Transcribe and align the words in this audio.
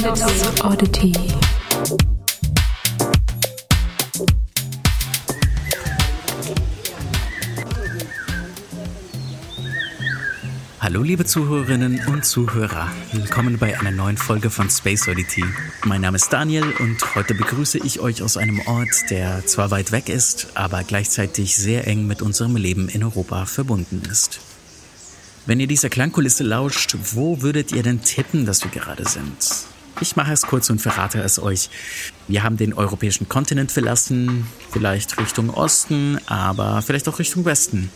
Windows 0.00 0.62
Oddity. 0.62 1.12
Hallo 10.78 11.02
liebe 11.02 11.24
Zuhörerinnen 11.24 12.00
und 12.06 12.24
Zuhörer, 12.24 12.92
willkommen 13.10 13.58
bei 13.58 13.76
einer 13.80 13.90
neuen 13.90 14.16
Folge 14.16 14.50
von 14.50 14.70
Space 14.70 15.08
Oddity. 15.08 15.44
Mein 15.84 16.02
Name 16.02 16.14
ist 16.14 16.32
Daniel 16.32 16.72
und 16.78 17.16
heute 17.16 17.34
begrüße 17.34 17.78
ich 17.78 17.98
euch 17.98 18.22
aus 18.22 18.36
einem 18.36 18.60
Ort, 18.68 19.10
der 19.10 19.44
zwar 19.46 19.72
weit 19.72 19.90
weg 19.90 20.08
ist, 20.08 20.52
aber 20.54 20.84
gleichzeitig 20.84 21.56
sehr 21.56 21.88
eng 21.88 22.06
mit 22.06 22.22
unserem 22.22 22.54
Leben 22.54 22.88
in 22.88 23.02
Europa 23.02 23.46
verbunden 23.46 24.02
ist. 24.08 24.38
Wenn 25.44 25.58
ihr 25.58 25.66
dieser 25.66 25.88
Klangkulisse 25.88 26.44
lauscht, 26.44 26.94
wo 27.14 27.42
würdet 27.42 27.72
ihr 27.72 27.82
denn 27.82 28.02
tippen, 28.02 28.46
dass 28.46 28.62
wir 28.62 28.70
gerade 28.70 29.08
sind? 29.08 29.66
Ich 30.00 30.14
mache 30.14 30.32
es 30.32 30.42
kurz 30.42 30.70
und 30.70 30.80
verrate 30.80 31.20
es 31.20 31.40
euch. 31.40 31.70
Wir 32.28 32.44
haben 32.44 32.56
den 32.56 32.72
europäischen 32.72 33.28
Kontinent 33.28 33.72
verlassen, 33.72 34.46
vielleicht 34.70 35.18
Richtung 35.18 35.50
Osten, 35.50 36.18
aber 36.26 36.82
vielleicht 36.82 37.08
auch 37.08 37.18
Richtung 37.18 37.44
Westen. 37.44 37.90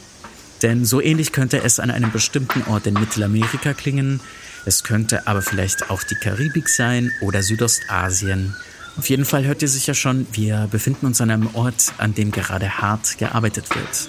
Denn 0.63 0.85
so 0.85 1.01
ähnlich 1.01 1.33
könnte 1.33 1.63
es 1.63 1.79
an 1.81 1.91
einem 1.91 2.11
bestimmten 2.11 2.63
Ort 2.71 2.87
in 2.87 2.95
Mittelamerika 2.95 3.73
klingen. 3.73 4.21
Es 4.65 4.83
könnte 4.83 5.27
aber 5.27 5.43
vielleicht 5.43 5.91
auch 5.91 6.03
die 6.03 6.15
Karibik 6.15 6.69
sein 6.69 7.11
oder 7.21 7.43
Südostasien. 7.43 8.55
Auf 8.97 9.09
jeden 9.09 9.25
Fall 9.25 9.45
hört 9.45 9.63
ihr 9.63 9.69
sicher 9.69 9.95
schon, 9.95 10.27
wir 10.33 10.69
befinden 10.71 11.07
uns 11.07 11.21
an 11.21 11.31
einem 11.31 11.55
Ort, 11.55 11.93
an 11.99 12.15
dem 12.15 12.31
gerade 12.31 12.79
hart 12.79 13.19
gearbeitet 13.19 13.71
wird. 13.75 14.09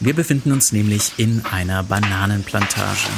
Wir 0.00 0.14
befinden 0.14 0.52
uns 0.52 0.72
nämlich 0.72 1.12
in 1.18 1.44
einer 1.46 1.82
Bananenplantage. 1.82 3.08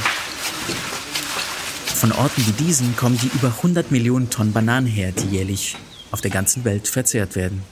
Von 2.03 2.11
Orten 2.11 2.45
wie 2.45 2.65
diesen 2.65 2.97
kommen 2.97 3.17
die 3.17 3.31
über 3.33 3.47
100 3.47 3.93
Millionen 3.93 4.29
Tonnen 4.29 4.53
Bananen 4.53 4.89
her, 4.89 5.13
die 5.13 5.37
jährlich 5.37 5.77
auf 6.11 6.21
der 6.21 6.33
ganzen 6.33 6.65
Welt 6.65 6.89
verzehrt 6.89 7.37
werden. 7.37 7.63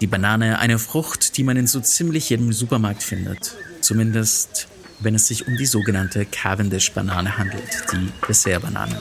Die 0.00 0.06
Banane, 0.06 0.60
eine 0.60 0.78
Frucht, 0.78 1.36
die 1.36 1.42
man 1.42 1.56
in 1.56 1.66
so 1.66 1.80
ziemlich 1.80 2.30
jedem 2.30 2.52
Supermarkt 2.52 3.02
findet. 3.02 3.56
Zumindest, 3.80 4.68
wenn 5.00 5.16
es 5.16 5.26
sich 5.26 5.48
um 5.48 5.56
die 5.56 5.66
sogenannte 5.66 6.24
Cavendish-Banane 6.24 7.36
handelt, 7.36 7.68
die 7.90 8.12
Dessertbanane. 8.28 9.00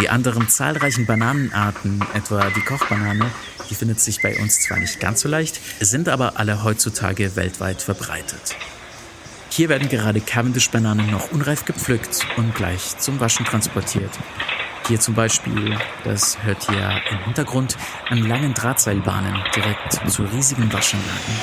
Die 0.00 0.08
anderen 0.08 0.48
zahlreichen 0.48 1.06
Bananenarten, 1.06 2.02
etwa 2.14 2.50
die 2.50 2.62
Kochbanane, 2.62 3.30
die 3.70 3.76
findet 3.76 4.00
sich 4.00 4.20
bei 4.22 4.36
uns 4.40 4.60
zwar 4.62 4.80
nicht 4.80 4.98
ganz 4.98 5.20
so 5.20 5.28
leicht, 5.28 5.60
sind 5.78 6.08
aber 6.08 6.36
alle 6.40 6.64
heutzutage 6.64 7.36
weltweit 7.36 7.80
verbreitet. 7.80 8.56
Hier 9.52 9.68
werden 9.68 9.88
gerade 9.88 10.20
Cavendish-Bananen 10.20 11.10
noch 11.10 11.32
unreif 11.32 11.64
gepflückt 11.64 12.24
und 12.36 12.54
gleich 12.54 12.96
zum 12.98 13.18
Waschen 13.18 13.44
transportiert. 13.44 14.10
Hier 14.86 15.00
zum 15.00 15.14
Beispiel, 15.14 15.76
das 16.04 16.40
hört 16.44 16.68
ihr 16.68 17.02
im 17.10 17.18
Hintergrund, 17.24 17.76
an 18.08 18.18
langen 18.18 18.54
Drahtseilbahnen 18.54 19.34
direkt 19.54 20.08
zu 20.08 20.22
riesigen 20.22 20.72
Waschanlagen. 20.72 21.34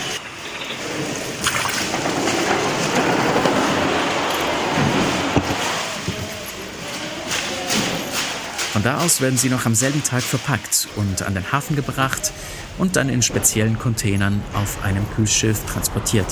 Von 8.71 8.83
da 8.83 8.99
aus 8.99 9.19
werden 9.19 9.37
sie 9.37 9.49
noch 9.49 9.65
am 9.65 9.75
selben 9.75 10.01
Tag 10.03 10.23
verpackt 10.23 10.87
und 10.95 11.23
an 11.23 11.33
den 11.33 11.51
Hafen 11.51 11.75
gebracht 11.75 12.31
und 12.77 12.95
dann 12.95 13.09
in 13.09 13.21
speziellen 13.21 13.77
Containern 13.77 14.41
auf 14.53 14.83
einem 14.83 15.05
Kühlschiff 15.15 15.65
transportiert. 15.65 16.27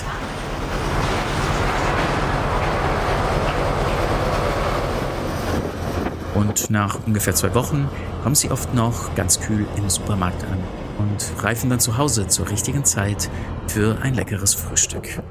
Und 6.35 6.69
nach 6.69 6.99
ungefähr 7.07 7.33
zwei 7.33 7.55
Wochen 7.55 7.89
kommen 8.21 8.35
sie 8.35 8.51
oft 8.51 8.73
noch 8.73 9.15
ganz 9.15 9.39
kühl 9.39 9.65
im 9.77 9.89
Supermarkt 9.89 10.43
an 10.43 10.59
und 10.99 11.43
reifen 11.43 11.69
dann 11.69 11.79
zu 11.79 11.97
Hause 11.97 12.27
zur 12.27 12.49
richtigen 12.49 12.83
Zeit 12.83 13.29
für 13.67 13.97
ein 14.01 14.13
leckeres 14.13 14.53
Frühstück. 14.53 15.21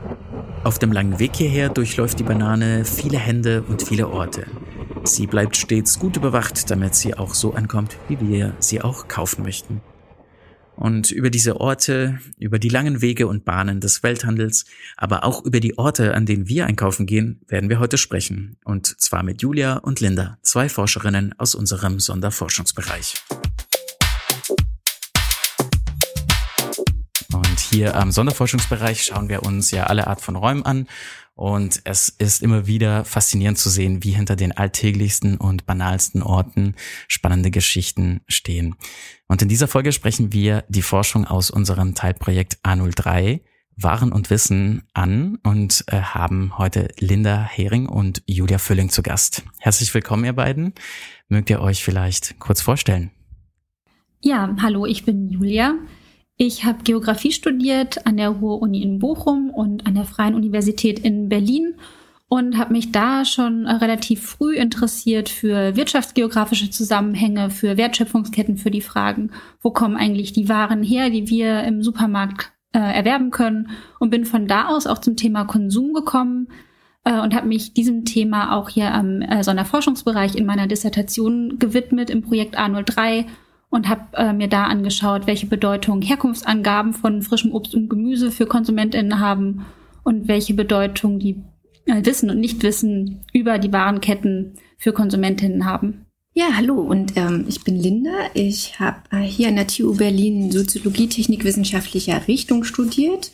Auf 0.65 0.79
dem 0.79 0.93
langen 0.93 1.19
Weg 1.19 1.37
hierher 1.37 1.69
durchläuft 1.69 2.19
die 2.19 2.25
Banane 2.25 2.85
viele 2.87 3.19
Hände 3.19 3.63
und 3.69 3.83
viele 3.83 4.09
Orte. 4.09 4.47
Sie 5.05 5.27
bleibt 5.27 5.57
stets 5.57 5.99
gut 5.99 6.17
überwacht, 6.17 6.71
damit 6.71 6.95
sie 6.95 7.15
auch 7.15 7.35
so 7.35 7.53
ankommt, 7.53 7.97
wie 8.09 8.19
wir 8.21 8.55
sie 8.59 8.81
auch 8.81 9.07
kaufen 9.07 9.45
möchten. 9.45 9.83
Und 10.77 11.13
über 11.13 11.31
diese 11.31 11.61
Orte, 11.61 12.19
über 12.39 12.59
die 12.59 12.69
langen 12.69 13.01
Wege 13.01 13.27
und 13.27 13.45
Bahnen 13.45 13.81
des 13.81 14.03
Welthandels, 14.03 14.65
aber 14.97 15.25
auch 15.25 15.45
über 15.45 15.61
die 15.61 15.79
Orte, 15.79 16.15
an 16.15 16.27
denen 16.27 16.49
wir 16.49 16.67
einkaufen 16.67 17.07
gehen, 17.07 17.41
werden 17.47 17.71
wir 17.71 17.79
heute 17.79 17.97
sprechen. 17.97 18.57
Und 18.65 19.01
zwar 19.01 19.23
mit 19.23 19.41
Julia 19.41 19.77
und 19.79 20.01
Linda, 20.01 20.39
zwei 20.43 20.69
Forscherinnen 20.69 21.35
aus 21.39 21.55
unserem 21.55 22.01
Sonderforschungsbereich. 22.01 23.15
Und 27.33 27.61
hier 27.61 27.97
am 27.97 28.11
Sonderforschungsbereich 28.11 29.05
schauen 29.05 29.29
wir 29.29 29.45
uns 29.45 29.71
ja 29.71 29.85
alle 29.85 30.07
Art 30.07 30.21
von 30.21 30.37
Räumen 30.37 30.65
an 30.65 30.89
und 31.35 31.81
es 31.85 32.09
ist 32.09 32.43
immer 32.43 32.67
wieder 32.67 33.05
faszinierend 33.05 33.59
zu 33.59 33.69
sehen, 33.69 34.05
wie 34.05 34.13
hinter 34.13 34.37
den 34.37 34.53
alltäglichsten 34.53 35.37
und 35.37 35.67
banalsten 35.67 36.23
Orten 36.23 36.75
spannende 37.09 37.51
Geschichten 37.51 38.21
stehen. 38.29 38.77
Und 39.27 39.43
in 39.43 39.49
dieser 39.49 39.69
Folge 39.69 39.93
sprechen 39.93 40.33
wir 40.33 40.65
die 40.69 40.83
Forschung 40.83 41.25
aus 41.27 41.51
unserem 41.51 41.95
Teilprojekt 41.95 42.59
A03 42.65 43.41
Waren 43.77 44.13
und 44.13 44.31
Wissen 44.31 44.85
an 44.93 45.39
und 45.43 45.85
äh, 45.89 46.01
haben 46.01 46.57
heute 46.59 46.89
Linda 47.01 47.43
Hering 47.43 47.89
und 47.89 48.23
Julia 48.27 48.59
Fülling 48.59 48.89
zu 48.89 49.03
Gast. 49.03 49.43
Herzlich 49.59 49.93
willkommen, 49.93 50.25
ihr 50.25 50.33
beiden. 50.33 50.75
Mögt 51.29 51.51
ihr 51.51 51.61
euch 51.61 51.83
vielleicht 51.83 52.39
kurz 52.39 52.61
vorstellen? 52.61 53.11
Ja, 54.21 54.55
hallo, 54.63 54.87
ich 54.87 55.05
bin 55.05 55.29
Julia. 55.29 55.75
Ich 56.37 56.65
habe 56.65 56.83
Geografie 56.83 57.31
studiert 57.31 58.07
an 58.07 58.17
der 58.17 58.31
Ruhr-Uni 58.31 58.83
in 58.83 58.99
Bochum 58.99 59.51
und 59.51 59.87
an 59.87 59.95
der 59.95 60.05
Freien 60.05 60.35
Universität 60.35 60.99
in 60.99 61.29
Berlin 61.29 61.77
und 62.29 62.59
habe 62.59 62.73
mich 62.73 62.91
da 62.91 63.25
schon 63.25 63.69
relativ 63.69 64.23
früh 64.23 64.57
interessiert 64.57 65.29
für 65.29 65.77
wirtschaftsgeografische 65.77 66.71
Zusammenhänge, 66.71 67.51
für 67.51 67.77
Wertschöpfungsketten, 67.77 68.57
für 68.57 68.73
die 68.73 68.81
Fragen, 68.81 69.31
wo 69.63 69.71
kommen 69.71 69.97
eigentlich 69.97 70.33
die 70.33 70.49
Waren 70.49 70.83
her, 70.83 71.11
die 71.11 71.29
wir 71.29 71.63
im 71.63 71.85
Supermarkt 71.85 72.53
äh, 72.73 72.81
erwerben 72.81 73.31
können? 73.31 73.69
Und 74.01 74.11
bin 74.11 74.25
von 74.25 74.49
da 74.49 74.67
aus 74.67 74.89
auch 74.89 74.99
zum 74.99 75.17
Thema 75.17 75.45
Konsum 75.45 75.93
gekommen 75.93 76.49
äh, 77.05 77.21
und 77.21 77.33
habe 77.37 77.47
mich 77.47 77.75
diesem 77.75 78.05
Thema 78.05 78.57
auch 78.57 78.71
hier 78.71 78.93
am 78.93 79.23
äh, 79.23 79.45
Sonderforschungsbereich 79.45 80.35
in 80.35 80.47
meiner 80.47 80.67
Dissertation 80.67 81.61
gewidmet 81.61 82.11
im 82.11 82.23
Projekt 82.23 82.59
A03 82.59 83.27
und 83.75 83.89
habe 83.89 84.03
äh, 84.17 84.33
mir 84.33 84.47
da 84.47 84.65
angeschaut, 84.65 85.27
welche 85.27 85.47
Bedeutung 85.47 86.01
Herkunftsangaben 86.01 86.93
von 86.93 87.23
frischem 87.23 87.53
Obst 87.53 87.75
und 87.75 87.89
Gemüse 87.89 88.31
für 88.31 88.47
KonsumentInnen 88.47 89.19
haben 89.19 89.67
und 90.05 90.29
welche 90.29 90.55
Bedeutung 90.55 91.19
die 91.19 91.43
äh, 91.87 92.05
Wissen 92.05 92.31
und 92.31 92.39
Nichtwissen 92.39 93.25
über 93.33 93.59
die 93.59 93.73
Warenketten 93.73 94.55
für 94.79 94.93
Konsumentinnen 94.93 95.65
haben. 95.65 96.07
Ja, 96.35 96.51
hallo 96.55 96.81
und 96.83 97.17
ähm, 97.17 97.47
ich 97.49 97.65
bin 97.65 97.75
Linda. 97.75 98.13
Ich 98.35 98.79
habe 98.79 98.99
äh, 99.11 99.23
hier 99.23 99.49
an 99.49 99.57
der 99.57 99.67
TU 99.67 99.97
Berlin 99.97 100.53
Soziologie, 100.53 101.09
Technik 101.09 101.43
wissenschaftlicher 101.43 102.29
Richtung 102.29 102.63
studiert. 102.63 103.33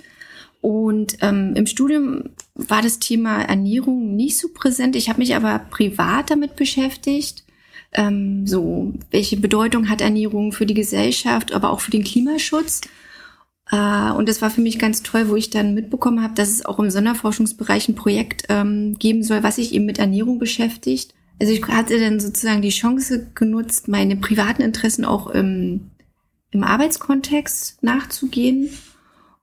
Und 0.62 1.18
ähm, 1.20 1.52
im 1.54 1.66
Studium 1.66 2.30
war 2.54 2.80
das 2.80 2.98
Thema 2.98 3.42
Ernährung 3.42 4.16
nicht 4.16 4.38
so 4.38 4.48
präsent. 4.54 4.96
Ich 4.96 5.10
habe 5.10 5.18
mich 5.18 5.36
aber 5.36 5.58
privat 5.70 6.30
damit 6.30 6.56
beschäftigt 6.56 7.44
ähm, 7.92 8.46
so, 8.46 8.92
welche 9.10 9.36
Bedeutung 9.36 9.88
hat 9.88 10.00
Ernährung 10.00 10.52
für 10.52 10.66
die 10.66 10.74
Gesellschaft, 10.74 11.52
aber 11.52 11.70
auch 11.70 11.80
für 11.80 11.90
den 11.90 12.04
Klimaschutz. 12.04 12.82
Äh, 13.70 14.12
und 14.12 14.28
das 14.28 14.42
war 14.42 14.50
für 14.50 14.60
mich 14.60 14.78
ganz 14.78 15.02
toll, 15.02 15.28
wo 15.28 15.36
ich 15.36 15.50
dann 15.50 15.74
mitbekommen 15.74 16.22
habe, 16.22 16.34
dass 16.34 16.50
es 16.50 16.64
auch 16.64 16.78
im 16.78 16.90
Sonderforschungsbereich 16.90 17.88
ein 17.88 17.94
Projekt 17.94 18.44
ähm, 18.48 18.96
geben 18.98 19.22
soll, 19.22 19.42
was 19.42 19.56
sich 19.56 19.74
eben 19.74 19.86
mit 19.86 19.98
Ernährung 19.98 20.38
beschäftigt. 20.38 21.14
Also 21.40 21.52
ich 21.52 21.66
hatte 21.68 21.98
dann 21.98 22.20
sozusagen 22.20 22.62
die 22.62 22.68
Chance 22.68 23.28
genutzt, 23.34 23.88
meine 23.88 24.16
privaten 24.16 24.62
Interessen 24.62 25.04
auch 25.04 25.28
im, 25.28 25.90
im 26.50 26.62
Arbeitskontext 26.62 27.82
nachzugehen. 27.82 28.70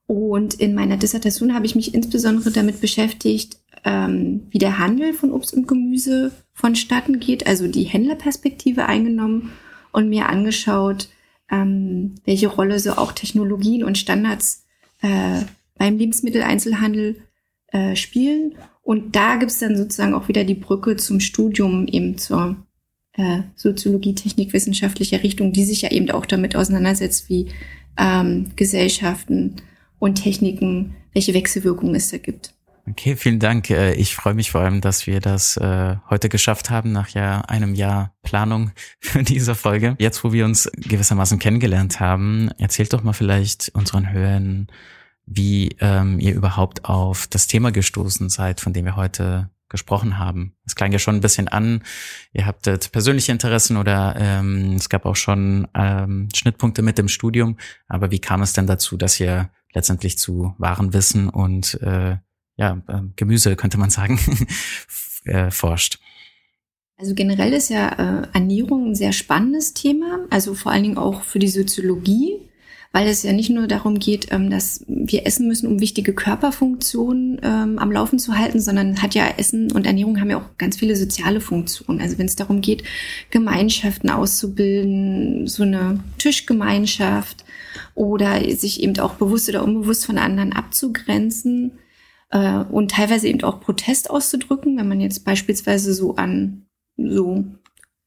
Und 0.06 0.54
in 0.54 0.74
meiner 0.74 0.95
Dissertation 0.95 1.54
habe 1.54 1.66
ich 1.66 1.75
mich 1.75 1.94
insbesondere 1.94 2.51
damit 2.51 2.80
beschäftigt, 2.80 3.57
ähm, 3.83 4.48
wie 4.51 4.57
der 4.60 4.77
Handel 4.77 5.13
von 5.13 5.31
Obst 5.31 5.54
und 5.54 5.68
Gemüse 5.68 6.31
vonstatten 6.57 7.19
geht, 7.19 7.45
also 7.45 7.68
die 7.68 7.83
Händlerperspektive 7.83 8.88
eingenommen 8.88 9.51
und 9.92 10.09
mir 10.09 10.27
angeschaut, 10.27 11.07
ähm, 11.51 12.15
welche 12.25 12.48
Rolle 12.48 12.80
so 12.80 12.94
auch 12.94 13.12
Technologien 13.12 13.83
und 13.83 14.00
Standards 14.00 14.65
äh, 15.04 15.44
beim 15.77 16.00
Lebensmitteleinzelhandel 16.00 17.21
äh, 17.68 17.95
spielen. 17.95 18.56
Und 18.81 19.15
da 19.15 19.36
gibt's 19.36 19.59
dann 19.59 19.77
sozusagen 19.77 20.15
auch 20.15 20.30
wieder 20.30 20.44
die 20.44 20.56
Brücke 20.56 20.95
zum 20.95 21.19
Studium 21.19 21.86
eben 21.86 22.18
zur 22.18 22.57
äh, 23.13 23.42
Soziologie, 23.56 24.15
Technik, 24.15 24.51
wissenschaftlicher 24.51 25.21
Richtung, 25.21 25.53
die 25.53 25.63
sich 25.63 25.83
ja 25.83 25.92
eben 25.92 26.10
auch 26.10 26.25
damit 26.25 26.56
auseinandersetzt, 26.56 27.30
wie 27.30 27.50
ähm, 28.00 28.48
Gesellschaften 28.56 29.57
und 30.00 30.24
Techniken, 30.24 30.95
welche 31.13 31.36
Wechselwirkungen 31.36 31.94
es 31.94 32.10
da 32.10 32.18
gibt. 32.18 32.56
Okay, 32.89 33.18
vielen 33.18 33.39
Dank. 33.39 33.69
Äh, 33.69 33.94
ich 33.94 34.16
freue 34.16 34.34
mich 34.34 34.51
vor 34.51 34.62
allem, 34.62 34.80
dass 34.80 35.07
wir 35.07 35.19
das 35.19 35.57
äh, 35.57 35.98
heute 36.10 36.30
geschafft 36.30 36.69
haben, 36.69 36.94
nach 36.94 37.10
ja 37.10 37.42
einem 37.42 37.75
Jahr 37.75 38.16
Planung 38.24 38.72
für 39.01 39.24
diese 39.24 39.56
Folge. 39.56 39.95
Jetzt, 40.00 40.24
wo 40.24 40.31
wir 40.31 40.45
uns 40.45 40.69
gewissermaßen 40.75 41.38
kennengelernt 41.38 42.00
haben, 42.00 42.50
erzählt 42.57 42.94
doch 42.94 43.04
mal 43.04 43.13
vielleicht 43.13 43.69
unseren 43.74 44.12
Hörern, 44.12 44.68
wie 45.25 45.75
ähm, 45.81 46.19
ihr 46.22 46.34
überhaupt 46.34 46.86
auf 46.86 47.28
das 47.28 47.48
Thema 47.48 47.72
gestoßen 47.72 48.30
seid, 48.30 48.62
von 48.62 48.72
dem 48.72 48.86
wir 48.86 48.95
heute 48.95 49.50
gesprochen 49.68 50.18
haben. 50.18 50.56
Es 50.66 50.75
klang 50.75 50.94
ja 50.94 51.00
schon 51.00 51.16
ein 51.16 51.22
bisschen 51.22 51.50
an, 51.50 51.84
ihr 52.31 52.45
habtet 52.45 52.94
persönliche 52.94 53.34
Interessen 53.34 53.75
oder 53.75 54.16
ähm, 54.18 54.75
es 54.78 54.88
gab 54.88 55.06
auch 55.06 55.18
schon 55.18 55.68
ähm, 55.75 56.30
Schnittpunkte 56.34 56.81
mit 56.81 56.98
dem 56.98 57.10
Studium, 57.10 57.57
aber 57.89 58.12
wie 58.12 58.19
kam 58.19 58.42
es 58.42 58.54
denn 58.54 58.66
dazu, 58.66 58.95
dass 58.95 59.19
ihr 59.19 59.50
letztendlich 59.74 60.18
zu 60.18 60.56
wahren 60.57 60.94
Wissen 60.94 61.28
und 61.28 61.81
äh, 61.81 62.16
ja, 62.57 62.81
äh, 62.88 63.01
Gemüse, 63.15 63.56
könnte 63.56 63.77
man 63.77 63.89
sagen, 63.89 64.19
äh, 65.25 65.51
forscht. 65.51 66.00
Also 67.00 67.13
generell 67.13 67.54
ist 67.54 67.69
ja 67.69 67.89
äh, 67.89 68.27
Ernährung 68.33 68.89
ein 68.89 68.95
sehr 68.95 69.13
spannendes 69.13 69.74
Thema, 69.75 70.25
also 70.31 70.56
vor 70.56 70.71
allen 70.71 70.83
Dingen 70.83 70.98
auch 70.98 71.21
für 71.21 71.38
die 71.38 71.48
Soziologie, 71.48 72.39
weil 72.92 73.07
es 73.07 73.21
ja 73.21 73.33
nicht 73.33 73.51
nur 73.51 73.68
darum 73.68 74.00
geht, 74.00 74.31
ähm, 74.31 74.50
dass 74.50 74.83
wir 74.88 75.27
essen 75.27 75.48
müssen, 75.48 75.68
um 75.68 75.80
wichtige 75.80 76.13
Körperfunktionen 76.13 77.39
ähm, 77.44 77.77
am 77.77 77.92
Laufen 77.92 78.18
zu 78.18 78.36
halten, 78.36 78.60
sondern 78.60 79.03
hat 79.03 79.13
ja 79.13 79.27
Essen 79.38 79.71
und 79.71 79.86
Ernährung 79.86 80.19
haben 80.19 80.31
ja 80.31 80.38
auch 80.38 80.57
ganz 80.57 80.77
viele 80.77 80.95
soziale 80.95 81.39
Funktionen. 81.39 82.01
Also 82.01 82.18
wenn 82.18 82.25
es 82.25 82.36
darum 82.36 82.62
geht, 82.62 82.83
Gemeinschaften 83.30 84.10
auszubilden, 84.10 85.45
so 85.45 85.62
eine 85.62 86.00
Tischgemeinschaft 86.18 87.45
oder 87.94 88.39
sich 88.56 88.81
eben 88.81 88.98
auch 88.98 89.13
bewusst 89.13 89.48
oder 89.50 89.63
unbewusst 89.63 90.07
von 90.07 90.18
anderen 90.18 90.53
abzugrenzen, 90.53 91.74
äh, 92.29 92.59
und 92.59 92.91
teilweise 92.91 93.27
eben 93.27 93.44
auch 93.44 93.59
Protest 93.59 94.09
auszudrücken, 94.09 94.77
wenn 94.77 94.88
man 94.88 95.01
jetzt 95.01 95.25
beispielsweise 95.25 95.94
so 95.94 96.15
an 96.15 96.65
so 96.97 97.45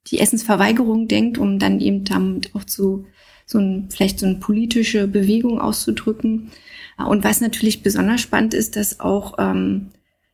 die 0.06 0.18
Essensverweigerung 0.18 1.08
denkt, 1.08 1.38
um 1.38 1.58
dann 1.58 1.80
eben 1.80 2.04
damit 2.04 2.54
auch 2.54 2.64
zu 2.64 3.06
so 3.46 3.58
ein, 3.58 3.88
vielleicht 3.90 4.18
so 4.18 4.26
eine 4.26 4.36
politische 4.36 5.08
Bewegung 5.08 5.60
auszudrücken. 5.60 6.50
Und 6.96 7.24
was 7.24 7.40
natürlich 7.40 7.82
besonders 7.82 8.20
spannend 8.20 8.54
ist, 8.54 8.76
dass 8.76 9.00
auch 9.00 9.34
ähm, 9.38 9.90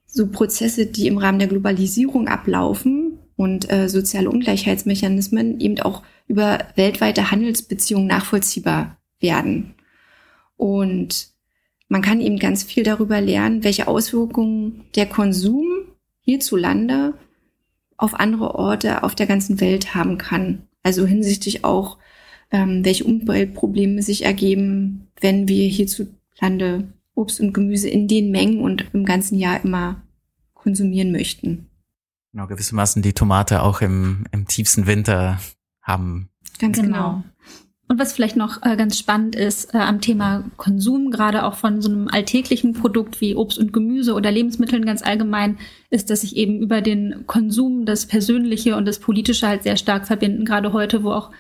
so 0.07 0.29
Prozesse, 0.29 0.87
die 0.87 1.07
im 1.07 1.19
Rahmen 1.19 1.39
der 1.39 1.49
Globalisierung 1.49 2.29
ablaufen 2.29 3.19
und 3.37 3.71
äh, 3.71 3.89
soziale 3.89 4.31
Ungleichheitsmechanismen 4.31 5.61
eben 5.61 5.81
auch 5.81 6.03
über 6.27 6.59
weltweite 6.75 7.31
Handelsbeziehungen 7.31 8.07
nachvollziehbar 8.07 8.99
werden. 9.21 9.75
Und 10.57 11.36
man 11.89 12.03
kann 12.03 12.21
eben 12.21 12.39
ganz 12.39 12.63
viel 12.63 12.83
darüber 12.83 13.21
lernen, 13.21 13.65
welche 13.65 13.89
Auswirkungen 13.89 14.85
der 14.95 15.07
Konsum 15.07 15.67
hierzulande 16.21 17.15
auf 17.97 18.15
andere 18.15 18.55
Orte 18.55 19.03
auf 19.03 19.15
der 19.15 19.27
ganzen 19.27 19.61
Welt 19.61 19.95
haben 19.95 20.19
kann. 20.19 20.67
Also 20.83 21.07
hinsichtlich 21.07 21.65
auch, 21.65 21.99
ähm, 22.51 22.85
welche 22.85 23.05
Umweltprobleme 23.05 24.03
sich 24.03 24.25
ergeben, 24.25 25.09
wenn 25.21 25.49
wir 25.49 25.67
hierzulande 25.67 26.89
Obst 27.15 27.41
und 27.41 27.55
Gemüse 27.55 27.89
in 27.89 28.09
den 28.09 28.31
Mengen 28.31 28.61
und 28.61 28.85
im 28.93 29.05
ganzen 29.05 29.39
Jahr 29.39 29.65
immer 29.65 30.03
konsumieren 30.55 31.13
möchten. 31.13 31.67
Genau, 32.33 32.47
gewissermaßen 32.47 33.01
die 33.01 33.15
Tomate 33.15 33.63
auch 33.63 33.81
im, 33.81 34.27
im 34.33 34.47
tiefsten 34.47 34.87
Winter 34.87 35.41
haben. 35.81 36.29
Ganz 36.59 36.79
genau. 36.79 37.23
genau. 37.23 37.25
Und 37.89 38.01
was 38.01 38.13
vielleicht 38.13 38.37
noch 38.37 38.63
äh, 38.63 38.77
ganz 38.77 38.99
spannend 38.99 39.37
ist 39.37 39.73
äh, 39.73 39.79
am 39.79 40.01
Thema 40.01 40.45
Konsum, 40.57 41.11
gerade 41.11 41.45
auch 41.45 41.55
von 41.55 41.81
so 41.81 41.89
einem 41.89 42.09
alltäglichen 42.09 42.73
Produkt 42.73 43.21
wie 43.21 43.37
Obst 43.37 43.59
und 43.59 43.73
Gemüse 43.73 44.15
oder 44.15 44.33
Lebensmitteln 44.33 44.85
ganz 44.85 45.03
allgemein, 45.03 45.59
ist, 45.91 46.11
dass 46.11 46.23
sich 46.23 46.37
eben 46.37 46.61
über 46.61 46.81
den 46.81 47.25
Konsum 47.27 47.87
das 47.87 48.07
Persönliche 48.07 48.77
und 48.77 48.87
das 48.87 48.99
Politische 48.99 49.47
halt 49.47 49.63
sehr 49.63 49.77
stark 49.77 50.07
verbinden. 50.07 50.45
Gerade 50.45 50.73
heute, 50.73 51.05
wo 51.05 51.13
auch 51.13 51.31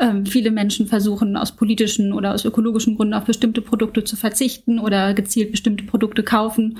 ähm, 0.00 0.24
viele 0.24 0.50
Menschen 0.50 0.86
versuchen, 0.86 1.36
aus 1.36 1.52
politischen 1.52 2.14
oder 2.14 2.32
aus 2.32 2.46
ökologischen 2.46 2.96
Gründen 2.96 3.14
auf 3.14 3.24
bestimmte 3.24 3.60
Produkte 3.60 4.02
zu 4.02 4.16
verzichten 4.16 4.78
oder 4.78 5.12
gezielt 5.12 5.50
bestimmte 5.50 5.84
Produkte 5.84 6.22
kaufen. 6.22 6.78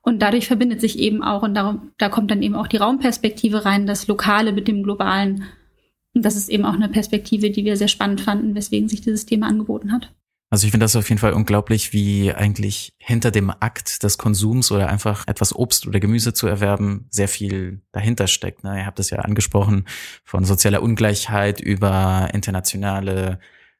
Und 0.00 0.20
dadurch 0.20 0.46
verbindet 0.46 0.80
sich 0.80 0.98
eben 0.98 1.22
auch, 1.22 1.42
und 1.42 1.54
darum, 1.54 1.92
da 1.98 2.08
kommt 2.08 2.30
dann 2.30 2.42
eben 2.42 2.56
auch 2.56 2.66
die 2.66 2.78
Raumperspektive 2.78 3.66
rein, 3.66 3.86
das 3.86 4.08
Lokale 4.08 4.52
mit 4.52 4.66
dem 4.66 4.82
Globalen 4.82 5.44
und 6.14 6.24
das 6.24 6.36
ist 6.36 6.48
eben 6.48 6.64
auch 6.64 6.74
eine 6.74 6.88
Perspektive, 6.88 7.50
die 7.50 7.64
wir 7.64 7.76
sehr 7.76 7.88
spannend 7.88 8.20
fanden, 8.20 8.54
weswegen 8.54 8.88
sich 8.88 9.00
dieses 9.00 9.26
Thema 9.26 9.48
angeboten 9.48 9.92
hat. 9.92 10.12
Also 10.50 10.66
ich 10.66 10.70
finde 10.70 10.84
das 10.84 10.96
auf 10.96 11.08
jeden 11.08 11.18
Fall 11.18 11.32
unglaublich, 11.32 11.94
wie 11.94 12.30
eigentlich 12.30 12.92
hinter 12.98 13.30
dem 13.30 13.48
Akt 13.48 14.02
des 14.02 14.18
Konsums 14.18 14.70
oder 14.70 14.90
einfach 14.90 15.26
etwas 15.26 15.56
Obst 15.56 15.86
oder 15.86 15.98
Gemüse 15.98 16.34
zu 16.34 16.46
erwerben 16.46 17.06
sehr 17.08 17.28
viel 17.28 17.80
dahinter 17.90 18.26
steckt. 18.26 18.62
Ne? 18.62 18.80
Ihr 18.80 18.84
habt 18.84 19.00
es 19.00 19.08
ja 19.08 19.20
angesprochen, 19.20 19.86
von 20.24 20.44
sozialer 20.44 20.82
Ungleichheit 20.82 21.58
über 21.62 22.28
internationale 22.34 23.38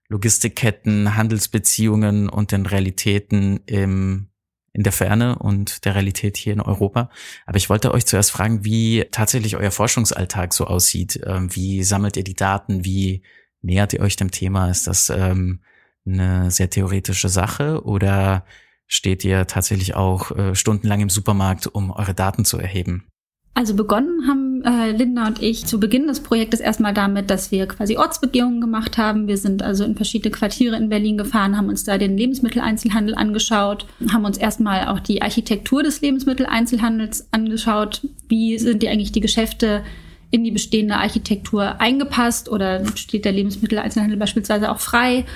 Logistikketten, 0.08 1.14
Handelsbeziehungen 1.14 2.30
und 2.30 2.52
den 2.52 2.64
Realitäten 2.64 3.60
im 3.66 4.28
in 4.72 4.82
der 4.82 4.92
Ferne 4.92 5.38
und 5.38 5.84
der 5.84 5.94
Realität 5.94 6.36
hier 6.36 6.52
in 6.52 6.60
Europa. 6.60 7.10
Aber 7.46 7.56
ich 7.56 7.68
wollte 7.68 7.92
euch 7.92 8.06
zuerst 8.06 8.30
fragen, 8.30 8.64
wie 8.64 9.04
tatsächlich 9.10 9.56
euer 9.56 9.70
Forschungsalltag 9.70 10.54
so 10.54 10.66
aussieht. 10.66 11.20
Ähm, 11.26 11.54
wie 11.54 11.82
sammelt 11.84 12.16
ihr 12.16 12.24
die 12.24 12.34
Daten? 12.34 12.84
Wie 12.84 13.22
nähert 13.60 13.92
ihr 13.92 14.00
euch 14.00 14.16
dem 14.16 14.30
Thema? 14.30 14.70
Ist 14.70 14.86
das 14.86 15.10
ähm, 15.10 15.60
eine 16.06 16.50
sehr 16.50 16.70
theoretische 16.70 17.28
Sache 17.28 17.84
oder 17.84 18.44
steht 18.86 19.24
ihr 19.24 19.46
tatsächlich 19.46 19.94
auch 19.94 20.30
äh, 20.32 20.54
stundenlang 20.54 21.00
im 21.00 21.10
Supermarkt, 21.10 21.66
um 21.66 21.90
eure 21.90 22.14
Daten 22.14 22.44
zu 22.44 22.58
erheben? 22.58 23.06
Also 23.54 23.74
begonnen 23.74 24.26
haben 24.28 24.51
äh, 24.64 24.92
Linda 24.92 25.26
und 25.26 25.42
ich 25.42 25.66
zu 25.66 25.78
Beginn 25.78 26.06
des 26.06 26.20
Projektes 26.20 26.60
erstmal 26.60 26.94
damit, 26.94 27.30
dass 27.30 27.50
wir 27.50 27.66
quasi 27.66 27.96
Ortsbegehungen 27.96 28.60
gemacht 28.60 28.98
haben. 28.98 29.28
Wir 29.28 29.36
sind 29.36 29.62
also 29.62 29.84
in 29.84 29.96
verschiedene 29.96 30.30
Quartiere 30.30 30.76
in 30.76 30.88
Berlin 30.88 31.18
gefahren, 31.18 31.56
haben 31.56 31.68
uns 31.68 31.84
da 31.84 31.98
den 31.98 32.16
Lebensmitteleinzelhandel 32.16 33.14
angeschaut, 33.14 33.86
haben 34.12 34.24
uns 34.24 34.38
erstmal 34.38 34.88
auch 34.88 35.00
die 35.00 35.22
Architektur 35.22 35.82
des 35.82 36.00
Lebensmitteleinzelhandels 36.00 37.28
angeschaut. 37.32 38.02
Wie 38.28 38.58
sind 38.58 38.82
die 38.82 38.88
eigentlich 38.88 39.12
die 39.12 39.20
Geschäfte 39.20 39.82
in 40.30 40.44
die 40.44 40.50
bestehende 40.50 40.96
Architektur 40.96 41.80
eingepasst 41.80 42.48
oder 42.48 42.84
steht 42.96 43.24
der 43.24 43.32
Lebensmitteleinzelhandel 43.32 44.18
beispielsweise 44.18 44.70
auch 44.70 44.80
frei? 44.80 45.26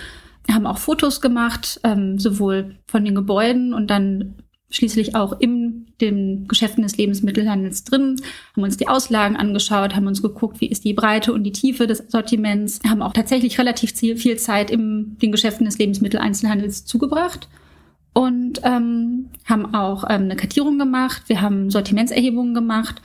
Haben 0.51 0.67
auch 0.67 0.79
Fotos 0.79 1.21
gemacht, 1.21 1.81
ähm, 1.85 2.19
sowohl 2.19 2.77
von 2.87 3.05
den 3.05 3.15
Gebäuden 3.15 3.75
und 3.75 3.91
dann 3.91 4.37
schließlich 4.71 5.15
auch 5.15 5.41
in 5.41 5.87
den 6.01 6.49
Geschäften 6.49 6.83
des 6.83 6.97
Lebensmittelhandels 6.97 7.85
drin, 7.85 8.17
haben 8.55 8.63
uns 8.63 8.77
die 8.77 8.89
Auslagen 8.89 9.37
angeschaut, 9.37 9.95
haben 9.95 10.07
uns 10.07 10.23
geguckt, 10.23 10.61
wie 10.61 10.67
ist 10.67 10.85
die 10.85 10.95
Breite 10.95 11.33
und 11.33 11.45
die 11.45 11.53
Tiefe 11.53 11.87
des 11.87 12.05
Sortiments, 12.09 12.81
haben 12.89 13.03
auch 13.03 13.13
tatsächlich 13.13 13.59
relativ 13.59 13.93
viel 13.93 14.37
Zeit 14.37 14.71
in 14.71 15.17
den 15.23 15.33
Geschäften 15.33 15.67
des 15.67 15.79
Lebensmitteleinzelhandels 15.79 16.85
zugebracht 16.85 17.49
und 18.13 18.61
ähm, 18.65 19.31
haben 19.45 19.75
auch 19.75 20.05
ähm, 20.05 20.23
eine 20.23 20.37
Kartierung 20.37 20.79
gemacht, 20.79 21.25
wir 21.29 21.41
haben 21.41 21.71
Sortimentserhebungen 21.71 22.55
gemacht 22.55 23.03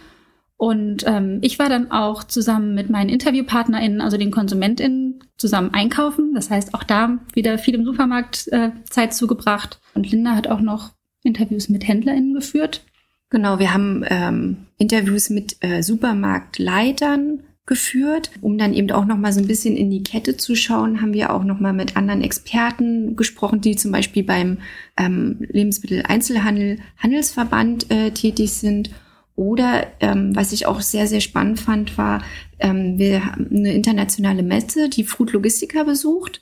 und 0.61 1.03
ähm, 1.07 1.39
ich 1.41 1.57
war 1.57 1.69
dann 1.69 1.89
auch 1.89 2.23
zusammen 2.23 2.75
mit 2.75 2.91
meinen 2.91 3.09
InterviewpartnerInnen, 3.09 3.99
also 3.99 4.17
den 4.17 4.29
KonsumentInnen, 4.29 5.19
zusammen 5.35 5.73
einkaufen. 5.73 6.35
Das 6.35 6.51
heißt, 6.51 6.75
auch 6.75 6.83
da 6.83 7.17
wieder 7.33 7.57
viel 7.57 7.73
im 7.73 7.83
Supermarkt 7.83 8.47
äh, 8.49 8.69
Zeit 8.87 9.15
zugebracht. 9.15 9.81
Und 9.95 10.11
Linda 10.11 10.35
hat 10.35 10.47
auch 10.47 10.59
noch 10.59 10.91
Interviews 11.23 11.69
mit 11.69 11.87
HändlerInnen 11.87 12.33
geführt. 12.33 12.85
Genau, 13.29 13.59
wir 13.59 13.73
haben 13.73 14.03
ähm, 14.09 14.57
Interviews 14.77 15.29
mit 15.29 15.55
äh, 15.61 15.81
Supermarktleitern 15.81 17.43
geführt, 17.65 18.31
um 18.41 18.57
dann 18.57 18.73
eben 18.73 18.91
auch 18.91 19.05
noch 19.05 19.17
mal 19.17 19.31
so 19.31 19.39
ein 19.39 19.47
bisschen 19.47 19.77
in 19.77 19.89
die 19.89 20.03
Kette 20.03 20.35
zu 20.35 20.55
schauen, 20.55 21.01
haben 21.01 21.13
wir 21.13 21.33
auch 21.33 21.45
noch 21.45 21.59
mal 21.59 21.71
mit 21.71 21.95
anderen 21.95 22.21
Experten 22.21 23.15
gesprochen, 23.15 23.61
die 23.61 23.77
zum 23.77 23.93
Beispiel 23.93 24.23
beim 24.23 24.57
ähm, 24.97 25.37
Lebensmitteleinzelhandel 25.39 26.79
Handelsverband 26.97 27.89
äh, 27.89 28.11
tätig 28.11 28.51
sind. 28.51 28.89
Oder 29.37 29.87
ähm, 30.01 30.35
was 30.35 30.51
ich 30.51 30.65
auch 30.65 30.81
sehr 30.81 31.07
sehr 31.07 31.21
spannend 31.21 31.61
fand, 31.61 31.97
war 31.97 32.23
ähm, 32.59 32.97
wir 32.97 33.25
haben 33.25 33.47
eine 33.49 33.73
internationale 33.73 34.43
Messe, 34.43 34.89
die 34.89 35.05
Food 35.05 35.31
Logistica 35.31 35.83
besucht, 35.83 36.41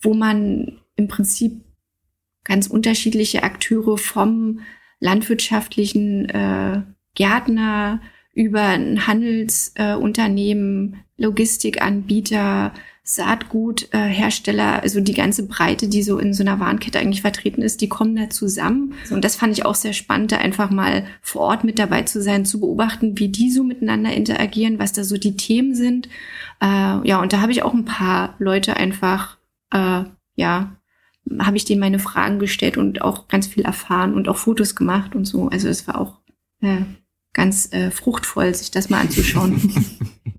wo 0.00 0.14
man 0.14 0.80
im 0.96 1.06
Prinzip 1.06 1.65
ganz 2.46 2.66
unterschiedliche 2.68 3.42
Akteure 3.42 3.98
vom 3.98 4.60
landwirtschaftlichen 5.00 6.28
äh, 6.28 6.82
Gärtner 7.14 8.00
über 8.32 8.62
ein 8.62 9.06
Handelsunternehmen, 9.06 10.94
äh, 10.94 11.22
Logistikanbieter, 11.22 12.72
Saatguthersteller, 13.02 14.78
äh, 14.78 14.80
also 14.80 15.00
die 15.00 15.14
ganze 15.14 15.46
Breite, 15.46 15.88
die 15.88 16.02
so 16.02 16.18
in 16.18 16.34
so 16.34 16.42
einer 16.42 16.60
Warenkette 16.60 16.98
eigentlich 16.98 17.22
vertreten 17.22 17.62
ist, 17.62 17.80
die 17.80 17.88
kommen 17.88 18.16
da 18.16 18.30
zusammen. 18.30 18.94
Und 19.10 19.24
das 19.24 19.36
fand 19.36 19.56
ich 19.56 19.64
auch 19.64 19.74
sehr 19.74 19.92
spannend, 19.92 20.32
da 20.32 20.38
einfach 20.38 20.70
mal 20.70 21.06
vor 21.22 21.42
Ort 21.42 21.64
mit 21.64 21.78
dabei 21.78 22.02
zu 22.02 22.20
sein, 22.20 22.44
zu 22.44 22.60
beobachten, 22.60 23.18
wie 23.18 23.28
die 23.28 23.50
so 23.50 23.64
miteinander 23.64 24.12
interagieren, 24.12 24.78
was 24.78 24.92
da 24.92 25.04
so 25.04 25.16
die 25.16 25.36
Themen 25.36 25.74
sind. 25.74 26.08
Äh, 26.60 27.08
ja, 27.08 27.20
und 27.22 27.32
da 27.32 27.40
habe 27.40 27.52
ich 27.52 27.62
auch 27.62 27.74
ein 27.74 27.84
paar 27.84 28.34
Leute 28.38 28.76
einfach, 28.76 29.38
äh, 29.72 30.02
ja, 30.34 30.75
habe 31.40 31.56
ich 31.56 31.64
denen 31.64 31.80
meine 31.80 31.98
Fragen 31.98 32.38
gestellt 32.38 32.76
und 32.76 33.02
auch 33.02 33.28
ganz 33.28 33.46
viel 33.46 33.64
erfahren 33.64 34.14
und 34.14 34.28
auch 34.28 34.36
Fotos 34.36 34.74
gemacht 34.74 35.14
und 35.14 35.24
so. 35.24 35.48
Also 35.48 35.68
es 35.68 35.86
war 35.86 36.00
auch 36.00 36.20
äh, 36.60 36.82
ganz 37.32 37.72
äh, 37.72 37.90
fruchtvoll, 37.90 38.54
sich 38.54 38.70
das 38.70 38.88
mal 38.88 39.00
anzuschauen. 39.00 39.56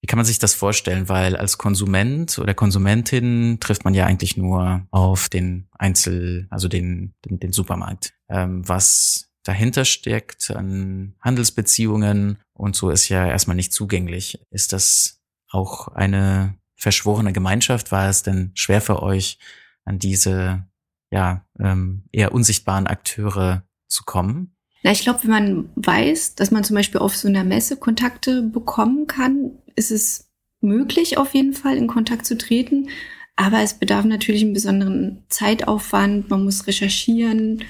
Wie 0.00 0.06
kann 0.06 0.18
man 0.18 0.26
sich 0.26 0.38
das 0.38 0.54
vorstellen? 0.54 1.08
Weil 1.08 1.36
als 1.36 1.58
Konsument 1.58 2.38
oder 2.38 2.54
Konsumentin 2.54 3.58
trifft 3.60 3.84
man 3.84 3.94
ja 3.94 4.06
eigentlich 4.06 4.36
nur 4.36 4.86
auf 4.90 5.28
den 5.28 5.68
Einzel, 5.72 6.46
also 6.50 6.68
den, 6.68 7.14
den, 7.24 7.40
den 7.40 7.52
Supermarkt. 7.52 8.14
Ähm, 8.28 8.68
was 8.68 9.30
dahinter 9.42 9.84
steckt 9.84 10.50
an 10.50 11.14
Handelsbeziehungen 11.20 12.38
und 12.52 12.76
so 12.76 12.90
ist 12.90 13.08
ja 13.08 13.26
erstmal 13.26 13.56
nicht 13.56 13.72
zugänglich. 13.72 14.40
Ist 14.50 14.72
das 14.72 15.20
auch 15.50 15.88
eine 15.88 16.56
verschworene 16.76 17.32
Gemeinschaft? 17.32 17.92
War 17.92 18.08
es 18.08 18.22
denn 18.22 18.50
schwer 18.54 18.80
für 18.80 19.02
euch, 19.02 19.38
an 19.86 19.98
diese 19.98 20.66
ja 21.10 21.46
ähm, 21.58 22.04
eher 22.12 22.32
unsichtbaren 22.32 22.86
Akteure 22.86 23.62
zu 23.88 24.04
kommen? 24.04 24.54
Na, 24.82 24.92
ich 24.92 25.00
glaube, 25.00 25.20
wenn 25.22 25.30
man 25.30 25.70
weiß, 25.76 26.34
dass 26.34 26.50
man 26.50 26.64
zum 26.64 26.76
Beispiel 26.76 27.00
auf 27.00 27.16
so 27.16 27.28
einer 27.28 27.44
Messe 27.44 27.76
Kontakte 27.76 28.42
bekommen 28.42 29.06
kann, 29.06 29.52
ist 29.74 29.90
es 29.90 30.30
möglich, 30.60 31.18
auf 31.18 31.34
jeden 31.34 31.54
Fall 31.54 31.76
in 31.76 31.86
Kontakt 31.86 32.26
zu 32.26 32.36
treten. 32.36 32.88
Aber 33.36 33.60
es 33.62 33.74
bedarf 33.74 34.04
natürlich 34.04 34.42
einen 34.42 34.54
besonderen 34.54 35.24
Zeitaufwand. 35.28 36.30
Man 36.30 36.44
muss 36.44 36.66
recherchieren. 36.66 37.64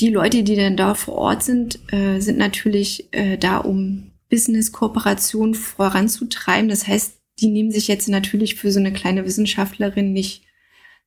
Die 0.00 0.10
Leute, 0.10 0.42
die 0.42 0.56
dann 0.56 0.76
da 0.76 0.94
vor 0.94 1.14
Ort 1.14 1.42
sind, 1.42 1.78
äh, 1.92 2.20
sind 2.20 2.38
natürlich 2.38 3.12
äh, 3.12 3.36
da, 3.36 3.58
um 3.58 4.12
Business-Kooperation 4.30 5.54
voranzutreiben. 5.54 6.70
Das 6.70 6.86
heißt, 6.86 7.18
die 7.40 7.48
nehmen 7.48 7.70
sich 7.70 7.88
jetzt 7.88 8.08
natürlich 8.08 8.54
für 8.54 8.72
so 8.72 8.80
eine 8.80 8.92
kleine 8.92 9.24
Wissenschaftlerin 9.24 10.12
nicht 10.12 10.44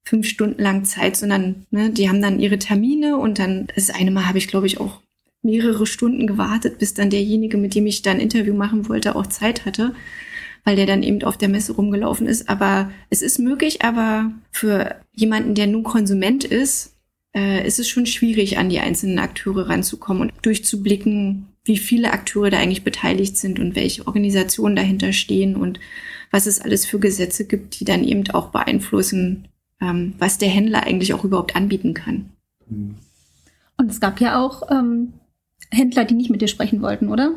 fünf 0.04 0.28
Stunden 0.28 0.62
lang 0.62 0.86
Zeit, 0.86 1.16
sondern 1.16 1.66
ne, 1.72 1.90
die 1.90 2.10
haben 2.10 2.22
dann 2.22 2.40
ihre 2.40 2.60
Termine 2.60 3.18
und 3.18 3.40
dann 3.40 3.68
das 3.74 3.90
eine 3.90 4.12
Mal 4.12 4.28
habe 4.28 4.38
ich, 4.38 4.48
glaube 4.48 4.68
ich, 4.68 4.80
auch 4.80 5.02
mehrere 5.42 5.86
Stunden 5.86 6.28
gewartet, 6.28 6.80
bis 6.80 6.94
dann 6.94 7.10
derjenige, 7.10 7.58
mit 7.58 7.76
dem 7.76 7.86
ich 7.86 8.02
dann 8.02 8.20
Interview 8.20 8.54
machen 8.54 8.88
wollte, 8.90 9.16
auch 9.16 9.28
Zeit 9.28 9.66
hatte, 9.66 9.94
weil 10.64 10.76
der 10.76 10.86
dann 10.86 11.04
eben 11.04 11.22
auf 11.24 11.38
der 11.38 11.50
Messe 11.50 11.74
rumgelaufen 11.74 12.28
ist. 12.28 12.50
Aber 12.50 12.92
es 13.10 13.22
ist 13.22 13.40
möglich, 13.40 13.84
aber 13.84 14.32
für 14.52 14.96
jemanden, 15.12 15.56
der 15.56 15.68
nun 15.68 15.84
Konsument 15.84 16.44
ist, 16.44 16.96
äh, 17.36 17.66
ist 17.68 17.80
es 17.80 17.90
schon 17.90 18.06
schwierig, 18.06 18.58
an 18.58 18.70
die 18.70 18.80
einzelnen 18.80 19.20
Akteure 19.20 19.70
ranzukommen 19.70 20.24
und 20.24 20.34
durchzublicken, 20.42 21.48
wie 21.66 21.78
viele 21.78 22.12
Akteure 22.14 22.50
da 22.50 22.60
eigentlich 22.60 22.84
beteiligt 22.84 23.38
sind 23.38 23.60
und 23.60 23.76
welche 23.76 24.06
Organisationen 24.08 24.76
dahinter 24.76 25.14
stehen 25.14 25.56
und 25.56 25.80
was 26.32 26.46
es 26.46 26.60
alles 26.60 26.86
für 26.86 27.00
Gesetze 27.00 27.46
gibt, 27.46 27.80
die 27.80 27.86
dann 27.86 28.04
eben 28.04 28.30
auch 28.32 28.50
beeinflussen, 28.50 29.48
ähm, 29.82 30.14
was 30.20 30.38
der 30.38 30.50
Händler 30.50 30.84
eigentlich 30.84 31.14
auch 31.14 31.24
überhaupt 31.24 31.56
anbieten 31.56 31.94
kann. 31.94 32.30
Und 33.78 33.92
es 33.92 34.00
gab 34.00 34.22
ja 34.22 34.40
auch 34.40 34.70
ähm, 34.72 35.14
Händler, 35.72 36.06
die 36.06 36.14
nicht 36.14 36.30
mit 36.30 36.42
dir 36.42 36.48
sprechen 36.48 36.82
wollten, 36.82 37.10
oder? 37.10 37.34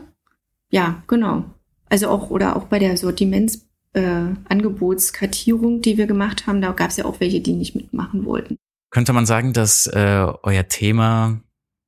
Ja, 0.70 1.02
genau. 1.06 1.44
Also 1.88 2.08
auch 2.08 2.30
oder 2.30 2.56
auch 2.56 2.64
bei 2.64 2.78
der 2.78 2.96
Sortimentsangebotskartierung, 2.96 5.78
äh, 5.78 5.80
die 5.80 5.98
wir 5.98 6.06
gemacht 6.06 6.46
haben, 6.46 6.60
da 6.60 6.72
gab 6.72 6.90
es 6.90 6.96
ja 6.96 7.04
auch 7.04 7.20
welche, 7.20 7.40
die 7.40 7.52
nicht 7.52 7.74
mitmachen 7.74 8.24
wollten. 8.24 8.56
Könnte 8.90 9.12
man 9.12 9.26
sagen, 9.26 9.52
dass 9.52 9.86
äh, 9.86 10.26
euer 10.42 10.68
Thema, 10.68 11.40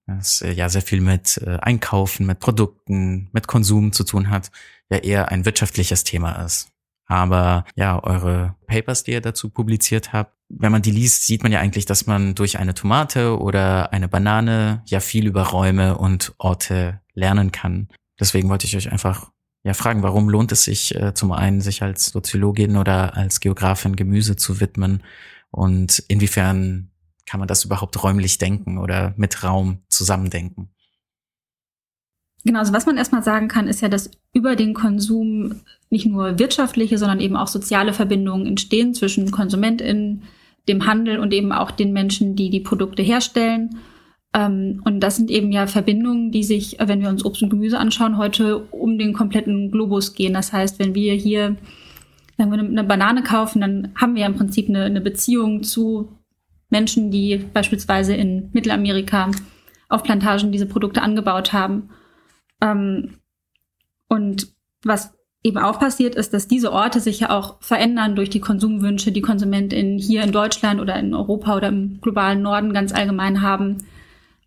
das 0.06 0.42
äh, 0.42 0.52
ja 0.52 0.68
sehr 0.68 0.82
viel 0.82 1.00
mit 1.00 1.38
äh, 1.38 1.58
Einkaufen, 1.60 2.26
mit 2.26 2.40
Produkten, 2.40 3.28
mit 3.32 3.46
Konsum 3.46 3.92
zu 3.92 4.04
tun 4.04 4.30
hat, 4.30 4.50
ja 4.90 4.98
eher 4.98 5.30
ein 5.30 5.44
wirtschaftliches 5.44 6.04
Thema 6.04 6.44
ist. 6.44 6.70
Aber 7.06 7.64
ja, 7.74 8.02
eure 8.02 8.54
Papers, 8.66 9.04
die 9.04 9.12
ihr 9.12 9.20
dazu 9.20 9.48
publiziert 9.48 10.12
habt, 10.12 10.34
wenn 10.48 10.72
man 10.72 10.82
die 10.82 10.90
liest, 10.90 11.26
sieht 11.26 11.42
man 11.42 11.52
ja 11.52 11.60
eigentlich, 11.60 11.84
dass 11.84 12.06
man 12.06 12.34
durch 12.34 12.58
eine 12.58 12.74
Tomate 12.74 13.38
oder 13.38 13.92
eine 13.92 14.08
Banane 14.08 14.82
ja 14.86 15.00
viel 15.00 15.26
über 15.26 15.42
Räume 15.48 15.98
und 15.98 16.34
Orte 16.38 17.00
lernen 17.14 17.52
kann. 17.52 17.88
Deswegen 18.18 18.48
wollte 18.48 18.66
ich 18.66 18.76
euch 18.76 18.90
einfach 18.90 19.30
ja 19.62 19.74
fragen, 19.74 20.02
warum 20.02 20.28
lohnt 20.28 20.52
es 20.52 20.64
sich 20.64 20.94
äh, 20.94 21.12
zum 21.14 21.32
einen, 21.32 21.60
sich 21.60 21.82
als 21.82 22.06
Soziologin 22.06 22.76
oder 22.76 23.16
als 23.16 23.40
Geografin 23.40 23.96
Gemüse 23.96 24.36
zu 24.36 24.60
widmen 24.60 25.02
und 25.50 26.02
inwiefern 26.08 26.90
kann 27.26 27.40
man 27.40 27.48
das 27.48 27.64
überhaupt 27.64 28.02
räumlich 28.02 28.38
denken 28.38 28.78
oder 28.78 29.12
mit 29.16 29.42
Raum 29.44 29.82
zusammendenken? 29.88 30.70
Genau, 32.44 32.60
also 32.60 32.72
was 32.72 32.86
man 32.86 32.96
erstmal 32.96 33.22
sagen 33.22 33.48
kann, 33.48 33.68
ist 33.68 33.82
ja, 33.82 33.88
dass 33.88 34.10
über 34.32 34.56
den 34.56 34.72
Konsum 34.72 35.60
nicht 35.90 36.06
nur 36.06 36.38
wirtschaftliche, 36.38 36.96
sondern 36.96 37.20
eben 37.20 37.36
auch 37.36 37.48
soziale 37.48 37.92
Verbindungen 37.92 38.46
entstehen 38.46 38.94
zwischen 38.94 39.30
KonsumentInnen, 39.30 40.22
dem 40.68 40.86
Handel 40.86 41.18
und 41.18 41.32
eben 41.32 41.52
auch 41.52 41.70
den 41.70 41.92
Menschen, 41.92 42.36
die 42.36 42.50
die 42.50 42.60
Produkte 42.60 43.02
herstellen. 43.02 43.78
Ähm, 44.34 44.82
und 44.84 45.00
das 45.00 45.16
sind 45.16 45.30
eben 45.30 45.50
ja 45.52 45.66
Verbindungen, 45.66 46.30
die 46.30 46.42
sich, 46.42 46.76
wenn 46.78 47.00
wir 47.00 47.08
uns 47.08 47.24
Obst 47.24 47.42
und 47.42 47.50
Gemüse 47.50 47.78
anschauen, 47.78 48.18
heute 48.18 48.58
um 48.70 48.98
den 48.98 49.12
kompletten 49.12 49.70
Globus 49.70 50.14
gehen. 50.14 50.34
Das 50.34 50.52
heißt, 50.52 50.78
wenn 50.78 50.94
wir 50.94 51.14
hier 51.14 51.56
sagen 52.38 52.52
wir, 52.52 52.58
eine 52.58 52.84
Banane 52.84 53.22
kaufen, 53.22 53.60
dann 53.60 53.92
haben 53.96 54.14
wir 54.14 54.22
ja 54.22 54.28
im 54.28 54.36
Prinzip 54.36 54.68
eine, 54.68 54.84
eine 54.84 55.00
Beziehung 55.00 55.64
zu 55.64 56.16
Menschen, 56.70 57.10
die 57.10 57.44
beispielsweise 57.52 58.14
in 58.14 58.50
Mittelamerika 58.52 59.30
auf 59.88 60.02
Plantagen 60.02 60.52
diese 60.52 60.66
Produkte 60.66 61.02
angebaut 61.02 61.52
haben. 61.52 61.90
Ähm, 62.60 63.18
und 64.08 64.48
was 64.84 65.17
eben 65.42 65.58
auch 65.58 65.78
passiert 65.78 66.14
ist, 66.14 66.34
dass 66.34 66.48
diese 66.48 66.72
Orte 66.72 67.00
sich 67.00 67.20
ja 67.20 67.30
auch 67.30 67.56
verändern 67.60 68.16
durch 68.16 68.30
die 68.30 68.40
Konsumwünsche, 68.40 69.12
die 69.12 69.20
KonsumentInnen 69.20 69.98
hier 69.98 70.22
in 70.22 70.32
Deutschland 70.32 70.80
oder 70.80 70.96
in 70.96 71.14
Europa 71.14 71.56
oder 71.56 71.68
im 71.68 72.00
globalen 72.00 72.42
Norden 72.42 72.72
ganz 72.72 72.92
allgemein 72.92 73.40
haben. 73.40 73.78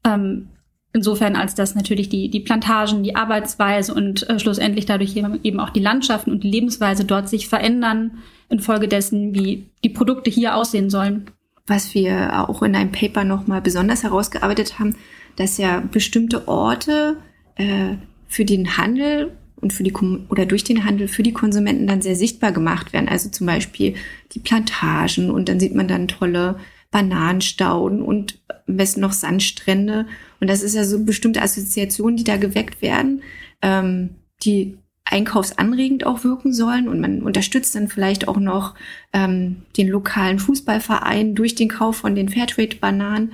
Ähm, 0.04 0.50
insofern, 0.94 1.36
als 1.36 1.56
dass 1.56 1.76
natürlich 1.76 2.10
die, 2.10 2.30
die 2.30 2.42
Plantagen, 2.42 3.04
die 3.04 3.16
Arbeitsweise 3.16 3.94
und 3.94 4.30
äh, 4.30 4.40
schlussendlich 4.40 4.86
dadurch 4.86 5.16
eben 5.16 5.60
auch 5.60 5.70
die 5.70 5.80
Landschaften 5.80 6.32
und 6.32 6.44
die 6.44 6.52
Lebensweise 6.52 7.06
dort 7.06 7.30
sich 7.30 7.48
verändern, 7.48 8.20
infolgedessen, 8.50 9.34
wie 9.34 9.68
die 9.84 9.90
Produkte 9.90 10.30
hier 10.30 10.56
aussehen 10.56 10.90
sollen. 10.90 11.28
Was 11.68 11.94
wir 11.94 12.50
auch 12.50 12.62
in 12.64 12.76
einem 12.76 12.92
Paper 12.92 13.24
nochmal 13.24 13.62
besonders 13.62 14.04
herausgearbeitet 14.04 14.78
haben, 14.78 14.96
dass 15.38 15.58
ja 15.58 15.80
bestimmte 15.80 16.50
Orte 16.50 17.16
äh, 17.56 17.96
für 18.28 18.44
den 18.44 18.76
Handel 18.78 19.32
und 19.62 19.74
für 19.74 19.84
die 19.84 19.94
oder 19.94 20.46
durch 20.46 20.64
den 20.64 20.86
Handel 20.86 21.08
für 21.08 21.24
die 21.24 21.34
Konsumenten 21.34 21.88
dann 21.88 22.02
sehr 22.02 22.16
sichtbar 22.16 22.52
gemacht 22.52 22.94
werden. 22.94 23.10
Also 23.10 23.30
zum 23.30 23.48
Beispiel 23.48 23.96
die 24.34 24.40
Plantagen 24.40 25.30
und 25.30 25.50
dann 25.50 25.60
sieht 25.60 25.76
man 25.76 25.88
dann 25.88 26.08
tolle 26.08 26.58
Bananenstauden 26.92 28.02
und 28.02 28.40
am 28.68 28.78
besten 28.78 29.02
noch 29.02 29.14
Sandstrände. 29.14 30.06
Und 30.40 30.50
das 30.50 30.62
ist 30.62 30.76
ja 30.76 30.84
so 30.84 31.04
bestimmte 31.04 31.42
Assoziationen, 31.42 32.18
die 32.18 32.24
da 32.24 32.38
geweckt 32.38 32.82
werden, 32.82 33.22
ähm, 33.62 34.16
die 34.44 34.78
einkaufsanregend 35.06 36.06
auch 36.06 36.24
wirken 36.24 36.54
sollen. 36.54 36.88
Und 36.88 37.00
man 37.00 37.22
unterstützt 37.22 37.76
dann 37.76 37.88
vielleicht 37.88 38.28
auch 38.28 38.38
noch 38.38 38.76
ähm, 39.14 39.64
den 39.78 39.88
lokalen 39.88 40.40
Fußballverein 40.40 41.36
durch 41.36 41.56
den 41.56 41.70
Kauf 41.70 41.98
von 41.98 42.16
den 42.16 42.30
Fairtrade-Bananen. 42.30 43.34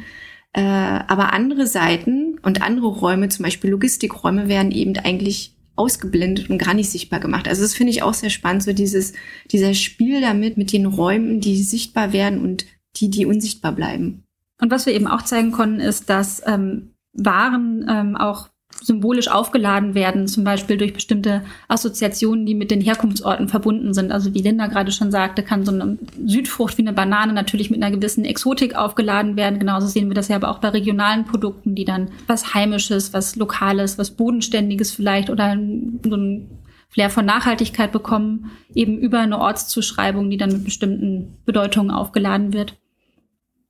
Äh, 0.54 0.62
aber 0.62 1.34
andere 1.34 1.68
Seiten 1.68 2.40
und 2.42 2.62
andere 2.62 2.88
Räume, 2.88 3.30
zum 3.30 3.44
Beispiel 3.44 3.72
Logistikräume, 3.72 4.48
werden 4.48 4.72
eben 4.72 4.96
eigentlich 4.98 5.57
ausgeblendet 5.78 6.50
und 6.50 6.58
gar 6.58 6.74
nicht 6.74 6.90
sichtbar 6.90 7.20
gemacht. 7.20 7.48
Also 7.48 7.62
das 7.62 7.74
finde 7.74 7.92
ich 7.92 8.04
auch 8.04 8.14
sehr 8.14 8.30
spannend, 8.30 8.64
so 8.64 8.74
dieses, 8.74 9.14
dieser 9.52 9.74
Spiel 9.74 10.20
damit, 10.22 10.58
mit 10.58 10.74
den 10.74 10.86
Räumen, 10.86 11.40
die 11.40 11.62
sichtbar 11.64 12.14
werden 12.14 12.42
und 12.42 12.66
die, 12.98 13.10
die 13.10 13.26
unsichtbar 13.26 13.72
bleiben. 13.72 14.24
Und 14.60 14.72
was 14.72 14.86
wir 14.86 14.94
eben 14.94 15.08
auch 15.08 15.22
zeigen 15.22 15.52
konnten, 15.52 15.80
ist, 15.80 16.10
dass 16.10 16.42
ähm, 16.46 16.92
Waren 17.14 17.86
ähm, 17.90 18.16
auch 18.16 18.50
symbolisch 18.82 19.28
aufgeladen 19.28 19.96
werden, 19.96 20.28
zum 20.28 20.44
Beispiel 20.44 20.78
durch 20.78 20.94
bestimmte 20.94 21.44
Assoziationen, 21.68 22.46
die 22.46 22.56
mit 22.56 22.72
den 22.72 22.82
Herkunftsorten 22.82 23.48
verbunden 23.48 23.94
sind. 23.94 24.12
Also 24.12 24.34
wie 24.34 24.42
Linda 24.42 24.68
gerade 24.68 24.92
schon 24.92 25.12
sagte, 25.12 25.44
kann 25.44 25.66
so 25.66 25.72
eine 25.72 25.98
Südfrucht 26.26 26.78
wie 26.78 26.84
eine 26.84 26.94
Banane 26.94 27.34
natürlich 27.34 27.70
mit 27.70 27.82
einer 27.82 27.96
gewissen 27.96 28.26
Exotik 28.26 28.76
aufgeladen 28.76 29.36
werden. 29.36 29.60
Genauso 29.60 29.88
sehen 29.88 30.10
wir 30.10 30.16
das 30.16 30.28
ja 30.28 30.36
aber 30.36 30.50
auch 30.50 30.60
bei 30.60 30.70
regionalen 30.70 31.26
Produkten, 31.26 31.76
die 31.76 31.86
dann 31.86 32.10
was 32.28 32.54
Heimisches, 32.54 33.14
was 33.14 33.36
Lokales, 33.36 33.98
was 33.98 34.12
Bodenständiges 34.12 34.92
vielleicht 34.92 35.30
oder 35.30 35.58
so 36.04 36.16
ein 36.16 36.50
Flair 36.90 37.10
von 37.10 37.26
Nachhaltigkeit 37.26 37.92
bekommen, 37.92 38.52
eben 38.74 38.98
über 38.98 39.20
eine 39.20 39.40
Ortszuschreibung, 39.40 40.30
die 40.30 40.38
dann 40.38 40.52
mit 40.52 40.64
bestimmten 40.64 41.38
Bedeutungen 41.46 41.92
aufgeladen 41.92 42.54
wird. 42.54 42.78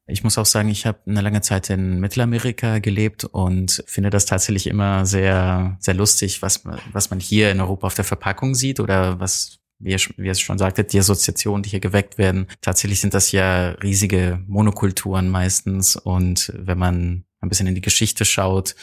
Ich 0.09 0.23
muss 0.23 0.37
auch 0.37 0.45
sagen, 0.45 0.69
ich 0.69 0.85
habe 0.85 0.99
eine 1.05 1.19
lange 1.19 1.41
Zeit 1.41 1.69
in 1.69 1.99
Mittelamerika 1.99 2.79
gelebt 2.79 3.25
und 3.25 3.83
finde 3.87 4.09
das 4.09 4.25
tatsächlich 4.25 4.67
immer 4.67 5.05
sehr, 5.05 5.77
sehr 5.79 5.93
lustig, 5.93 6.41
was, 6.41 6.63
was 6.93 7.09
man 7.09 7.19
hier 7.19 7.51
in 7.51 7.59
Europa 7.59 7.87
auf 7.87 7.93
der 7.93 8.05
Verpackung 8.05 8.55
sieht 8.55 8.79
oder 8.79 9.19
was, 9.19 9.59
wie 9.79 9.91
ihr, 9.91 9.99
wie 10.15 10.27
ihr 10.27 10.31
es 10.31 10.39
schon 10.39 10.57
sagtet, 10.57 10.93
die 10.93 10.99
Assoziationen, 10.99 11.61
die 11.61 11.69
hier 11.69 11.81
geweckt 11.81 12.17
werden. 12.17 12.47
Tatsächlich 12.61 13.01
sind 13.01 13.13
das 13.13 13.33
ja 13.33 13.71
riesige 13.83 14.41
Monokulturen 14.47 15.29
meistens 15.29 15.97
und 15.97 16.53
wenn 16.55 16.77
man 16.77 17.25
ein 17.41 17.50
bisschen 17.50 17.67
in 17.67 17.75
die 17.75 17.82
Geschichte 17.82 18.25
schaut, 18.25 18.75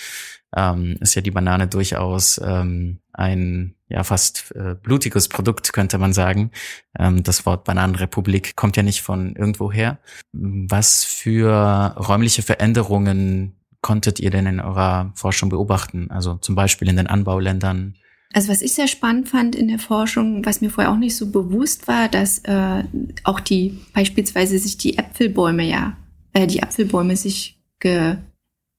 ähm, 0.57 0.97
ist 1.01 1.15
ja 1.15 1.23
die 1.23 1.31
Banane 1.31 1.67
durchaus 1.67 2.41
ähm, 2.43 3.01
ein 3.13 3.75
ja 3.89 4.05
fast 4.05 4.53
äh, 4.55 4.75
blutiges 4.75 5.29
Produkt, 5.29 5.73
könnte 5.73 5.99
man 5.99 6.13
sagen. 6.13 6.51
Ähm, 6.99 7.23
das 7.23 7.47
Wort 7.47 7.65
Bananenrepublik 7.65 8.57
kommt 8.57 8.77
ja 8.77 8.83
nicht 8.83 9.03
von 9.03 9.35
irgendwo 9.37 9.73
her. 9.73 9.99
Was 10.33 11.05
für 11.05 11.95
räumliche 11.97 12.43
Veränderungen 12.43 13.57
konntet 13.81 14.21
ihr 14.21 14.31
denn 14.31 14.47
in 14.47 14.61
eurer 14.61 15.13
Forschung 15.15 15.51
beobachten? 15.51 16.11
Also 16.11 16.37
zum 16.37 16.55
Beispiel 16.55 16.89
in 16.89 16.97
den 16.97 17.07
Anbauländern? 17.07 17.97
Also 18.33 18.49
was 18.49 18.63
ich 18.63 18.73
sehr 18.73 18.89
spannend 18.89 19.29
fand 19.29 19.55
in 19.55 19.69
der 19.69 19.79
Forschung, 19.79 20.45
was 20.45 20.61
mir 20.61 20.71
vorher 20.71 20.93
auch 20.93 20.99
nicht 20.99 21.17
so 21.17 21.31
bewusst 21.31 21.87
war, 21.87 22.09
dass 22.09 22.41
äh, 22.41 22.83
auch 23.23 23.39
die 23.39 23.79
beispielsweise 23.93 24.59
sich 24.59 24.77
die 24.79 24.99
Äpfelbäume 24.99 25.63
ja, 25.65 25.97
äh, 26.33 26.47
die 26.47 26.63
Apfelbäume 26.63 27.17
sich 27.17 27.61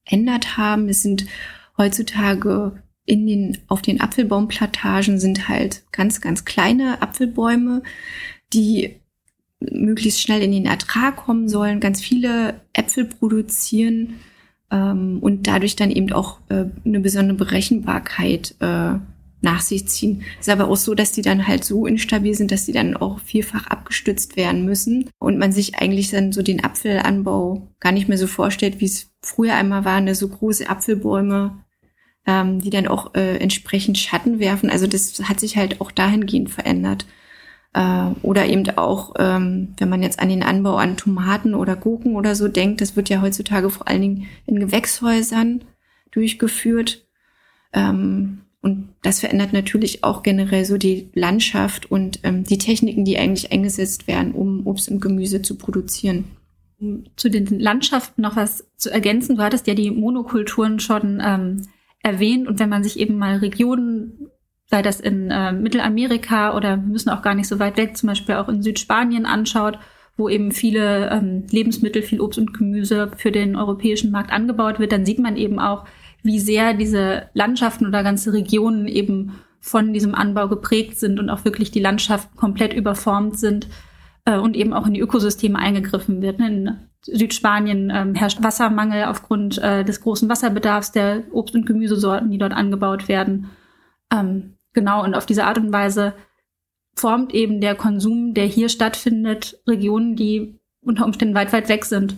geändert 0.05 0.57
haben. 0.57 0.89
Es 0.89 1.01
sind 1.01 1.25
heutzutage 1.77 2.83
in 3.05 3.27
den, 3.27 3.57
auf 3.67 3.81
den 3.81 4.01
Apfelbaumplantagen 4.01 5.19
sind 5.19 5.47
halt 5.47 5.83
ganz, 5.91 6.21
ganz 6.21 6.43
kleine 6.43 7.01
Apfelbäume, 7.01 7.83
die 8.53 8.95
möglichst 9.59 10.21
schnell 10.21 10.41
in 10.41 10.51
den 10.51 10.65
Ertrag 10.65 11.15
kommen 11.15 11.47
sollen, 11.47 11.79
ganz 11.79 12.01
viele 12.01 12.61
Äpfel 12.73 13.05
produzieren 13.05 14.15
ähm, 14.71 15.19
und 15.21 15.47
dadurch 15.47 15.75
dann 15.75 15.91
eben 15.91 16.11
auch 16.13 16.39
äh, 16.49 16.65
eine 16.83 16.99
besondere 16.99 17.37
Berechenbarkeit 17.37 18.55
äh, 18.59 18.95
nach 19.41 19.61
sich 19.61 19.87
ziehen. 19.87 20.23
Es 20.39 20.47
ist 20.47 20.53
aber 20.53 20.69
auch 20.69 20.77
so, 20.77 20.95
dass 20.95 21.11
die 21.11 21.21
dann 21.21 21.47
halt 21.47 21.63
so 21.63 21.85
instabil 21.85 22.33
sind, 22.33 22.51
dass 22.51 22.65
die 22.65 22.71
dann 22.71 22.97
auch 22.97 23.19
vielfach 23.19 23.67
abgestützt 23.67 24.37
werden 24.37 24.65
müssen 24.65 25.09
und 25.19 25.37
man 25.37 25.51
sich 25.51 25.79
eigentlich 25.79 26.09
dann 26.09 26.31
so 26.31 26.41
den 26.41 26.63
Apfelanbau 26.63 27.67
gar 27.79 27.91
nicht 27.91 28.07
mehr 28.07 28.17
so 28.17 28.27
vorstellt, 28.27 28.79
wie 28.79 28.85
es 28.85 29.11
früher 29.21 29.53
einmal 29.53 29.85
war, 29.85 30.01
ne, 30.01 30.15
so 30.15 30.27
große 30.27 30.69
Apfelbäume, 30.69 31.63
ähm, 32.25 32.59
die 32.59 32.69
dann 32.69 32.87
auch 32.87 33.13
äh, 33.13 33.37
entsprechend 33.37 33.97
Schatten 33.97 34.39
werfen. 34.39 34.69
Also 34.69 34.87
das 34.87 35.19
hat 35.23 35.39
sich 35.39 35.57
halt 35.57 35.81
auch 35.81 35.91
dahingehend 35.91 36.49
verändert. 36.49 37.05
Äh, 37.73 38.11
oder 38.21 38.45
eben 38.45 38.67
auch, 38.77 39.13
ähm, 39.19 39.75
wenn 39.77 39.89
man 39.89 40.01
jetzt 40.01 40.19
an 40.19 40.29
den 40.29 40.43
Anbau 40.43 40.77
an 40.77 40.97
Tomaten 40.97 41.53
oder 41.53 41.75
Gurken 41.75 42.15
oder 42.15 42.33
so 42.33 42.47
denkt, 42.47 42.81
das 42.81 42.95
wird 42.95 43.09
ja 43.09 43.21
heutzutage 43.21 43.69
vor 43.69 43.87
allen 43.87 44.01
Dingen 44.01 44.27
in 44.45 44.59
Gewächshäusern 44.59 45.63
durchgeführt. 46.11 47.05
Ähm, 47.73 48.41
und 48.61 48.94
das 49.05 49.19
verändert 49.19 49.53
natürlich 49.53 50.03
auch 50.03 50.23
generell 50.23 50.65
so 50.65 50.77
die 50.77 51.11
Landschaft 51.13 51.91
und 51.91 52.21
ähm, 52.23 52.43
die 52.43 52.57
Techniken, 52.57 53.05
die 53.05 53.19
eigentlich 53.19 53.51
eingesetzt 53.51 54.07
werden, 54.07 54.31
um 54.31 54.65
Obst 54.65 54.89
und 54.89 54.99
Gemüse 54.99 55.43
zu 55.43 55.59
produzieren. 55.59 56.25
Zu 57.15 57.29
den 57.29 57.59
Landschaften 57.59 58.23
noch 58.23 58.35
was 58.35 58.67
zu 58.77 58.89
ergänzen. 58.89 59.35
Du 59.35 59.43
hattest 59.43 59.67
ja 59.67 59.75
die 59.75 59.91
Monokulturen 59.91 60.79
schon 60.79 61.21
ähm, 61.23 61.67
erwähnt 62.01 62.47
und 62.47 62.59
wenn 62.59 62.69
man 62.69 62.83
sich 62.83 62.99
eben 62.99 63.19
mal 63.19 63.37
Regionen, 63.37 64.31
sei 64.71 64.81
das 64.81 64.99
in 64.99 65.29
äh, 65.29 65.51
Mittelamerika 65.51 66.57
oder 66.57 66.77
wir 66.77 66.87
müssen 66.87 67.09
auch 67.09 67.21
gar 67.21 67.35
nicht 67.35 67.47
so 67.47 67.59
weit 67.59 67.77
weg, 67.77 67.95
zum 67.95 68.07
Beispiel 68.07 68.35
auch 68.35 68.49
in 68.49 68.63
Südspanien 68.63 69.27
anschaut, 69.27 69.77
wo 70.17 70.29
eben 70.29 70.51
viele 70.51 71.11
ähm, 71.11 71.45
Lebensmittel, 71.51 72.01
viel 72.01 72.21
Obst 72.21 72.39
und 72.39 72.57
Gemüse 72.57 73.11
für 73.15 73.31
den 73.31 73.55
europäischen 73.55 74.09
Markt 74.09 74.31
angebaut 74.31 74.79
wird, 74.79 74.91
dann 74.91 75.05
sieht 75.05 75.19
man 75.19 75.37
eben 75.37 75.59
auch, 75.59 75.85
wie 76.25 76.39
sehr 76.39 76.73
diese 76.73 77.29
Landschaften 77.33 77.85
oder 77.85 78.03
ganze 78.03 78.33
Regionen 78.33 78.87
eben 78.87 79.39
von 79.61 79.93
diesem 79.93 80.13
Anbau 80.13 80.47
geprägt 80.47 80.99
sind 80.99 81.19
und 81.19 81.29
auch 81.29 81.45
wirklich 81.45 81.71
die 81.71 81.79
Landschaften 81.79 82.35
komplett 82.35 82.73
überformt 82.73 83.39
sind 83.39 83.67
äh, 84.25 84.37
und 84.37 84.55
eben 84.55 84.73
auch 84.73 84.87
in 84.87 84.93
die 84.93 84.99
Ökosysteme 84.99 85.57
eingegriffen 85.57 86.21
wird. 86.21 86.39
In 86.39 86.77
Südspanien 87.03 87.91
ähm, 87.93 88.15
herrscht 88.15 88.43
Wassermangel 88.43 89.05
aufgrund 89.05 89.57
äh, 89.59 89.83
des 89.83 90.01
großen 90.01 90.27
Wasserbedarfs 90.27 90.91
der 90.91 91.23
Obst- 91.31 91.55
und 91.55 91.65
Gemüsesorten, 91.65 92.31
die 92.31 92.37
dort 92.37 92.53
angebaut 92.53 93.07
werden. 93.07 93.51
Ähm, 94.11 94.55
genau, 94.73 95.03
und 95.03 95.15
auf 95.15 95.25
diese 95.25 95.45
Art 95.45 95.57
und 95.57 95.71
Weise 95.71 96.13
formt 96.95 97.33
eben 97.33 97.61
der 97.61 97.75
Konsum, 97.75 98.33
der 98.33 98.45
hier 98.45 98.69
stattfindet, 98.69 99.59
Regionen, 99.67 100.15
die 100.15 100.59
unter 100.81 101.05
Umständen 101.05 101.35
weit, 101.35 101.53
weit 101.53 101.69
weg 101.69 101.85
sind. 101.85 102.17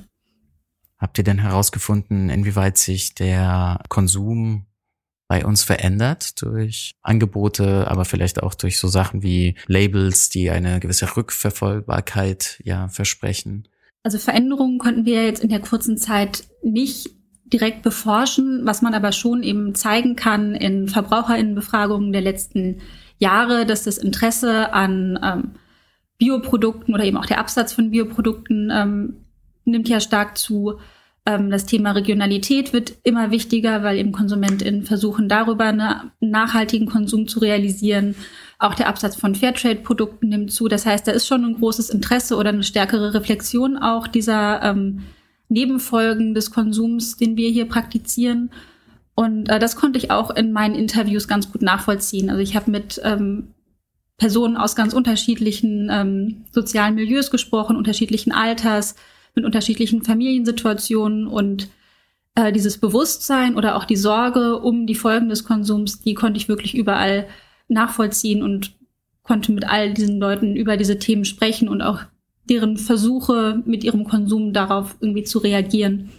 Habt 0.99 1.17
ihr 1.17 1.23
denn 1.23 1.39
herausgefunden, 1.39 2.29
inwieweit 2.29 2.77
sich 2.77 3.13
der 3.13 3.81
Konsum 3.89 4.65
bei 5.27 5.45
uns 5.45 5.63
verändert 5.63 6.41
durch 6.41 6.93
Angebote, 7.01 7.87
aber 7.89 8.05
vielleicht 8.05 8.41
auch 8.41 8.55
durch 8.55 8.79
so 8.79 8.87
Sachen 8.87 9.23
wie 9.23 9.55
Labels, 9.67 10.29
die 10.29 10.49
eine 10.49 10.79
gewisse 10.79 11.15
Rückverfolgbarkeit 11.15 12.61
ja 12.63 12.87
versprechen? 12.87 13.67
Also 14.03 14.19
Veränderungen 14.19 14.79
konnten 14.79 15.05
wir 15.05 15.25
jetzt 15.25 15.43
in 15.43 15.49
der 15.49 15.59
kurzen 15.59 15.97
Zeit 15.97 16.45
nicht 16.63 17.09
direkt 17.43 17.81
beforschen, 17.81 18.61
was 18.63 18.81
man 18.81 18.93
aber 18.93 19.11
schon 19.11 19.43
eben 19.43 19.75
zeigen 19.75 20.15
kann 20.15 20.55
in 20.55 20.87
Verbraucherinnenbefragungen 20.87 22.11
der 22.11 22.21
letzten 22.21 22.81
Jahre, 23.19 23.65
dass 23.65 23.83
das 23.83 23.97
Interesse 23.97 24.73
an 24.73 25.19
ähm, 25.23 25.51
Bioprodukten 26.17 26.93
oder 26.93 27.03
eben 27.03 27.17
auch 27.17 27.25
der 27.25 27.39
Absatz 27.39 27.73
von 27.73 27.91
Bioprodukten 27.91 28.71
ähm, 28.71 29.26
nimmt 29.67 29.89
ja 29.89 29.99
stark 29.99 30.37
zu. 30.37 30.79
Ähm, 31.25 31.49
das 31.49 31.65
Thema 31.65 31.91
Regionalität 31.91 32.73
wird 32.73 32.93
immer 33.03 33.31
wichtiger, 33.31 33.83
weil 33.83 33.97
eben 33.97 34.11
KonsumentInnen 34.11 34.83
versuchen, 34.83 35.27
darüber 35.27 35.65
einen 35.65 36.11
nachhaltigen 36.19 36.87
Konsum 36.87 37.27
zu 37.27 37.39
realisieren. 37.39 38.15
Auch 38.59 38.73
der 38.73 38.87
Absatz 38.87 39.15
von 39.15 39.35
Fairtrade-Produkten 39.35 40.29
nimmt 40.29 40.51
zu. 40.51 40.67
Das 40.67 40.85
heißt, 40.85 41.07
da 41.07 41.11
ist 41.11 41.27
schon 41.27 41.43
ein 41.43 41.55
großes 41.55 41.89
Interesse 41.89 42.37
oder 42.37 42.49
eine 42.49 42.63
stärkere 42.63 43.13
Reflexion 43.13 43.77
auch 43.77 44.07
dieser 44.07 44.63
ähm, 44.63 45.03
Nebenfolgen 45.49 46.33
des 46.33 46.51
Konsums, 46.51 47.17
den 47.17 47.37
wir 47.37 47.49
hier 47.49 47.67
praktizieren. 47.67 48.49
Und 49.15 49.49
äh, 49.49 49.59
das 49.59 49.75
konnte 49.75 49.97
ich 49.97 50.11
auch 50.11 50.31
in 50.31 50.51
meinen 50.51 50.75
Interviews 50.75 51.27
ganz 51.27 51.51
gut 51.51 51.61
nachvollziehen. 51.61 52.29
Also 52.29 52.41
ich 52.41 52.55
habe 52.55 52.71
mit 52.71 53.01
ähm, 53.03 53.49
Personen 54.17 54.57
aus 54.57 54.75
ganz 54.75 54.93
unterschiedlichen 54.93 55.89
ähm, 55.91 56.45
sozialen 56.51 56.95
Milieus 56.95 57.31
gesprochen, 57.31 57.75
unterschiedlichen 57.75 58.31
Alters, 58.31 58.95
mit 59.37 59.45
unterschiedlichen 59.45 60.03
Familiensituationen 60.03 61.27
und 61.27 61.69
äh, 62.35 62.51
dieses 62.51 62.77
Bewusstsein 62.77 63.55
oder 63.55 63.77
auch 63.77 63.85
die 63.85 63.95
Sorge 63.95 64.59
um 64.59 64.85
die 64.85 64.95
Folgen 64.95 65.29
des 65.29 65.45
Konsums, 65.45 66.01
die 66.01 66.13
konnte 66.13 66.37
ich 66.37 66.49
wirklich 66.49 66.75
überall 66.75 67.27
nachvollziehen 67.69 68.43
und 68.43 68.75
konnte 69.23 69.51
mit 69.51 69.67
all 69.67 69.93
diesen 69.93 70.19
Leuten 70.19 70.55
über 70.55 70.77
diese 70.77 70.99
Themen 70.99 71.25
sprechen 71.25 71.69
und 71.69 71.81
auch 71.81 72.01
deren 72.49 72.77
Versuche 72.77 73.61
mit 73.65 73.83
ihrem 73.83 74.05
Konsum 74.05 74.53
darauf 74.53 74.95
irgendwie 75.01 75.23
zu 75.23 75.39
reagieren. 75.39 76.09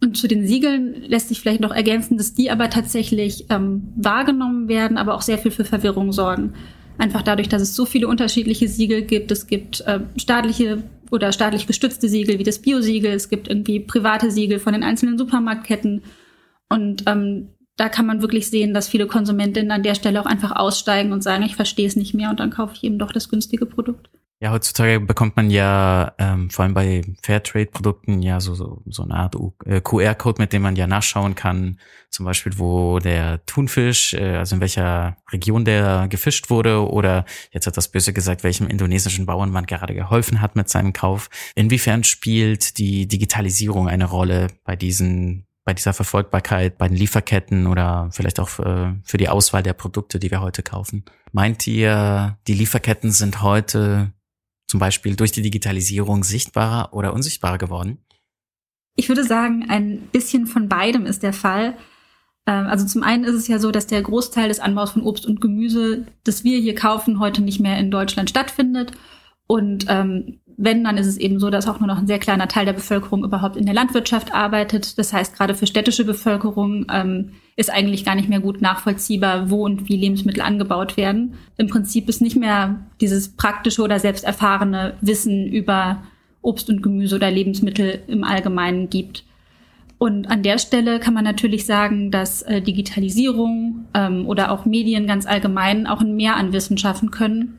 Und 0.00 0.16
zu 0.16 0.28
den 0.28 0.46
Siegeln 0.46 1.02
lässt 1.02 1.28
sich 1.28 1.40
vielleicht 1.40 1.60
noch 1.60 1.74
ergänzen, 1.74 2.16
dass 2.16 2.34
die 2.34 2.50
aber 2.50 2.70
tatsächlich 2.70 3.46
ähm, 3.50 3.88
wahrgenommen 3.96 4.68
werden, 4.68 4.96
aber 4.96 5.14
auch 5.14 5.22
sehr 5.22 5.38
viel 5.38 5.50
für 5.50 5.64
Verwirrung 5.64 6.12
sorgen. 6.12 6.54
Einfach 6.98 7.22
dadurch, 7.22 7.48
dass 7.48 7.62
es 7.62 7.74
so 7.74 7.84
viele 7.84 8.06
unterschiedliche 8.06 8.68
Siegel 8.68 9.02
gibt. 9.02 9.32
Es 9.32 9.46
gibt 9.46 9.80
äh, 9.80 10.00
staatliche 10.16 10.84
oder 11.10 11.32
staatlich 11.32 11.66
gestützte 11.66 12.08
Siegel 12.08 12.38
wie 12.38 12.44
das 12.44 12.60
Biosiegel. 12.60 13.12
Es 13.12 13.28
gibt 13.28 13.48
irgendwie 13.48 13.80
private 13.80 14.30
Siegel 14.30 14.58
von 14.58 14.72
den 14.72 14.82
einzelnen 14.82 15.18
Supermarktketten. 15.18 16.02
Und 16.68 17.04
ähm, 17.06 17.48
da 17.76 17.88
kann 17.88 18.06
man 18.06 18.22
wirklich 18.22 18.48
sehen, 18.48 18.74
dass 18.74 18.88
viele 18.88 19.06
Konsumentinnen 19.06 19.70
an 19.70 19.82
der 19.82 19.94
Stelle 19.94 20.20
auch 20.20 20.26
einfach 20.26 20.52
aussteigen 20.52 21.12
und 21.12 21.22
sagen, 21.22 21.44
ich 21.44 21.56
verstehe 21.56 21.86
es 21.86 21.96
nicht 21.96 22.12
mehr 22.12 22.30
und 22.30 22.40
dann 22.40 22.50
kaufe 22.50 22.74
ich 22.74 22.84
eben 22.84 22.98
doch 22.98 23.12
das 23.12 23.28
günstige 23.28 23.66
Produkt. 23.66 24.10
Ja, 24.40 24.52
heutzutage 24.52 25.00
bekommt 25.00 25.34
man 25.34 25.50
ja 25.50 26.14
ähm, 26.16 26.48
vor 26.48 26.62
allem 26.62 26.72
bei 26.72 27.02
Fairtrade-Produkten 27.24 28.22
ja 28.22 28.38
so, 28.40 28.54
so, 28.54 28.82
so 28.86 29.02
eine 29.02 29.14
Art 29.14 29.34
äh, 29.64 29.80
QR-Code, 29.80 30.40
mit 30.40 30.52
dem 30.52 30.62
man 30.62 30.76
ja 30.76 30.86
nachschauen 30.86 31.34
kann, 31.34 31.80
zum 32.10 32.24
Beispiel, 32.24 32.56
wo 32.56 33.00
der 33.00 33.44
Thunfisch, 33.46 34.14
äh, 34.14 34.36
also 34.36 34.54
in 34.54 34.60
welcher 34.60 35.16
Region 35.32 35.64
der 35.64 36.06
gefischt 36.08 36.50
wurde 36.50 36.88
oder 36.88 37.24
jetzt 37.50 37.66
hat 37.66 37.76
das 37.76 37.88
Böse 37.88 38.12
gesagt, 38.12 38.44
welchem 38.44 38.68
indonesischen 38.68 39.26
Bauern 39.26 39.50
man 39.50 39.66
gerade 39.66 39.92
geholfen 39.92 40.40
hat 40.40 40.54
mit 40.54 40.68
seinem 40.68 40.92
Kauf. 40.92 41.30
Inwiefern 41.56 42.04
spielt 42.04 42.78
die 42.78 43.08
Digitalisierung 43.08 43.88
eine 43.88 44.04
Rolle 44.04 44.46
bei 44.62 44.76
diesen 44.76 45.46
bei 45.64 45.74
dieser 45.74 45.92
Verfolgbarkeit, 45.92 46.78
bei 46.78 46.88
den 46.88 46.96
Lieferketten 46.96 47.66
oder 47.66 48.08
vielleicht 48.12 48.40
auch 48.40 48.48
für, 48.48 48.94
äh, 48.94 49.00
für 49.04 49.18
die 49.18 49.28
Auswahl 49.28 49.62
der 49.62 49.74
Produkte, 49.74 50.18
die 50.18 50.30
wir 50.30 50.40
heute 50.40 50.62
kaufen. 50.62 51.04
Meint 51.32 51.66
ihr, 51.66 52.38
die 52.46 52.54
Lieferketten 52.54 53.10
sind 53.10 53.42
heute 53.42 54.14
zum 54.68 54.78
Beispiel 54.78 55.16
durch 55.16 55.32
die 55.32 55.42
Digitalisierung 55.42 56.22
sichtbarer 56.22 56.92
oder 56.94 57.12
unsichtbarer 57.14 57.58
geworden? 57.58 57.98
Ich 58.94 59.08
würde 59.08 59.24
sagen, 59.24 59.66
ein 59.68 60.02
bisschen 60.12 60.46
von 60.46 60.68
beidem 60.68 61.06
ist 61.06 61.22
der 61.22 61.32
Fall. 61.32 61.76
Ähm, 62.46 62.66
also 62.66 62.86
zum 62.86 63.02
einen 63.02 63.24
ist 63.24 63.34
es 63.34 63.48
ja 63.48 63.58
so, 63.58 63.70
dass 63.70 63.86
der 63.86 64.02
Großteil 64.02 64.48
des 64.48 64.60
Anbaus 64.60 64.92
von 64.92 65.02
Obst 65.02 65.26
und 65.26 65.40
Gemüse, 65.40 66.06
das 66.24 66.44
wir 66.44 66.58
hier 66.58 66.74
kaufen, 66.74 67.18
heute 67.18 67.42
nicht 67.42 67.60
mehr 67.60 67.78
in 67.78 67.90
Deutschland 67.90 68.28
stattfindet. 68.30 68.92
Und 69.46 69.86
ähm, 69.88 70.40
wenn, 70.60 70.82
dann 70.82 70.98
ist 70.98 71.06
es 71.06 71.16
eben 71.16 71.38
so, 71.38 71.50
dass 71.50 71.68
auch 71.68 71.78
nur 71.78 71.86
noch 71.86 71.98
ein 71.98 72.08
sehr 72.08 72.18
kleiner 72.18 72.48
Teil 72.48 72.66
der 72.66 72.72
Bevölkerung 72.72 73.22
überhaupt 73.22 73.56
in 73.56 73.64
der 73.64 73.76
Landwirtschaft 73.76 74.34
arbeitet. 74.34 74.98
Das 74.98 75.12
heißt, 75.12 75.36
gerade 75.36 75.54
für 75.54 75.68
städtische 75.68 76.04
Bevölkerung 76.04 76.84
ähm, 76.92 77.30
ist 77.54 77.70
eigentlich 77.70 78.04
gar 78.04 78.16
nicht 78.16 78.28
mehr 78.28 78.40
gut 78.40 78.60
nachvollziehbar, 78.60 79.50
wo 79.50 79.64
und 79.64 79.88
wie 79.88 79.96
Lebensmittel 79.96 80.42
angebaut 80.42 80.96
werden. 80.96 81.34
Im 81.58 81.68
Prinzip 81.68 82.08
ist 82.08 82.20
nicht 82.20 82.36
mehr 82.36 82.80
dieses 83.00 83.28
praktische 83.28 83.82
oder 83.82 84.00
selbst 84.00 84.24
erfahrene 84.24 84.94
Wissen 85.00 85.46
über 85.46 86.02
Obst 86.42 86.68
und 86.68 86.82
Gemüse 86.82 87.14
oder 87.14 87.30
Lebensmittel 87.30 88.00
im 88.08 88.24
Allgemeinen 88.24 88.90
gibt. 88.90 89.22
Und 89.98 90.28
an 90.28 90.42
der 90.42 90.58
Stelle 90.58 90.98
kann 90.98 91.14
man 91.14 91.24
natürlich 91.24 91.66
sagen, 91.66 92.10
dass 92.10 92.42
äh, 92.42 92.60
Digitalisierung 92.60 93.86
ähm, 93.94 94.26
oder 94.26 94.50
auch 94.50 94.64
Medien 94.64 95.06
ganz 95.06 95.24
allgemein 95.24 95.86
auch 95.86 96.00
ein 96.00 96.16
Mehr 96.16 96.36
an 96.36 96.52
Wissen 96.52 96.78
schaffen 96.78 97.12
können. 97.12 97.58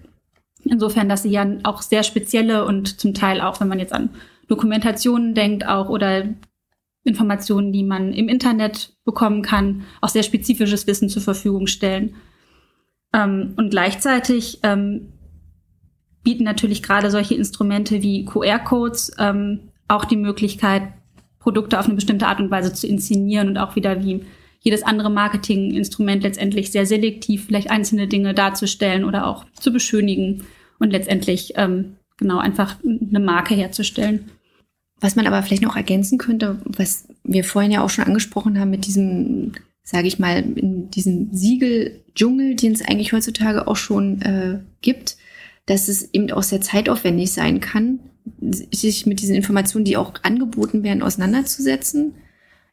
Insofern, 0.66 1.10
dass 1.10 1.24
sie 1.24 1.30
ja 1.32 1.48
auch 1.64 1.82
sehr 1.82 2.04
spezielle 2.04 2.66
und 2.66 3.00
zum 3.00 3.14
Teil 3.14 3.42
auch, 3.42 3.60
wenn 3.60 3.68
man 3.68 3.80
jetzt 3.80 3.94
an 3.94 4.10
Dokumentationen 4.48 5.34
denkt, 5.34 5.66
auch 5.68 5.90
oder 5.90 6.26
Informationen, 7.04 7.72
die 7.72 7.84
man 7.84 8.14
im 8.14 8.28
Internet 8.28 8.94
bekommen 9.06 9.42
kann, 9.42 9.84
auch 10.02 10.10
sehr 10.10 10.24
spezifisches 10.24 10.86
Wissen 10.86 11.10
zur 11.10 11.22
Verfügung 11.22 11.68
stellen. 11.68 12.16
Ähm, 13.14 13.54
und 13.58 13.70
gleichzeitig 13.70 14.60
ähm, 14.64 15.14
bieten 16.24 16.44
natürlich 16.44 16.84
gerade 16.84 17.10
solche 17.10 17.36
Instrumente 17.36 18.02
wie 18.02 18.26
QR-Codes 18.26 19.14
ähm, 19.18 19.72
auch 19.88 20.06
die 20.06 20.18
Möglichkeit, 20.18 20.84
Produkte 21.40 21.80
auf 21.80 21.86
eine 21.86 21.96
bestimmte 21.96 22.28
Art 22.28 22.40
und 22.40 22.52
Weise 22.52 22.74
zu 22.74 22.86
inszenieren 22.86 23.48
und 23.48 23.58
auch 23.58 23.76
wieder 23.76 24.04
wie 24.04 24.26
jedes 24.62 24.84
andere 24.84 25.10
Marketinginstrument 25.10 26.24
letztendlich 26.24 26.72
sehr 26.72 26.86
selektiv 26.86 27.46
vielleicht 27.46 27.72
einzelne 27.72 28.08
Dinge 28.08 28.34
darzustellen 28.34 29.06
oder 29.06 29.28
auch 29.28 29.46
zu 29.54 29.72
beschönigen 29.72 30.46
und 30.80 30.92
letztendlich 30.92 31.54
ähm, 31.56 31.96
genau 32.18 32.40
einfach 32.40 32.78
eine 32.84 33.20
Marke 33.20 33.56
herzustellen. 33.56 34.30
Was 35.00 35.16
man 35.16 35.28
aber 35.28 35.42
vielleicht 35.44 35.64
noch 35.64 35.78
ergänzen 35.78 36.18
könnte, 36.18 36.60
was 36.66 37.08
wir 37.24 37.46
vorhin 37.46 37.72
ja 37.72 37.84
auch 37.84 37.90
schon 37.90 38.04
angesprochen 38.04 38.60
haben 38.60 38.70
mit 38.70 38.86
diesem, 38.86 39.54
sage 39.82 40.08
ich 40.08 40.20
mal, 40.20 40.44
in 40.56 40.90
diesem 40.92 41.34
Siegeldschungel, 41.34 42.56
den 42.56 42.74
es 42.74 42.82
eigentlich 42.82 43.14
heutzutage 43.14 43.68
auch 43.68 43.78
schon 43.78 44.22
äh, 44.22 44.60
gibt, 44.82 45.18
dass 45.68 45.88
es 45.88 46.14
eben 46.14 46.30
auch 46.32 46.44
sehr 46.44 46.60
zeitaufwendig 46.60 47.32
sein 47.32 47.62
kann, 47.62 48.00
sich 48.42 49.06
mit 49.06 49.22
diesen 49.22 49.36
Informationen, 49.36 49.86
die 49.86 49.98
auch 49.98 50.14
angeboten 50.24 50.84
werden, 50.84 51.02
auseinanderzusetzen. 51.02 52.16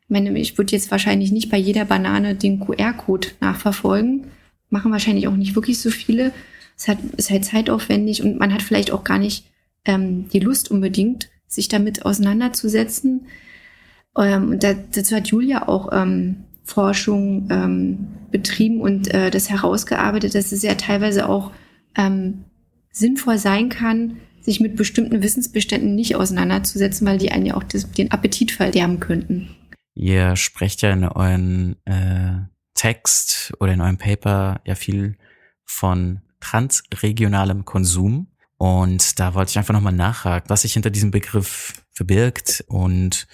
Ich 0.06 0.10
meine, 0.10 0.38
ich 0.38 0.56
würde 0.56 0.72
jetzt 0.72 0.92
wahrscheinlich 0.92 1.32
nicht 1.32 1.50
bei 1.50 1.56
jeder 1.56 1.84
Banane 1.84 2.36
den 2.36 2.60
QR-Code 2.60 3.28
nachverfolgen. 3.40 4.28
Machen 4.70 4.92
wahrscheinlich 4.92 5.26
auch 5.26 5.34
nicht 5.34 5.56
wirklich 5.56 5.80
so 5.80 5.90
viele. 5.90 6.32
Es 6.76 6.86
hat, 6.86 6.98
ist 7.16 7.30
halt 7.30 7.44
zeitaufwendig 7.44 8.22
und 8.22 8.38
man 8.38 8.54
hat 8.54 8.62
vielleicht 8.62 8.92
auch 8.92 9.02
gar 9.02 9.18
nicht 9.18 9.46
ähm, 9.84 10.28
die 10.28 10.38
Lust 10.38 10.70
unbedingt, 10.70 11.28
sich 11.48 11.66
damit 11.68 12.04
auseinanderzusetzen. 12.04 13.26
Ähm, 14.16 14.50
und 14.50 14.62
da, 14.62 14.74
dazu 14.74 15.16
hat 15.16 15.26
Julia 15.26 15.66
auch 15.66 15.88
ähm, 15.92 16.44
Forschung 16.62 17.48
ähm, 17.50 18.06
betrieben 18.30 18.80
und 18.80 19.12
äh, 19.12 19.30
das 19.30 19.50
herausgearbeitet, 19.50 20.36
dass 20.36 20.52
es 20.52 20.62
ja 20.62 20.74
teilweise 20.74 21.28
auch 21.28 21.50
ähm, 21.96 22.44
sinnvoll 22.92 23.38
sein 23.38 23.70
kann, 23.70 24.18
sich 24.40 24.60
mit 24.60 24.76
bestimmten 24.76 25.22
Wissensbeständen 25.22 25.96
nicht 25.96 26.14
auseinanderzusetzen, 26.14 27.06
weil 27.06 27.18
die 27.18 27.32
einen 27.32 27.46
ja 27.46 27.56
auch 27.56 27.64
das, 27.64 27.90
den 27.90 28.12
Appetit 28.12 28.52
verderben 28.52 29.00
könnten. 29.00 29.48
Ihr 29.96 30.36
sprecht 30.36 30.82
ja 30.82 30.92
in 30.92 31.04
euren 31.04 31.76
äh, 31.86 32.46
Text 32.74 33.54
oder 33.60 33.72
in 33.72 33.80
eurem 33.80 33.96
Paper 33.96 34.60
ja 34.66 34.74
viel 34.74 35.16
von 35.64 36.20
transregionalem 36.40 37.64
Konsum. 37.64 38.28
Und 38.58 39.18
da 39.18 39.34
wollte 39.34 39.50
ich 39.50 39.58
einfach 39.58 39.72
nochmal 39.72 39.94
nachhaken, 39.94 40.50
was 40.50 40.62
sich 40.62 40.74
hinter 40.74 40.90
diesem 40.90 41.10
Begriff 41.10 41.82
verbirgt 41.92 42.62
und 42.68 43.26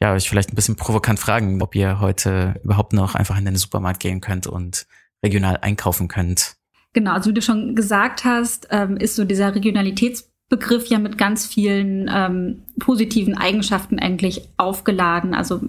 ja, 0.00 0.14
euch 0.14 0.28
vielleicht 0.28 0.52
ein 0.52 0.56
bisschen 0.56 0.76
provokant 0.76 1.18
fragen, 1.18 1.60
ob 1.62 1.74
ihr 1.74 2.00
heute 2.00 2.60
überhaupt 2.64 2.94
noch 2.94 3.14
einfach 3.14 3.38
in 3.38 3.44
den 3.44 3.56
Supermarkt 3.56 4.00
gehen 4.00 4.20
könnt 4.20 4.46
und 4.46 4.86
regional 5.22 5.58
einkaufen 5.58 6.08
könnt. 6.08 6.56
Genau, 6.94 7.12
also 7.12 7.30
wie 7.30 7.34
du 7.34 7.42
schon 7.42 7.74
gesagt 7.74 8.24
hast, 8.24 8.68
ähm, 8.70 8.96
ist 8.96 9.16
so 9.16 9.24
dieser 9.24 9.54
Regionalitätsbegriff 9.54 10.86
ja 10.86 10.98
mit 10.98 11.18
ganz 11.18 11.46
vielen 11.46 12.10
ähm, 12.12 12.62
positiven 12.78 13.36
Eigenschaften 13.36 13.98
eigentlich 13.98 14.48
aufgeladen. 14.56 15.34
Also 15.34 15.60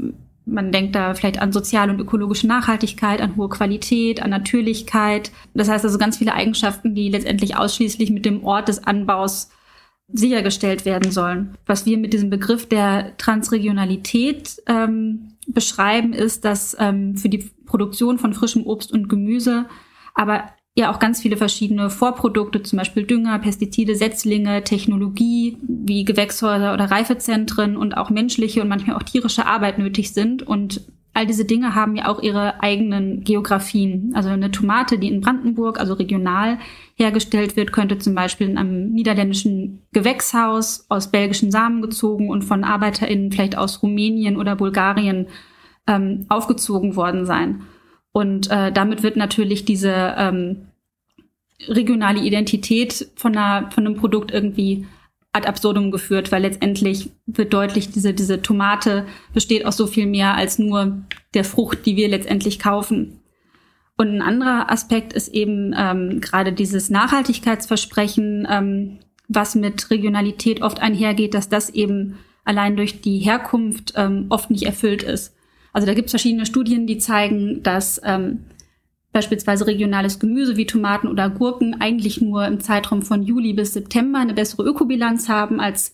man 0.47 0.71
denkt 0.71 0.95
da 0.95 1.13
vielleicht 1.13 1.39
an 1.39 1.51
soziale 1.51 1.91
und 1.91 1.99
ökologische 1.99 2.47
Nachhaltigkeit, 2.47 3.21
an 3.21 3.35
hohe 3.35 3.49
Qualität, 3.49 4.21
an 4.21 4.29
Natürlichkeit. 4.29 5.31
Das 5.53 5.69
heißt 5.69 5.83
also 5.83 5.97
ganz 5.97 6.17
viele 6.17 6.33
Eigenschaften, 6.33 6.95
die 6.95 7.09
letztendlich 7.09 7.57
ausschließlich 7.57 8.09
mit 8.11 8.25
dem 8.25 8.43
Ort 8.43 8.69
des 8.69 8.83
Anbaus 8.83 9.49
sichergestellt 10.07 10.85
werden 10.85 11.11
sollen. 11.11 11.57
Was 11.65 11.85
wir 11.85 11.97
mit 11.97 12.13
diesem 12.13 12.29
Begriff 12.29 12.67
der 12.67 13.17
Transregionalität 13.17 14.61
ähm, 14.67 15.33
beschreiben, 15.47 16.13
ist, 16.13 16.45
dass 16.45 16.77
ähm, 16.79 17.17
für 17.17 17.29
die 17.29 17.49
Produktion 17.65 18.17
von 18.17 18.33
frischem 18.33 18.65
Obst 18.65 18.91
und 18.91 19.09
Gemüse 19.09 19.65
aber 20.13 20.45
ja 20.77 20.93
auch 20.93 20.99
ganz 20.99 21.21
viele 21.21 21.37
verschiedene 21.37 21.89
Vorprodukte, 21.89 22.61
zum 22.61 22.77
Beispiel 22.77 23.03
Dünger, 23.03 23.39
Pestizide, 23.39 23.95
Setzlinge, 23.95 24.63
Technologie 24.63 25.57
wie 25.67 26.05
Gewächshäuser 26.05 26.73
oder 26.73 26.91
Reifezentren 26.91 27.75
und 27.75 27.97
auch 27.97 28.11
menschliche 28.11 28.61
und 28.61 28.67
manchmal 28.67 28.95
auch 28.95 29.03
tierische 29.03 29.47
Arbeit 29.47 29.79
nötig 29.79 30.13
sind. 30.13 30.43
Und 30.43 30.81
all 31.13 31.25
diese 31.25 31.45
Dinge 31.45 31.73
haben 31.73 31.95
ja 31.95 32.07
auch 32.07 32.21
ihre 32.21 32.61
eigenen 32.61 33.23
Geografien. 33.23 34.11
Also 34.13 34.29
eine 34.29 34.51
Tomate, 34.51 34.99
die 34.99 35.07
in 35.07 35.19
Brandenburg, 35.19 35.79
also 35.79 35.95
regional 35.95 36.59
hergestellt 36.93 37.55
wird, 37.55 37.73
könnte 37.73 37.97
zum 37.97 38.13
Beispiel 38.13 38.47
in 38.47 38.59
einem 38.59 38.91
niederländischen 38.91 39.81
Gewächshaus 39.93 40.85
aus 40.89 41.09
belgischen 41.09 41.49
Samen 41.49 41.81
gezogen 41.81 42.29
und 42.29 42.43
von 42.43 42.63
ArbeiterInnen 42.63 43.31
vielleicht 43.31 43.57
aus 43.57 43.81
Rumänien 43.81 44.37
oder 44.37 44.55
Bulgarien 44.55 45.25
ähm, 45.87 46.27
aufgezogen 46.29 46.95
worden 46.95 47.25
sein. 47.25 47.63
Und 48.17 48.49
äh, 48.49 48.71
damit 48.71 49.03
wird 49.03 49.15
natürlich 49.15 49.63
diese 49.63 50.15
ähm, 50.17 50.69
regionale 51.67 52.19
Identität 52.19 53.11
von, 53.15 53.37
einer, 53.37 53.69
von 53.69 53.85
einem 53.85 53.95
Produkt 53.95 54.31
irgendwie 54.31 54.87
ad 55.33 55.47
absurdum 55.47 55.91
geführt, 55.91 56.31
weil 56.31 56.41
letztendlich 56.41 57.11
wird 57.27 57.53
deutlich, 57.53 57.91
diese, 57.91 58.15
diese 58.15 58.41
Tomate 58.41 59.05
besteht 59.35 59.67
aus 59.67 59.77
so 59.77 59.85
viel 59.85 60.07
mehr 60.07 60.33
als 60.33 60.57
nur 60.57 60.97
der 61.35 61.43
Frucht, 61.43 61.85
die 61.85 61.95
wir 61.95 62.07
letztendlich 62.07 62.57
kaufen. 62.57 63.19
Und 63.97 64.07
ein 64.07 64.23
anderer 64.23 64.71
Aspekt 64.71 65.13
ist 65.13 65.27
eben 65.27 65.75
ähm, 65.77 66.19
gerade 66.19 66.53
dieses 66.53 66.89
Nachhaltigkeitsversprechen, 66.89 68.47
ähm, 68.49 68.97
was 69.27 69.53
mit 69.53 69.91
Regionalität 69.91 70.63
oft 70.63 70.79
einhergeht, 70.79 71.35
dass 71.35 71.49
das 71.49 71.69
eben 71.69 72.17
allein 72.45 72.77
durch 72.77 72.99
die 72.99 73.19
Herkunft 73.19 73.93
ähm, 73.95 74.25
oft 74.29 74.49
nicht 74.49 74.63
erfüllt 74.63 75.03
ist. 75.03 75.36
Also 75.77 75.85
da 75.85 75.93
gibt 75.93 76.07
es 76.07 76.11
verschiedene 76.11 76.47
Studien, 76.47 76.87
die 76.87 76.97
zeigen, 76.97 77.61
dass 77.61 78.01
ähm, 78.03 78.45
beispielsweise 79.11 79.67
regionales 79.67 80.17
Gemüse 80.17 80.57
wie 80.57 80.65
Tomaten 80.65 81.07
oder 81.07 81.29
Gurken 81.29 81.79
eigentlich 81.79 82.19
nur 82.19 82.47
im 82.47 82.59
Zeitraum 82.59 83.03
von 83.03 83.21
Juli 83.21 83.53
bis 83.53 83.73
September 83.73 84.17
eine 84.17 84.33
bessere 84.33 84.63
Ökobilanz 84.63 85.29
haben 85.29 85.59
als 85.59 85.93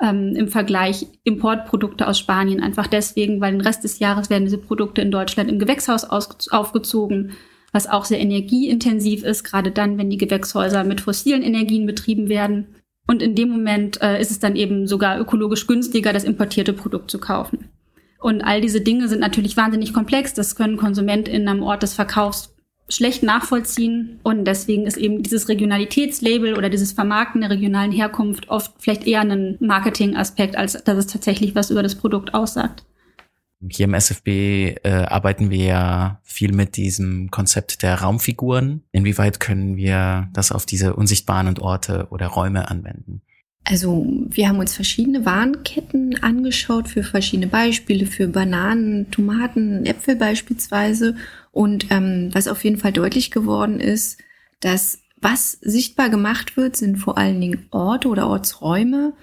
ähm, 0.00 0.36
im 0.36 0.46
Vergleich 0.46 1.08
Importprodukte 1.24 2.06
aus 2.06 2.20
Spanien. 2.20 2.62
Einfach 2.62 2.86
deswegen, 2.86 3.40
weil 3.40 3.50
den 3.50 3.60
Rest 3.60 3.82
des 3.82 3.98
Jahres 3.98 4.30
werden 4.30 4.44
diese 4.44 4.58
Produkte 4.58 5.02
in 5.02 5.10
Deutschland 5.10 5.50
im 5.50 5.58
Gewächshaus 5.58 6.04
aufgezogen, 6.04 7.32
was 7.72 7.88
auch 7.88 8.04
sehr 8.04 8.20
energieintensiv 8.20 9.24
ist, 9.24 9.42
gerade 9.42 9.72
dann, 9.72 9.98
wenn 9.98 10.10
die 10.10 10.16
Gewächshäuser 10.16 10.84
mit 10.84 11.00
fossilen 11.00 11.42
Energien 11.42 11.86
betrieben 11.86 12.28
werden. 12.28 12.76
Und 13.08 13.20
in 13.20 13.34
dem 13.34 13.48
Moment 13.48 14.00
äh, 14.00 14.20
ist 14.20 14.30
es 14.30 14.38
dann 14.38 14.54
eben 14.54 14.86
sogar 14.86 15.18
ökologisch 15.18 15.66
günstiger, 15.66 16.12
das 16.12 16.22
importierte 16.22 16.72
Produkt 16.72 17.10
zu 17.10 17.18
kaufen. 17.18 17.73
Und 18.24 18.40
all 18.40 18.62
diese 18.62 18.80
Dinge 18.80 19.06
sind 19.08 19.20
natürlich 19.20 19.54
wahnsinnig 19.54 19.92
komplex. 19.92 20.32
Das 20.32 20.56
können 20.56 20.78
KonsumentInnen 20.78 21.46
am 21.46 21.62
Ort 21.62 21.82
des 21.82 21.92
Verkaufs 21.92 22.54
schlecht 22.88 23.22
nachvollziehen. 23.22 24.18
Und 24.22 24.46
deswegen 24.46 24.86
ist 24.86 24.96
eben 24.96 25.22
dieses 25.22 25.50
Regionalitätslabel 25.50 26.56
oder 26.56 26.70
dieses 26.70 26.92
Vermarkten 26.92 27.42
der 27.42 27.50
regionalen 27.50 27.92
Herkunft 27.92 28.48
oft 28.48 28.72
vielleicht 28.78 29.06
eher 29.06 29.20
ein 29.20 29.58
Marketingaspekt, 29.60 30.56
als 30.56 30.72
dass 30.84 30.96
es 30.96 31.06
tatsächlich 31.06 31.54
was 31.54 31.68
über 31.68 31.82
das 31.82 31.96
Produkt 31.96 32.32
aussagt. 32.32 32.86
Hier 33.68 33.84
im 33.84 33.92
SFB 33.92 34.28
äh, 34.28 35.04
arbeiten 35.06 35.50
wir 35.50 35.66
ja 35.66 36.20
viel 36.22 36.52
mit 36.52 36.78
diesem 36.78 37.30
Konzept 37.30 37.82
der 37.82 38.00
Raumfiguren. 38.00 38.84
Inwieweit 38.90 39.38
können 39.38 39.76
wir 39.76 40.30
das 40.32 40.50
auf 40.50 40.64
diese 40.64 40.96
unsichtbaren 40.96 41.58
Orte 41.58 42.06
oder 42.08 42.28
Räume 42.28 42.70
anwenden? 42.70 43.20
Also 43.64 44.06
wir 44.28 44.48
haben 44.48 44.58
uns 44.58 44.74
verschiedene 44.74 45.24
Warenketten 45.24 46.22
angeschaut 46.22 46.86
für 46.86 47.02
verschiedene 47.02 47.46
Beispiele, 47.46 48.04
für 48.04 48.28
Bananen, 48.28 49.10
Tomaten, 49.10 49.86
Äpfel 49.86 50.16
beispielsweise. 50.16 51.16
Und 51.50 51.86
ähm, 51.90 52.28
was 52.32 52.46
auf 52.46 52.62
jeden 52.62 52.76
Fall 52.76 52.92
deutlich 52.92 53.30
geworden 53.30 53.80
ist, 53.80 54.18
dass 54.60 54.98
was 55.20 55.52
sichtbar 55.62 56.10
gemacht 56.10 56.58
wird, 56.58 56.76
sind 56.76 56.98
vor 56.98 57.16
allen 57.16 57.40
Dingen 57.40 57.66
Orte 57.70 58.08
oder 58.08 58.28
Ortsräume, 58.28 59.14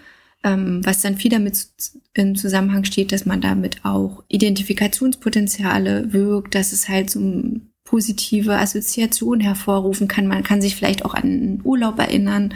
ähm, 0.43 0.81
was 0.83 1.01
dann 1.01 1.17
viel 1.17 1.29
damit 1.29 1.67
im 2.15 2.35
Zusammenhang 2.35 2.83
steht, 2.83 3.11
dass 3.11 3.27
man 3.27 3.41
damit 3.41 3.85
auch 3.85 4.23
Identifikationspotenziale 4.27 6.11
wirkt, 6.13 6.55
dass 6.55 6.71
es 6.71 6.89
halt 6.89 7.11
so 7.11 7.43
positive 7.83 8.57
Assoziationen 8.57 9.41
hervorrufen 9.41 10.07
kann. 10.07 10.25
Man 10.25 10.41
kann 10.43 10.63
sich 10.63 10.75
vielleicht 10.75 11.05
auch 11.05 11.13
an 11.13 11.61
Urlaub 11.63 11.99
erinnern 11.99 12.55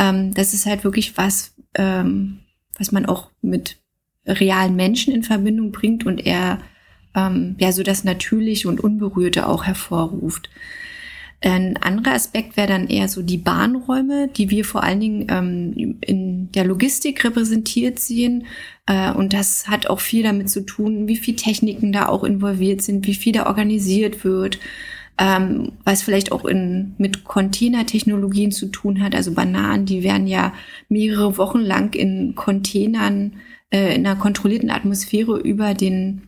ähm, 0.00 0.32
das 0.34 0.54
ist 0.54 0.66
halt 0.66 0.82
wirklich 0.82 1.16
was, 1.16 1.54
ähm, 1.74 2.40
was 2.76 2.90
man 2.90 3.06
auch 3.06 3.30
mit 3.42 3.76
realen 4.26 4.74
Menschen 4.74 5.14
in 5.14 5.22
Verbindung 5.22 5.70
bringt 5.72 6.06
und 6.06 6.26
er 6.26 6.58
ähm, 7.14 7.56
ja 7.58 7.70
so 7.70 7.82
das 7.82 8.02
Natürliche 8.02 8.68
und 8.68 8.80
Unberührte 8.80 9.46
auch 9.46 9.64
hervorruft. 9.64 10.48
Ein 11.42 11.78
anderer 11.78 12.14
Aspekt 12.14 12.56
wäre 12.58 12.68
dann 12.68 12.86
eher 12.88 13.08
so 13.08 13.22
die 13.22 13.38
Bahnräume, 13.38 14.28
die 14.28 14.50
wir 14.50 14.64
vor 14.64 14.84
allen 14.84 15.00
Dingen 15.00 15.26
ähm, 15.30 15.98
in 16.02 16.52
der 16.52 16.64
Logistik 16.64 17.24
repräsentiert 17.24 17.98
sehen. 17.98 18.46
Äh, 18.86 19.12
und 19.12 19.32
das 19.32 19.66
hat 19.68 19.86
auch 19.86 20.00
viel 20.00 20.22
damit 20.22 20.50
zu 20.50 20.60
tun, 20.66 21.08
wie 21.08 21.16
viel 21.16 21.36
Techniken 21.36 21.92
da 21.92 22.08
auch 22.08 22.24
involviert 22.24 22.82
sind, 22.82 23.06
wie 23.06 23.14
viel 23.14 23.32
da 23.32 23.46
organisiert 23.46 24.22
wird, 24.22 24.58
ähm, 25.20 25.72
was 25.84 26.02
vielleicht 26.02 26.32
auch 26.32 26.46
in, 26.46 26.94
mit 26.96 27.24
Containertechnologien 27.24 28.52
zu 28.52 28.66
tun 28.66 29.02
hat. 29.02 29.14
Also 29.14 29.32
Bananen, 29.32 29.84
die 29.84 30.02
werden 30.02 30.26
ja 30.26 30.54
mehrere 30.88 31.36
Wochen 31.36 31.60
lang 31.60 31.94
in 31.94 32.34
Containern 32.34 33.34
äh, 33.70 33.94
in 33.94 34.06
einer 34.06 34.18
kontrollierten 34.18 34.70
Atmosphäre 34.70 35.38
über 35.38 35.74
den 35.74 36.22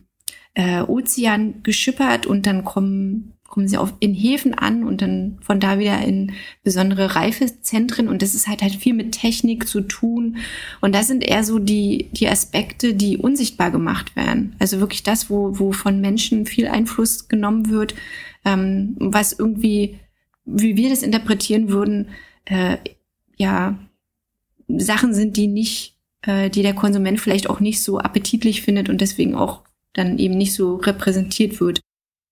äh, 0.53 0.81
Ozean 0.81 1.63
geschippert 1.63 2.27
und 2.27 2.45
dann 2.45 2.63
kommen 2.63 3.32
kommen 3.53 3.67
sie 3.67 3.77
auf, 3.77 3.93
in 3.99 4.15
Häfen 4.15 4.55
an 4.55 4.83
und 4.83 5.03
dann 5.03 5.37
von 5.39 5.59
da 5.59 5.77
wieder 5.77 6.01
in 6.01 6.31
besondere 6.63 7.15
Reifezentren. 7.15 8.07
Und 8.07 8.23
das 8.23 8.33
ist 8.33 8.47
halt 8.47 8.63
halt 8.63 8.73
viel 8.73 8.95
mit 8.95 9.11
Technik 9.11 9.67
zu 9.67 9.81
tun. 9.81 10.37
Und 10.81 10.95
das 10.95 11.05
sind 11.05 11.23
eher 11.23 11.43
so 11.43 11.59
die, 11.59 12.09
die 12.13 12.27
Aspekte, 12.27 12.95
die 12.95 13.15
unsichtbar 13.15 13.69
gemacht 13.69 14.15
werden. 14.15 14.55
Also 14.57 14.79
wirklich 14.79 15.03
das, 15.03 15.29
wo, 15.29 15.59
wo 15.59 15.71
von 15.71 16.01
Menschen 16.01 16.47
viel 16.47 16.67
Einfluss 16.67 17.27
genommen 17.27 17.69
wird, 17.69 17.93
ähm, 18.43 18.95
was 18.97 19.33
irgendwie, 19.33 19.99
wie 20.45 20.75
wir 20.75 20.89
das 20.89 21.03
interpretieren 21.03 21.69
würden, 21.69 22.07
äh, 22.45 22.77
ja, 23.37 23.77
Sachen 24.67 25.13
sind, 25.13 25.37
die 25.37 25.45
nicht, 25.45 25.99
äh, 26.23 26.49
die 26.49 26.63
der 26.63 26.73
Konsument 26.73 27.21
vielleicht 27.21 27.51
auch 27.51 27.59
nicht 27.59 27.83
so 27.83 27.99
appetitlich 27.99 28.63
findet 28.63 28.89
und 28.89 28.99
deswegen 28.99 29.35
auch 29.35 29.61
dann 29.93 30.17
eben 30.17 30.39
nicht 30.39 30.55
so 30.55 30.77
repräsentiert 30.77 31.59
wird. 31.61 31.81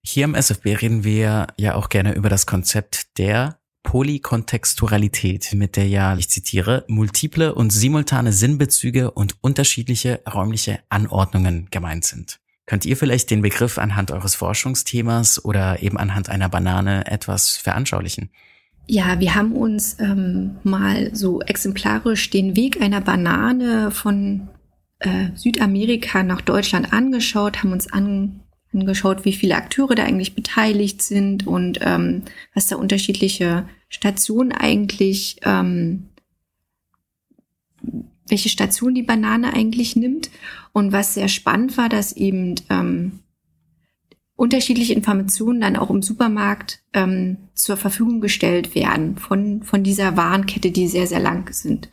Hier 0.04 0.26
im 0.26 0.36
SFB 0.36 0.76
reden 0.82 1.04
wir 1.04 1.48
ja 1.58 1.76
auch 1.76 1.90
gerne 1.90 2.14
über 2.14 2.30
das 2.30 2.46
Konzept 2.46 3.18
der 3.18 3.60
Polykontexturalität, 3.84 5.54
mit 5.54 5.76
der 5.76 5.88
ja, 5.88 6.16
ich 6.16 6.30
zitiere, 6.30 6.86
multiple 6.88 7.54
und 7.54 7.72
simultane 7.72 8.34
Sinnbezüge 8.34 9.12
und 9.12 9.36
unterschiedliche 9.42 10.22
räumliche 10.32 10.80
Anordnungen 10.90 11.68
gemeint 11.72 12.06
sind. 12.06 12.40
Könnt 12.66 12.86
ihr 12.86 12.96
vielleicht 12.96 13.32
den 13.32 13.42
Begriff 13.42 13.78
anhand 13.78 14.12
eures 14.12 14.36
Forschungsthemas 14.36 15.44
oder 15.44 15.82
eben 15.82 15.98
anhand 15.98 16.30
einer 16.30 16.50
Banane 16.50 17.06
etwas 17.08 17.58
veranschaulichen? 17.58 18.30
Ja, 18.88 19.20
wir 19.20 19.36
haben 19.36 19.54
uns 19.54 19.98
ähm, 20.00 20.58
mal 20.64 21.14
so 21.16 21.42
exemplarisch 21.42 22.30
den 22.30 22.56
Weg 22.56 22.82
einer 22.82 23.02
Banane 23.02 23.92
von 23.92 24.50
äh, 25.00 25.30
Südamerika 25.36 26.24
nach 26.24 26.42
Deutschland 26.42 26.94
angeschaut, 26.94 27.64
haben 27.64 27.72
uns 27.72 27.92
an, 27.92 28.41
angeschaut, 28.74 29.26
wie 29.26 29.34
viele 29.34 29.56
Akteure 29.56 29.96
da 29.96 30.04
eigentlich 30.04 30.36
beteiligt 30.36 31.02
sind 31.02 31.48
und 31.48 31.80
ähm, 31.82 32.24
was 32.54 32.68
da 32.68 32.76
unterschiedliche 32.76 33.68
Stationen 33.90 34.52
eigentlich, 34.52 35.38
ähm, 35.44 36.08
welche 38.28 38.50
Station 38.50 38.96
die 38.96 39.04
Banane 39.04 39.54
eigentlich 39.54 39.96
nimmt. 39.96 40.30
Und 40.74 40.94
was 40.94 41.16
sehr 41.16 41.28
spannend 41.28 41.78
war, 41.78 41.90
dass 41.90 42.14
eben 42.14 42.56
ähm, 42.70 43.20
unterschiedliche 44.42 44.94
Informationen 44.94 45.62
dann 45.62 45.76
auch 45.76 45.90
im 45.90 46.02
Supermarkt 46.02 46.80
ähm, 46.94 47.38
zur 47.54 47.78
Verfügung 47.78 48.22
gestellt 48.22 48.74
werden 48.74 49.18
von, 49.18 49.62
von 49.64 49.84
dieser 49.84 50.18
Warenkette, 50.18 50.72
die 50.72 50.88
sehr, 50.88 51.06
sehr 51.06 51.20
lang 51.20 51.54
sind. 51.54 51.90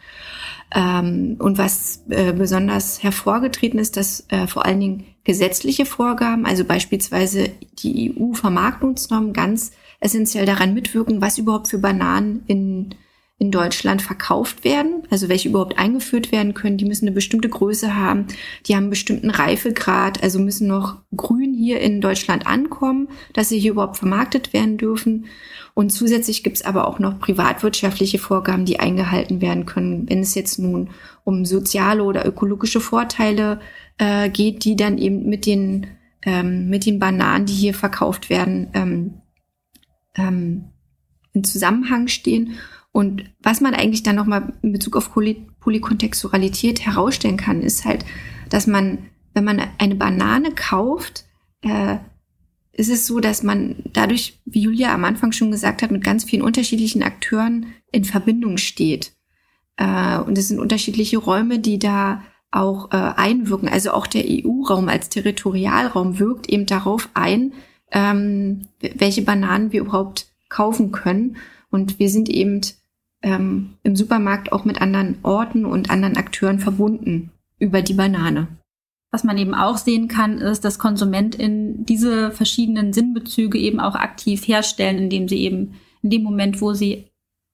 Ähm, 0.74 1.37
und 1.38 1.57
was 1.59 2.04
äh, 2.11 2.33
besonders 2.33 3.02
hervorgetreten 3.02 3.78
ist, 3.78 3.96
dass 3.96 4.26
äh, 4.28 4.46
vor 4.46 4.66
allen 4.66 4.81
Dingen 4.81 5.07
gesetzliche 5.24 5.87
Vorgaben, 5.87 6.46
also 6.46 6.64
beispielsweise 6.64 7.50
die 7.78 8.14
EU-Vermarktungsnormen, 8.18 9.33
ganz 9.33 9.72
essentiell 10.00 10.46
daran 10.46 10.74
mitwirken, 10.74 11.20
was 11.20 11.38
überhaupt 11.38 11.68
für 11.68 11.78
Bananen 11.78 12.42
in 12.46 12.94
in 13.40 13.53
Deutschland 13.53 14.03
verkauft 14.03 14.64
werden, 14.64 15.05
also 15.11 15.29
welche 15.29 15.48
überhaupt 15.48 15.79
eingeführt 15.79 16.33
werden 16.33 16.55
können, 16.55 16.77
die 16.77 16.85
müssen 16.85 17.07
eine 17.07 17.14
bestimmte 17.14 17.48
Größe 17.48 17.94
haben, 17.94 18.27
die 18.66 18.74
haben 18.74 18.85
einen 18.85 18.90
bestimmten 18.90 19.31
Reifegrad, 19.31 20.24
also 20.24 20.40
müssen 20.40 20.66
noch 20.66 20.96
grün 21.16 21.55
hier 21.55 21.81
in 21.81 22.01
Deutschland 22.01 22.48
ankommen, 22.48 23.09
dass 23.35 23.48
sie 23.48 23.61
hier 23.61 23.72
überhaupt 23.72 23.98
vermarktet 23.98 24.53
werden 24.53 24.77
dürfen. 24.77 25.27
Und 25.74 25.90
zusätzlich 25.90 26.42
gibt 26.42 26.57
es 26.57 26.64
aber 26.64 26.88
auch 26.88 26.98
noch 26.98 27.20
privatwirtschaftliche 27.20 28.18
Vorgaben, 28.18 28.64
die 28.64 28.81
eingehalten 28.81 29.40
werden 29.40 29.66
können, 29.66 30.11
wenn 30.11 30.18
es 30.18 30.35
jetzt 30.35 30.59
nun 30.59 30.90
um 31.22 31.44
soziale 31.44 32.03
oder 32.03 32.27
ökologische 32.27 32.81
Vorteile 32.81 33.61
äh, 33.98 34.31
geht, 34.31 34.64
die 34.64 34.74
dann 34.74 34.98
eben 34.98 35.29
mit 35.29 35.46
den, 35.46 35.87
ähm, 36.22 36.68
mit 36.68 36.87
den 36.87 36.98
Bananen, 36.98 37.46
die 37.46 37.53
hier 37.53 37.74
verkauft 37.74 38.31
werden, 38.31 38.70
ähm, 38.74 39.14
ähm, 40.16 40.64
in 41.35 41.44
Zusammenhang 41.44 42.09
stehen. 42.09 42.55
Und 42.98 43.30
was 43.40 43.61
man 43.61 43.74
eigentlich 43.74 44.02
dann 44.02 44.16
nochmal 44.16 44.54
in 44.61 44.72
Bezug 44.72 44.96
auf 44.96 45.12
Poly 45.12 45.46
Polykontextualität 45.61 46.84
herausstellen 46.84 47.37
kann, 47.37 47.62
ist 47.62 47.84
halt, 47.84 48.04
dass 48.50 48.66
man, 48.66 48.98
wenn 49.34 49.44
man 49.44 49.62
eine 49.78 49.94
Banane 49.94 50.50
kauft, 50.50 51.24
äh, 51.62 51.98
ist 52.72 52.90
es 52.90 53.06
so, 53.06 53.20
dass 53.20 53.44
man 53.44 53.76
dadurch, 53.92 54.40
wie 54.46 54.62
Julia 54.62 54.92
am 54.92 55.04
Anfang 55.04 55.30
schon 55.30 55.52
gesagt 55.52 55.80
hat, 55.80 55.92
mit 55.92 56.02
ganz 56.02 56.24
vielen 56.24 56.42
unterschiedlichen 56.42 57.04
Akteuren 57.04 57.66
in 57.92 58.04
Verbindung 58.04 58.56
steht. 58.56 59.12
Äh, 59.76 60.18
und 60.18 60.37
es 60.37 60.48
sind 60.48 60.58
unterschiedliche 60.58 61.18
Räume, 61.18 61.61
die 61.61 61.78
da 61.78 62.24
auch 62.50 62.90
äh, 62.90 62.96
einwirken. 62.96 63.68
Also 63.68 63.92
auch 63.92 64.08
der 64.08 64.24
EU-Raum 64.26 64.88
als 64.88 65.08
Territorialraum 65.08 66.18
wirkt 66.18 66.48
eben 66.48 66.66
darauf 66.66 67.11
ein, 67.14 67.52
ähm, 67.92 68.66
welche 68.80 69.22
Bananen 69.22 69.70
wir 69.70 69.82
überhaupt 69.82 70.26
kaufen 70.48 70.90
können. 70.90 71.37
Und 71.70 72.00
wir 72.00 72.11
sind 72.11 72.28
eben 72.28 72.61
ähm, 73.22 73.74
im 73.83 73.96
Supermarkt 73.96 74.52
auch 74.52 74.64
mit 74.64 74.81
anderen 74.81 75.18
Orten 75.22 75.64
und 75.64 75.90
anderen 75.90 76.16
Akteuren 76.16 76.59
verbunden 76.59 77.31
über 77.59 77.83
die 77.83 77.94
Banane. 77.94 78.48
Was 79.11 79.24
man 79.24 79.38
eben 79.38 79.54
auch 79.54 79.78
sehen 79.78 80.09
kann, 80.09 80.38
ist, 80.38 80.64
dass 80.64 80.78
KonsumentInnen 80.78 81.87
diese 81.87 82.31
verschiedenen 82.31 82.92
Sinnbezüge 82.92 83.59
eben 83.59 83.81
auch 83.81 83.94
aktiv 83.94 84.46
herstellen, 84.46 84.98
indem 84.98 85.28
sie 85.28 85.38
eben 85.38 85.74
in 86.02 86.11
dem 86.11 86.22
Moment, 86.22 86.61
wo 86.61 86.74
sie 86.74 87.07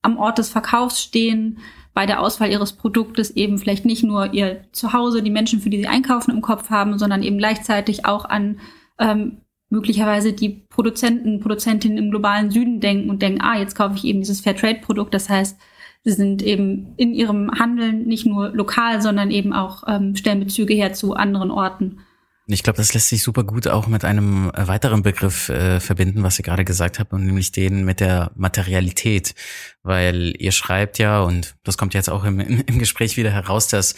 am 0.03 0.18
Ort 0.18 0.38
des 0.38 0.50
Verkaufs 0.50 1.00
stehen, 1.00 1.59
bei 1.94 2.07
der 2.07 2.20
Auswahl 2.20 2.50
ihres 2.50 2.72
Produktes 2.72 3.31
eben 3.31 3.57
vielleicht 3.59 3.85
nicht 3.85 4.03
nur 4.03 4.35
ihr 4.35 4.64
Zuhause, 4.72 5.22
die 5.22 5.31
Menschen, 5.31 5.61
für 5.61 5.70
die 5.70 5.79
sie 5.79 5.87
einkaufen, 5.87 6.33
im 6.33 6.42
Kopf 6.42 6.70
haben, 6.70 6.98
sondern 6.98 7.22
eben 7.22 7.38
gleichzeitig 7.38 8.05
auch 8.05 8.24
an 8.24 8.59
ähm, 8.98 9.38
möglicherweise 9.74 10.32
die 10.32 10.48
Produzenten, 10.48 11.40
Produzentinnen 11.40 11.98
im 11.98 12.10
globalen 12.10 12.50
Süden 12.50 12.80
denken 12.80 13.10
und 13.10 13.20
denken, 13.20 13.42
ah, 13.42 13.58
jetzt 13.58 13.74
kaufe 13.74 13.96
ich 13.96 14.04
eben 14.04 14.20
dieses 14.20 14.40
Fairtrade-Produkt. 14.40 15.12
Das 15.12 15.28
heißt, 15.28 15.58
sie 16.04 16.12
sind 16.12 16.42
eben 16.42 16.94
in 16.96 17.12
ihrem 17.12 17.50
Handeln 17.50 18.06
nicht 18.06 18.24
nur 18.24 18.50
lokal, 18.50 19.02
sondern 19.02 19.30
eben 19.30 19.52
auch 19.52 19.82
ähm, 19.88 20.14
stellen 20.14 20.40
Bezüge 20.40 20.74
her 20.74 20.92
zu 20.92 21.14
anderen 21.14 21.50
Orten. 21.50 21.98
Ich 22.46 22.62
glaube, 22.62 22.76
das 22.76 22.92
lässt 22.94 23.08
sich 23.08 23.22
super 23.22 23.42
gut 23.42 23.66
auch 23.66 23.87
mit 23.87 24.04
einem 24.04 24.50
äh, 24.54 24.68
weiteren 24.68 25.02
Begriff 25.02 25.48
äh, 25.48 25.80
verbinden, 25.80 26.22
was 26.22 26.38
ihr 26.38 26.44
gerade 26.44 26.64
gesagt 26.64 27.00
habt, 27.00 27.12
und 27.12 27.24
nämlich 27.26 27.52
den 27.52 27.84
mit 27.84 28.00
der 28.00 28.30
Materialität. 28.37 29.34
Weil 29.82 30.34
ihr 30.38 30.52
schreibt 30.52 30.98
ja, 30.98 31.20
und 31.22 31.56
das 31.64 31.78
kommt 31.78 31.94
jetzt 31.94 32.10
auch 32.10 32.24
im, 32.24 32.38
im 32.66 32.78
Gespräch 32.78 33.16
wieder 33.16 33.30
heraus, 33.30 33.66
dass 33.68 33.96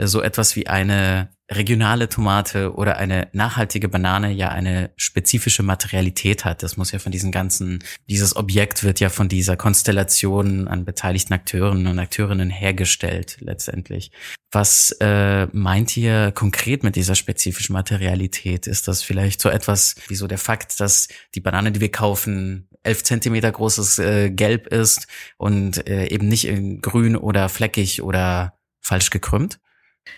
so 0.00 0.22
etwas 0.22 0.54
wie 0.56 0.68
eine 0.68 1.28
regionale 1.50 2.08
Tomate 2.08 2.74
oder 2.74 2.98
eine 2.98 3.28
nachhaltige 3.32 3.88
Banane 3.88 4.32
ja 4.32 4.48
eine 4.48 4.90
spezifische 4.96 5.62
Materialität 5.62 6.44
hat. 6.44 6.62
Das 6.62 6.76
muss 6.76 6.92
ja 6.92 6.98
von 6.98 7.10
diesen 7.10 7.32
ganzen, 7.32 7.82
dieses 8.08 8.36
Objekt 8.36 8.84
wird 8.84 9.00
ja 9.00 9.08
von 9.08 9.28
dieser 9.28 9.56
Konstellation 9.56 10.68
an 10.68 10.84
beteiligten 10.84 11.32
Akteuren 11.32 11.86
und 11.86 11.98
Akteurinnen 11.98 12.50
hergestellt 12.50 13.38
letztendlich. 13.40 14.10
Was 14.50 14.96
äh, 15.00 15.46
meint 15.52 15.96
ihr 15.96 16.32
konkret 16.32 16.82
mit 16.82 16.96
dieser 16.96 17.14
spezifischen 17.14 17.72
Materialität? 17.72 18.66
Ist 18.66 18.88
das 18.88 19.02
vielleicht 19.02 19.40
so 19.40 19.48
etwas 19.48 19.94
wie 20.08 20.16
so 20.16 20.26
der 20.26 20.38
Fakt, 20.38 20.80
dass 20.80 21.08
die 21.34 21.40
Banane, 21.40 21.72
die 21.72 21.80
wir 21.80 21.90
kaufen, 21.90 22.68
elf 22.82 23.02
Zentimeter 23.02 23.50
großes 23.50 23.98
äh, 23.98 24.30
Gelb 24.30 24.66
ist 24.68 25.06
und 25.36 25.86
äh, 25.88 26.06
eben 26.08 26.28
nicht 26.28 26.46
in 26.46 26.80
grün 26.80 27.16
oder 27.16 27.48
fleckig 27.48 28.02
oder 28.02 28.58
falsch 28.80 29.10
gekrümmt? 29.10 29.60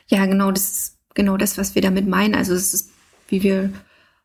Ja, 0.07 0.27
genau, 0.27 0.53
das 0.53 0.63
ist 0.63 1.00
genau 1.21 1.37
das, 1.37 1.59
was 1.59 1.75
wir 1.75 1.83
damit 1.83 2.09
meinen. 2.09 2.35
Also 2.35 2.55
es 2.55 2.73
ist, 2.73 2.91
wie 3.29 3.43
wir 3.43 3.71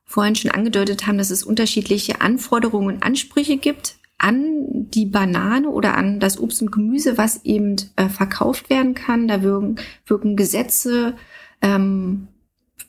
vorhin 0.06 0.36
schon 0.36 0.52
angedeutet 0.52 1.06
haben, 1.06 1.18
dass 1.18 1.30
es 1.30 1.44
unterschiedliche 1.44 2.22
Anforderungen 2.22 2.96
und 2.96 3.04
Ansprüche 3.04 3.58
gibt 3.58 3.98
an 4.18 4.90
die 4.92 5.06
Banane 5.06 5.70
oder 5.70 5.98
an 5.98 6.22
das 6.22 6.40
Obst 6.40 6.62
und 6.62 6.72
Gemüse, 6.72 7.18
was 7.18 7.44
eben 7.44 7.76
äh, 7.98 8.08
verkauft 8.08 8.70
werden 8.70 8.94
kann. 8.94 9.28
Da 9.28 9.42
wirken, 9.42 9.76
wirken 10.08 10.38
Gesetze, 10.38 11.16
ähm, 11.62 12.30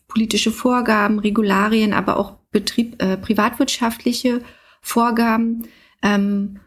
politische 0.06 0.52
Vorgaben, 0.52 1.18
Regularien, 1.18 1.92
aber 1.92 2.16
auch 2.16 2.34
Betrieb, 2.52 3.02
äh, 3.02 3.16
privatwirtschaftliche 3.16 4.40
Vorgaben. 4.80 5.66
Ähm, 6.00 6.60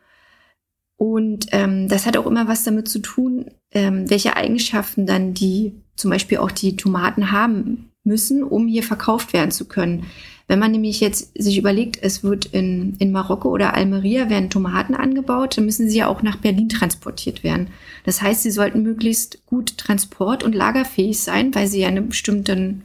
und 0.97 1.45
ähm, 1.52 1.88
das 1.88 2.06
hat 2.06 2.17
auch 2.17 2.28
immer 2.28 2.49
was 2.49 2.65
damit 2.65 2.89
zu 2.89 2.99
tun, 2.99 3.45
ähm, 3.71 4.10
welche 4.10 4.36
Eigenschaften 4.36 5.06
dann 5.06 5.34
die 5.34 5.73
zum 5.99 6.12
Beispiel 6.12 6.39
auch 6.39 6.51
die 6.51 6.75
Tomaten 6.75 7.31
haben. 7.31 7.85
müssen, 8.05 8.43
um 8.43 8.67
hier 8.67 8.81
verkauft 8.81 9.33
werden 9.33 9.51
zu 9.51 9.65
können. 9.65 10.05
Wenn 10.47 10.57
man 10.57 10.71
nämlich 10.71 10.99
jetzt 10.99 11.31
sich 11.39 11.59
überlegt, 11.59 11.99
es 12.01 12.23
wird 12.23 12.45
in, 12.45 12.95
in 12.97 13.12
Marokko 13.12 13.49
oder 13.49 13.75
Almeria 13.75 14.31
werden 14.31 14.49
Tomaten 14.49 14.95
angebaut, 14.95 15.57
dann 15.57 15.65
müssen 15.65 15.88
sie 15.88 15.99
ja 15.99 16.07
auch 16.07 16.23
nach 16.23 16.38
Berlin 16.38 16.69
transportiert 16.69 17.43
werden. 17.43 17.67
Das 18.03 18.23
heißt, 18.23 18.41
sie 18.41 18.49
sollten 18.49 18.81
möglichst 18.81 19.45
gut 19.45 19.77
transport- 19.77 20.43
und 20.43 20.55
lagerfähig 20.55 21.19
sein, 21.19 21.53
weil 21.53 21.67
sie 21.67 21.81
ja 21.81 21.88
einen 21.88 22.09
bestimmten 22.09 22.83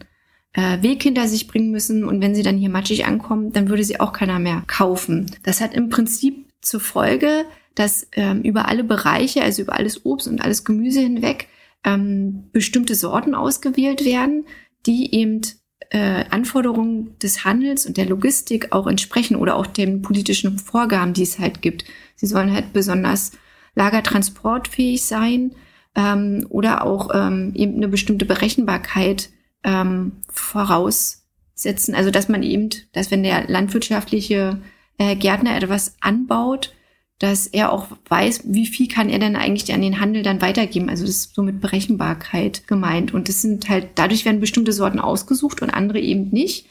äh, 0.52 0.82
Weg 0.82 1.02
hinter 1.02 1.26
sich 1.26 1.46
bringen 1.46 1.70
müssen. 1.70 2.04
Und 2.04 2.20
wenn 2.20 2.34
sie 2.34 2.42
dann 2.42 2.58
hier 2.58 2.68
matschig 2.68 3.06
ankommen, 3.06 3.52
dann 3.52 3.70
würde 3.70 3.84
sie 3.84 3.98
auch 3.98 4.12
keiner 4.12 4.38
mehr 4.38 4.62
kaufen. 4.66 5.26
Das 5.42 5.62
hat 5.62 5.72
im 5.72 5.88
Prinzip 5.88 6.44
zur 6.60 6.80
Folge, 6.80 7.46
dass 7.74 8.08
ähm, 8.12 8.42
über 8.42 8.68
alle 8.68 8.84
Bereiche, 8.84 9.42
also 9.42 9.62
über 9.62 9.72
alles 9.72 10.04
Obst 10.04 10.28
und 10.28 10.42
alles 10.42 10.64
Gemüse 10.64 11.00
hinweg, 11.00 11.48
ähm, 11.84 12.50
bestimmte 12.52 12.94
Sorten 12.94 13.34
ausgewählt 13.34 14.04
werden, 14.04 14.46
die 14.86 15.14
eben 15.14 15.42
äh, 15.90 16.24
Anforderungen 16.30 17.18
des 17.18 17.44
Handels 17.44 17.86
und 17.86 17.96
der 17.96 18.06
Logistik 18.06 18.72
auch 18.72 18.86
entsprechen 18.86 19.36
oder 19.36 19.56
auch 19.56 19.66
den 19.66 20.02
politischen 20.02 20.58
Vorgaben, 20.58 21.12
die 21.12 21.22
es 21.22 21.38
halt 21.38 21.62
gibt. 21.62 21.84
Sie 22.16 22.26
sollen 22.26 22.52
halt 22.52 22.72
besonders 22.72 23.32
lagertransportfähig 23.74 25.04
sein 25.04 25.54
ähm, 25.94 26.46
oder 26.48 26.84
auch 26.84 27.10
ähm, 27.14 27.52
eben 27.54 27.76
eine 27.76 27.88
bestimmte 27.88 28.24
Berechenbarkeit 28.24 29.30
ähm, 29.62 30.12
voraussetzen. 30.28 31.94
Also 31.94 32.10
dass 32.10 32.28
man 32.28 32.42
eben, 32.42 32.70
dass 32.92 33.10
wenn 33.10 33.22
der 33.22 33.48
landwirtschaftliche 33.48 34.60
äh, 34.98 35.16
Gärtner 35.16 35.56
etwas 35.56 35.96
anbaut, 36.00 36.74
dass 37.18 37.46
er 37.46 37.72
auch 37.72 37.88
weiß, 38.08 38.42
wie 38.46 38.66
viel 38.66 38.88
kann 38.88 39.08
er 39.08 39.18
denn 39.18 39.36
eigentlich 39.36 39.72
an 39.72 39.82
den 39.82 40.00
Handel 40.00 40.22
dann 40.22 40.42
weitergeben. 40.42 40.88
Also 40.88 41.04
das 41.06 41.16
ist 41.16 41.34
so 41.34 41.42
mit 41.42 41.60
Berechenbarkeit 41.60 42.66
gemeint. 42.66 43.14
Und 43.14 43.28
das 43.28 43.40
sind 43.40 43.68
halt, 43.68 43.90
dadurch 43.94 44.24
werden 44.24 44.40
bestimmte 44.40 44.72
Sorten 44.72 44.98
ausgesucht 44.98 45.62
und 45.62 45.70
andere 45.70 46.00
eben 46.00 46.30
nicht. 46.30 46.66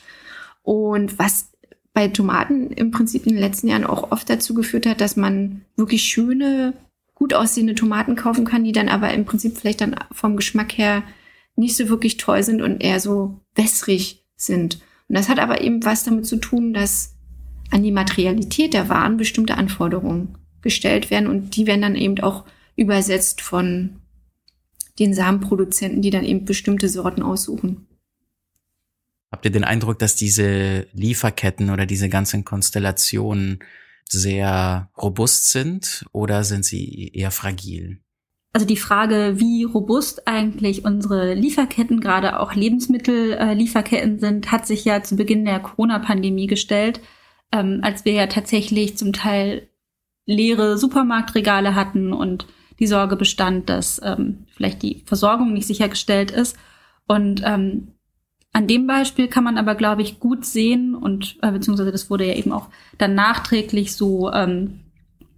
Und 0.62 1.18
was 1.18 1.50
bei 1.94 2.08
Tomaten 2.08 2.72
im 2.72 2.92
Prinzip 2.92 3.26
in 3.26 3.34
den 3.34 3.42
letzten 3.42 3.68
Jahren 3.68 3.86
auch 3.86 4.12
oft 4.12 4.30
dazu 4.30 4.54
geführt 4.54 4.86
hat, 4.86 5.00
dass 5.00 5.16
man 5.16 5.64
wirklich 5.76 6.04
schöne, 6.04 6.74
gut 7.16 7.34
aussehende 7.34 7.76
Tomaten 7.76 8.16
kaufen 8.16 8.46
kann, 8.46 8.64
die 8.64 8.72
dann 8.72 8.90
aber 8.90 9.14
im 9.14 9.26
Prinzip 9.26 9.58
vielleicht 9.58 9.82
dann 9.82 9.96
vom 10.12 10.36
Geschmack 10.36 10.78
her 10.78 11.04
nicht 11.56 11.78
so 11.78 11.88
wirklich 11.88 12.18
toll 12.18 12.44
sind 12.44 12.62
und 12.62 12.84
eher 12.84 13.00
so 13.00 13.40
wässrig 13.56 14.26
sind. 14.36 14.82
Und 15.08 15.18
das 15.18 15.30
hat 15.30 15.40
aber 15.40 15.62
eben 15.62 15.86
was 15.86 16.04
damit 16.04 16.26
zu 16.26 16.38
tun, 16.38 16.74
dass 16.74 17.13
an 17.74 17.84
die 17.84 17.92
Materialität 17.92 18.74
der 18.74 18.88
Waren 18.88 19.18
bestimmte 19.18 19.58
Anforderungen 19.58 20.38
gestellt 20.62 21.10
werden 21.12 21.28
und 21.28 21.56
die 21.56 21.68
werden 21.68 21.82
dann 21.82 21.96
eben 21.96 22.20
auch 22.22 22.46
übersetzt 22.76 23.42
von 23.42 24.02
den 25.00 25.14
Samenproduzenten, 25.14 26.02
die 26.02 26.12
dann 26.12 26.24
eben 26.24 26.46
bestimmte 26.46 26.88
Sorten 26.88 27.24
aussuchen. 27.24 27.88
Habt 29.32 29.46
ihr 29.46 29.52
den 29.52 29.64
Eindruck, 29.64 29.98
dass 29.98 30.16
diese 30.16 30.88
Lieferketten 30.94 31.72
oder 31.72 31.88
diese 31.88 32.08
ganzen 32.08 32.46
Konstellationen 32.46 33.60
sehr 34.08 34.92
robust 34.96 35.50
sind 35.50 36.06
oder 36.12 36.44
sind 36.44 36.66
sie 36.66 37.10
eher 37.14 37.32
fragil? 37.32 38.00
Also 38.54 38.68
die 38.68 38.78
Frage, 38.78 39.40
wie 39.40 39.64
robust 39.64 40.28
eigentlich 40.28 40.86
unsere 40.86 41.34
Lieferketten, 41.34 42.00
gerade 42.00 42.40
auch 42.40 42.54
Lebensmittellieferketten 42.54 44.20
sind, 44.20 44.52
hat 44.52 44.68
sich 44.68 44.86
ja 44.86 45.02
zu 45.02 45.16
Beginn 45.16 45.46
der 45.46 45.60
Corona-Pandemie 45.60 46.46
gestellt 46.46 47.02
ähm, 47.54 47.80
als 47.84 48.04
wir 48.04 48.14
ja 48.14 48.28
tatsächlich 48.28 48.98
zum 48.98 49.14
Teil 49.14 49.70
leere 50.26 50.78
Supermarktregale 50.78 51.76
hatten 51.76 52.12
und 52.12 52.48
die 52.80 52.88
Sorge 52.88 53.16
bestand, 53.16 53.70
dass 53.70 54.02
ähm, 54.04 54.46
vielleicht 54.52 54.82
die 54.82 55.04
Versorgung 55.06 55.54
nicht 55.54 55.68
sichergestellt 55.68 56.32
ist. 56.32 56.58
Und 57.08 57.44
ähm, 57.46 57.90
an 58.52 58.68
dem 58.68 58.88
Beispiel 58.88 59.28
kann 59.28 59.44
man 59.44 59.58
aber, 59.58 59.76
glaube 59.76 60.02
ich, 60.02 60.20
gut 60.20 60.46
sehen 60.46 60.96
und 60.96 61.38
äh, 61.42 61.52
beziehungsweise 61.52 61.92
das 61.92 62.10
wurde 62.10 62.28
ja 62.28 62.36
eben 62.36 62.52
auch 62.52 62.70
dann 62.98 63.14
nachträglich 63.16 63.94
so 63.94 64.32
ähm, 64.32 64.80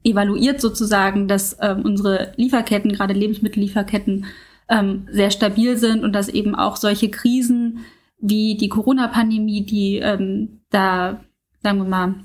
evaluiert 0.03 0.61
sozusagen, 0.61 1.27
dass 1.27 1.57
ähm, 1.61 1.81
unsere 1.81 2.33
Lieferketten, 2.37 2.93
gerade 2.93 3.13
Lebensmittellieferketten, 3.13 4.25
ähm, 4.69 5.07
sehr 5.11 5.31
stabil 5.31 5.77
sind 5.77 6.03
und 6.03 6.13
dass 6.13 6.29
eben 6.29 6.55
auch 6.55 6.77
solche 6.77 7.09
Krisen 7.09 7.79
wie 8.19 8.55
die 8.55 8.69
Corona-Pandemie, 8.69 9.65
die 9.65 9.97
ähm, 9.97 10.61
da 10.69 11.24
sagen 11.65 11.79
wir 11.79 11.85
mal, 11.85 12.15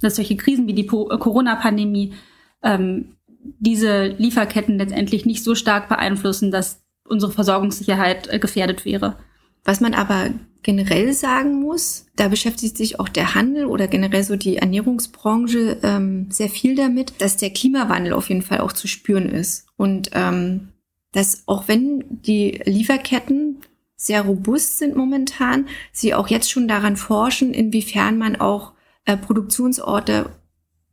dass 0.00 0.16
solche 0.16 0.36
Krisen 0.36 0.66
wie 0.66 0.72
die 0.72 0.86
äh, 0.86 1.18
Corona-Pandemie 1.18 2.14
ähm, 2.62 3.16
diese 3.58 4.08
Lieferketten 4.08 4.78
letztendlich 4.78 5.26
nicht 5.26 5.44
so 5.44 5.54
stark 5.54 5.88
beeinflussen, 5.88 6.50
dass 6.50 6.82
unsere 7.06 7.30
Versorgungssicherheit 7.30 8.28
äh, 8.28 8.38
gefährdet 8.38 8.86
wäre. 8.86 9.18
Was 9.64 9.82
man 9.82 9.92
aber 9.92 10.30
generell 10.62 11.12
sagen 11.12 11.60
muss, 11.60 12.06
da 12.16 12.28
beschäftigt 12.28 12.78
sich 12.78 12.98
auch 12.98 13.08
der 13.10 13.34
Handel 13.34 13.66
oder 13.66 13.86
generell 13.86 14.24
so 14.24 14.36
die 14.36 14.56
Ernährungsbranche 14.56 15.78
ähm, 15.82 16.30
sehr 16.30 16.48
viel 16.48 16.74
damit, 16.74 17.12
dass 17.18 17.36
der 17.36 17.50
Klimawandel 17.50 18.14
auf 18.14 18.30
jeden 18.30 18.42
Fall 18.42 18.60
auch 18.60 18.72
zu 18.72 18.88
spüren 18.88 19.28
ist. 19.28 19.66
Und 19.76 20.10
ähm, 20.14 20.68
dass 21.12 21.42
auch 21.46 21.68
wenn 21.68 22.04
die 22.08 22.62
Lieferketten 22.64 23.58
sehr 24.00 24.22
robust 24.22 24.78
sind 24.78 24.96
momentan, 24.96 25.68
sie 25.92 26.14
auch 26.14 26.28
jetzt 26.28 26.50
schon 26.50 26.66
daran 26.66 26.96
forschen, 26.96 27.52
inwiefern 27.52 28.16
man 28.16 28.36
auch 28.36 28.72
äh, 29.04 29.14
Produktionsorte 29.14 30.30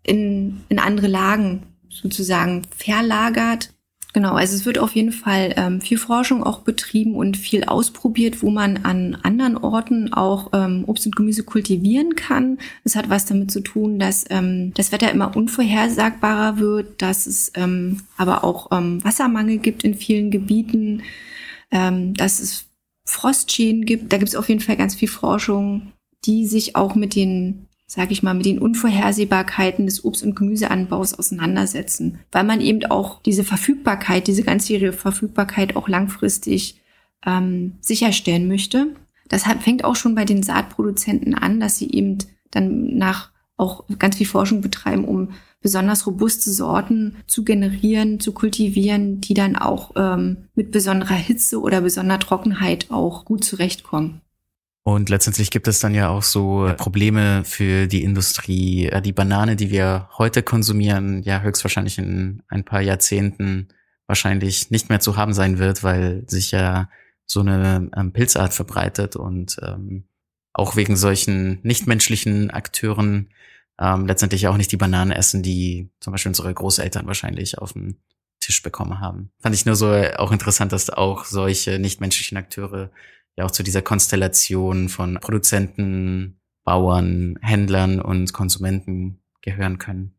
in, 0.04 0.62
in 0.68 0.78
andere 0.78 1.08
Lagen 1.08 1.64
sozusagen 1.90 2.64
verlagert. 2.76 3.74
Genau, 4.14 4.34
also 4.34 4.56
es 4.56 4.66
wird 4.66 4.78
auf 4.78 4.94
jeden 4.94 5.14
Fall 5.14 5.54
ähm, 5.56 5.80
viel 5.80 5.98
Forschung 5.98 6.44
auch 6.44 6.62
betrieben 6.62 7.16
und 7.16 7.38
viel 7.38 7.64
ausprobiert, 7.64 8.42
wo 8.44 8.50
man 8.50 8.84
an 8.84 9.16
anderen 9.24 9.56
Orten 9.56 10.12
auch 10.12 10.50
ähm, 10.52 10.84
Obst 10.88 11.06
und 11.06 11.16
Gemüse 11.16 11.44
kultivieren 11.44 12.16
kann. 12.16 12.58
Es 12.84 12.98
hat 12.98 13.10
was 13.10 13.26
damit 13.26 13.52
zu 13.52 13.62
tun, 13.62 14.00
dass 14.00 14.26
ähm, 14.30 14.74
das 14.74 14.92
Wetter 14.92 15.12
immer 15.12 15.34
unvorhersagbarer 15.34 16.60
wird, 16.60 17.02
dass 17.02 17.26
es 17.26 17.54
ähm, 17.56 18.02
aber 18.18 18.44
auch 18.44 18.72
ähm, 18.72 19.02
Wassermangel 19.04 19.60
gibt 19.60 19.86
in 19.86 19.94
vielen 19.94 20.30
Gebieten, 20.30 21.04
ähm, 21.72 22.14
dass 22.14 22.40
es 22.40 22.67
Frostschäden 23.08 23.86
gibt. 23.86 24.12
Da 24.12 24.18
gibt 24.18 24.30
es 24.30 24.36
auf 24.36 24.50
jeden 24.50 24.60
Fall 24.60 24.76
ganz 24.76 24.94
viel 24.94 25.08
Forschung, 25.08 25.94
die 26.26 26.46
sich 26.46 26.76
auch 26.76 26.94
mit 26.94 27.16
den, 27.16 27.68
sage 27.88 28.12
ich 28.12 28.22
mal, 28.22 28.34
mit 28.34 28.46
den 28.46 28.60
Unvorhersehbarkeiten 28.60 29.86
des 29.86 30.04
Obst- 30.04 30.24
und 30.24 30.36
Gemüseanbaus 30.36 31.14
auseinandersetzen, 31.14 32.20
weil 32.32 32.44
man 32.44 32.62
eben 32.62 32.86
auch 32.86 33.22
diese 33.24 33.46
Verfügbarkeit, 33.46 34.28
diese 34.28 34.44
ganzjährige 34.44 34.94
Verfügbarkeit 34.94 35.76
auch 35.76 35.88
langfristig 35.88 36.82
ähm, 37.26 37.78
sicherstellen 37.80 38.48
möchte. 38.48 38.94
Das 39.30 39.44
fängt 39.62 39.84
auch 39.84 39.96
schon 39.96 40.14
bei 40.14 40.26
den 40.26 40.44
Saatproduzenten 40.44 41.34
an, 41.34 41.60
dass 41.60 41.78
sie 41.78 41.90
eben 41.90 42.18
dann 42.52 42.98
nach 42.98 43.32
auch 43.58 43.84
ganz 44.00 44.18
viel 44.18 44.28
Forschung 44.28 44.62
betreiben, 44.62 45.04
um 45.06 45.32
besonders 45.62 46.06
robuste 46.06 46.52
Sorten 46.52 47.18
zu 47.26 47.44
generieren, 47.44 48.20
zu 48.20 48.32
kultivieren, 48.32 49.20
die 49.20 49.34
dann 49.34 49.56
auch 49.56 49.92
ähm, 49.96 50.46
mit 50.56 50.72
besonderer 50.72 51.16
Hitze 51.16 51.60
oder 51.60 51.82
besonderer 51.82 52.20
Trockenheit 52.20 52.88
auch 52.92 53.26
gut 53.26 53.44
zurechtkommen. 53.44 54.22
Und 54.84 55.10
letztendlich 55.10 55.52
gibt 55.52 55.68
es 55.68 55.80
dann 55.80 55.94
ja 55.94 56.08
auch 56.08 56.24
so 56.24 56.72
Probleme 56.78 57.44
für 57.44 57.88
die 57.88 58.04
Industrie. 58.04 58.90
Die 59.04 59.12
Banane, 59.12 59.58
die 59.58 59.70
wir 59.70 60.08
heute 60.18 60.44
konsumieren, 60.44 61.24
ja 61.24 61.42
höchstwahrscheinlich 61.42 61.98
in 61.98 62.42
ein 62.48 62.64
paar 62.64 62.80
Jahrzehnten 62.80 63.68
wahrscheinlich 64.06 64.72
nicht 64.72 64.88
mehr 64.88 65.02
zu 65.02 65.18
haben 65.18 65.34
sein 65.34 65.60
wird, 65.60 65.84
weil 65.84 66.24
sich 66.28 66.52
ja 66.52 66.90
so 67.26 67.42
eine 67.42 67.92
ähm, 67.98 68.14
Pilzart 68.14 68.54
verbreitet 68.54 69.18
und 69.18 69.58
ähm, 69.62 70.06
auch 70.58 70.76
wegen 70.76 70.96
solchen 70.96 71.60
nichtmenschlichen 71.62 72.50
Akteuren 72.50 73.30
ähm, 73.80 74.08
letztendlich 74.08 74.48
auch 74.48 74.58
nicht 74.58 74.72
die 74.72 74.78
Bananen 74.78 75.12
essen, 75.12 75.44
die 75.44 75.92
zum 76.00 76.12
Beispiel 76.12 76.32
unsere 76.32 76.52
Großeltern 76.52 77.06
wahrscheinlich 77.06 77.60
auf 77.60 77.74
dem 77.74 77.98
Tisch 78.40 78.64
bekommen 78.64 79.00
haben. 79.00 79.32
Fand 79.40 79.54
ich 79.54 79.66
nur 79.68 79.76
so 79.76 79.92
auch 79.92 80.32
interessant, 80.32 80.72
dass 80.72 80.90
auch 80.90 81.26
solche 81.26 81.78
nichtmenschlichen 81.78 82.38
Akteure 82.38 82.90
ja 83.36 83.46
auch 83.46 83.52
zu 83.52 83.62
dieser 83.62 83.84
Konstellation 83.84 84.90
von 84.90 85.20
Produzenten, 85.22 86.40
Bauern, 86.64 87.38
Händlern 87.42 88.02
und 88.02 88.34
Konsumenten 88.34 89.20
gehören 89.42 89.78
können. 89.78 90.17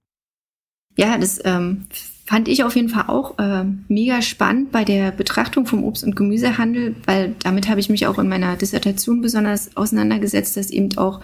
Ja, 0.98 1.16
das 1.16 1.38
ähm, 1.44 1.84
fand 2.26 2.48
ich 2.48 2.64
auf 2.64 2.74
jeden 2.74 2.88
Fall 2.88 3.04
auch 3.06 3.38
äh, 3.38 3.64
mega 3.86 4.20
spannend 4.20 4.72
bei 4.72 4.82
der 4.84 5.12
Betrachtung 5.12 5.64
vom 5.64 5.84
Obst- 5.84 6.02
und 6.02 6.16
Gemüsehandel, 6.16 6.96
weil 7.06 7.36
damit 7.44 7.68
habe 7.68 7.78
ich 7.78 7.88
mich 7.88 8.08
auch 8.08 8.18
in 8.18 8.28
meiner 8.28 8.56
Dissertation 8.56 9.20
besonders 9.20 9.76
auseinandergesetzt, 9.76 10.56
dass 10.56 10.70
eben 10.70 10.98
auch 10.98 11.20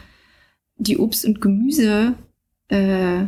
die 0.76 0.96
Obst 0.98 1.24
und 1.24 1.40
Gemüse 1.40 2.14
äh, 2.68 3.24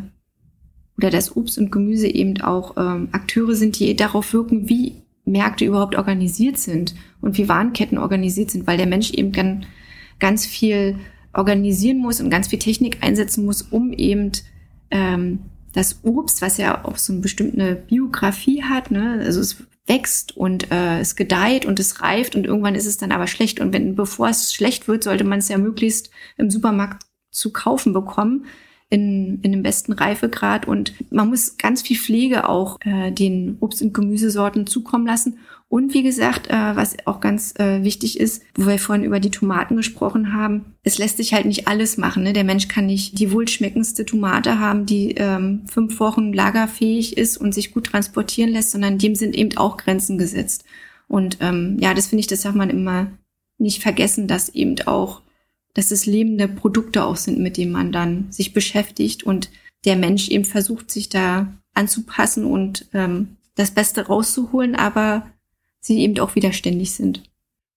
oder 0.97 1.11
das 1.11 1.37
Obst 1.37 1.59
und 1.59 1.73
Gemüse 1.73 2.07
eben 2.07 2.41
auch 2.43 2.77
ähm, 2.77 3.09
Akteure 3.11 3.57
sind, 3.57 3.81
die 3.81 3.97
darauf 3.97 4.33
wirken, 4.33 4.69
wie 4.69 5.03
Märkte 5.25 5.65
überhaupt 5.65 5.97
organisiert 5.97 6.59
sind 6.59 6.95
und 7.21 7.37
wie 7.39 7.49
Warenketten 7.49 7.99
organisiert 7.99 8.53
sind, 8.53 8.69
weil 8.69 8.79
der 8.79 8.87
Mensch 8.87 9.11
eben 9.11 9.33
dann 9.33 9.67
ganz 10.21 10.47
viel 10.47 10.97
organisieren 11.33 11.99
muss 11.99 12.21
und 12.21 12.31
ganz 12.31 12.47
viel 12.47 12.61
Technik 12.61 12.99
einsetzen 13.03 13.45
muss, 13.45 13.63
um 13.63 13.93
eben 13.93 14.31
ähm, 14.93 15.41
das 15.77 16.01
Obst, 16.03 16.41
was 16.41 16.57
ja 16.57 16.85
auch 16.85 16.97
so 16.97 17.13
eine 17.13 17.21
bestimmte 17.21 17.77
Biografie 17.77 18.63
hat, 18.63 18.91
ne? 18.91 19.21
also 19.23 19.41
es 19.41 19.57
wächst 19.87 20.37
und 20.37 20.73
äh, 20.73 21.01
es 21.01 21.17
gedeiht 21.17 21.67
und 21.67 21.79
es 21.79 22.01
reift 22.01 22.35
und 22.35 22.47
irgendwann 22.47 22.75
ist 22.75 22.87
es 22.87 22.97
dann 22.97 23.13
aber 23.13 23.27
schlecht. 23.27 23.61
Und 23.61 23.73
wenn, 23.73 23.95
bevor 23.95 24.29
es 24.29 24.55
schlecht 24.55 24.89
wird, 24.89 25.05
sollte 25.05 25.25
man 25.25 25.39
es 25.39 25.49
ja 25.49 25.59
möglichst 25.59 26.11
im 26.39 26.51
Supermarkt 26.51 27.05
zu 27.31 27.53
kaufen 27.53 27.93
bekommen 27.93 28.47
in, 28.89 29.41
in 29.43 29.53
dem 29.53 29.63
besten 29.63 29.93
Reifegrad. 29.93 30.67
Und 30.67 30.95
man 31.13 31.29
muss 31.29 31.59
ganz 31.59 31.83
viel 31.83 31.99
Pflege 31.99 32.49
auch 32.49 32.81
äh, 32.81 33.13
den 33.13 33.59
Obst- 33.61 33.83
und 33.83 33.93
Gemüsesorten 33.93 34.67
zukommen 34.67 35.07
lassen. 35.07 35.39
Und 35.69 35.95
wie 35.95 36.05
gesagt, 36.05 36.49
äh, 36.49 36.77
was 36.77 36.97
auch 37.07 37.21
ganz 37.21 37.55
äh, 37.59 37.83
wichtig 37.83 38.21
ist, 38.21 38.43
wo 38.55 38.67
wir 38.67 38.79
vorhin 38.79 39.05
über 39.05 39.19
die 39.19 39.33
Tomaten 39.33 39.77
gesprochen 39.77 40.33
haben, 40.33 40.75
es 40.85 40.99
lässt 40.99 41.17
sich 41.17 41.35
halt 41.35 41.45
nicht 41.45 41.67
alles 41.67 41.97
machen. 41.97 42.23
Ne? 42.23 42.33
Der 42.33 42.45
Mensch 42.45 42.69
kann 42.69 42.87
nicht 42.87 43.19
die 43.19 43.33
wohlschmeckendste 43.33 44.07
Tomate 44.07 44.61
haben, 44.61 44.87
die 44.87 45.13
ähm, 45.17 45.65
fünf 45.69 45.99
Wochen 45.99 46.33
lagerfähig 46.33 47.17
ist 47.17 47.37
und 47.37 47.53
sich 47.53 47.75
gut 47.75 47.87
transportieren 47.87 48.51
lässt, 48.51 48.71
sondern 48.71 48.99
dem 48.99 49.17
sind 49.17 49.35
eben 49.35 49.57
auch 49.57 49.77
Grenzen 49.77 50.19
gesetzt. 50.19 50.65
Und 51.09 51.39
ähm, 51.41 51.77
ja, 51.81 51.95
das 51.95 52.07
finde 52.07 52.21
ich, 52.21 52.29
das 52.29 52.43
darf 52.43 52.55
man 52.55 52.71
immer 52.71 53.09
nicht 53.59 53.83
vergessen, 53.83 54.29
dass 54.29 54.49
eben 54.51 54.77
auch 54.87 55.23
dass 55.77 55.91
es 55.91 56.07
lebende 56.07 56.49
Produkte 56.49 57.05
auch 57.05 57.17
sind, 57.17 57.39
mit 57.39 57.59
denen 57.59 57.71
man 57.71 57.93
dann 57.93 58.33
sich 58.33 58.55
beschäftigt 58.55 59.25
und 59.25 59.51
der 59.85 59.97
Mensch 59.97 60.31
eben 60.31 60.47
versucht, 60.47 60.91
sich 60.91 61.11
da 61.11 61.53
anzupassen 61.75 62.47
und 62.47 62.87
ähm, 62.95 63.37
das 63.57 63.73
Beste 63.73 64.07
rauszuholen, 64.07 64.75
aber 64.75 65.27
sie 65.87 66.01
eben 66.01 66.19
auch 66.19 66.35
widerständig 66.35 66.93
sind. 66.93 67.23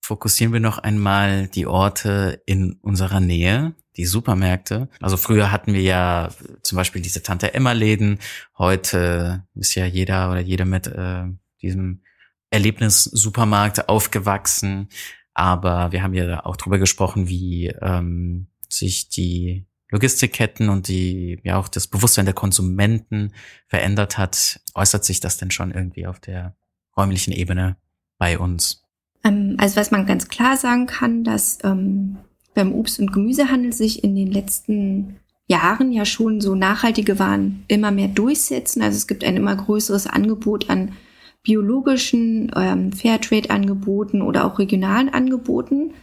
Fokussieren 0.01 0.53
wir 0.53 0.59
noch 0.59 0.79
einmal 0.79 1.47
die 1.47 1.67
Orte 1.67 2.41
in 2.45 2.73
unserer 2.81 3.19
Nähe, 3.19 3.75
die 3.95 4.05
Supermärkte. 4.05 4.89
Also 5.01 5.17
früher 5.17 5.51
hatten 5.51 5.73
wir 5.73 5.81
ja 5.81 6.29
zum 6.63 6.77
Beispiel 6.77 7.01
diese 7.01 7.21
Tante 7.21 7.53
Emma 7.53 7.73
Läden. 7.73 8.17
Heute 8.57 9.45
ist 9.53 9.75
ja 9.75 9.85
jeder 9.85 10.31
oder 10.31 10.39
jeder 10.39 10.65
mit 10.65 10.87
äh, 10.87 11.25
diesem 11.61 12.01
Erlebnis-Supermarkt 12.49 13.87
aufgewachsen. 13.87 14.89
Aber 15.33 15.91
wir 15.91 16.01
haben 16.01 16.15
ja 16.15 16.43
auch 16.43 16.57
drüber 16.57 16.79
gesprochen, 16.79 17.29
wie 17.29 17.67
ähm, 17.67 18.47
sich 18.67 19.09
die 19.09 19.67
Logistikketten 19.91 20.69
und 20.69 20.87
die 20.87 21.39
ja 21.43 21.57
auch 21.57 21.67
das 21.67 21.87
Bewusstsein 21.87 22.25
der 22.25 22.33
Konsumenten 22.33 23.33
verändert 23.67 24.17
hat. 24.17 24.59
Äußert 24.73 25.05
sich 25.05 25.19
das 25.19 25.37
denn 25.37 25.51
schon 25.51 25.71
irgendwie 25.71 26.07
auf 26.07 26.19
der 26.19 26.55
räumlichen 26.97 27.31
Ebene 27.31 27.77
bei 28.19 28.37
uns? 28.37 28.83
Ähm, 29.23 29.55
also 29.57 29.77
was 29.77 29.89
man 29.89 30.05
ganz 30.05 30.27
klar 30.27 30.55
sagen 30.55 30.85
kann, 30.85 31.23
dass 31.23 31.57
ähm, 31.63 32.17
beim 32.53 32.73
Obst- 32.73 32.99
und 32.99 33.11
Gemüsehandel 33.11 33.73
sich 33.73 34.03
in 34.03 34.15
den 34.15 34.31
letzten 34.31 35.15
Jahren 35.47 35.91
ja 35.91 36.05
schon 36.05 36.41
so 36.41 36.53
nachhaltige 36.53 37.17
Waren 37.17 37.63
immer 37.67 37.89
mehr 37.89 38.07
durchsetzen. 38.07 38.83
Also 38.83 38.97
es 38.97 39.07
gibt 39.07 39.23
ein 39.23 39.35
immer 39.35 39.55
größeres 39.55 40.05
Angebot 40.05 40.69
an 40.69 40.93
biologischen 41.41 42.51
ähm, 42.55 42.91
Fairtrade-Angeboten 42.91 44.21
oder 44.21 44.45
auch 44.45 44.59
regionalen 44.59 45.09
Angeboten. 45.09 45.93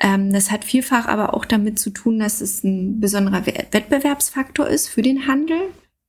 Ähm, 0.00 0.32
das 0.32 0.50
hat 0.50 0.64
vielfach 0.64 1.06
aber 1.06 1.34
auch 1.34 1.44
damit 1.44 1.78
zu 1.78 1.90
tun, 1.90 2.18
dass 2.18 2.40
es 2.40 2.64
ein 2.64 3.00
besonderer 3.00 3.44
Wettbewerbsfaktor 3.44 4.66
ist 4.66 4.88
für 4.88 5.02
den 5.02 5.26
Handel. 5.26 5.58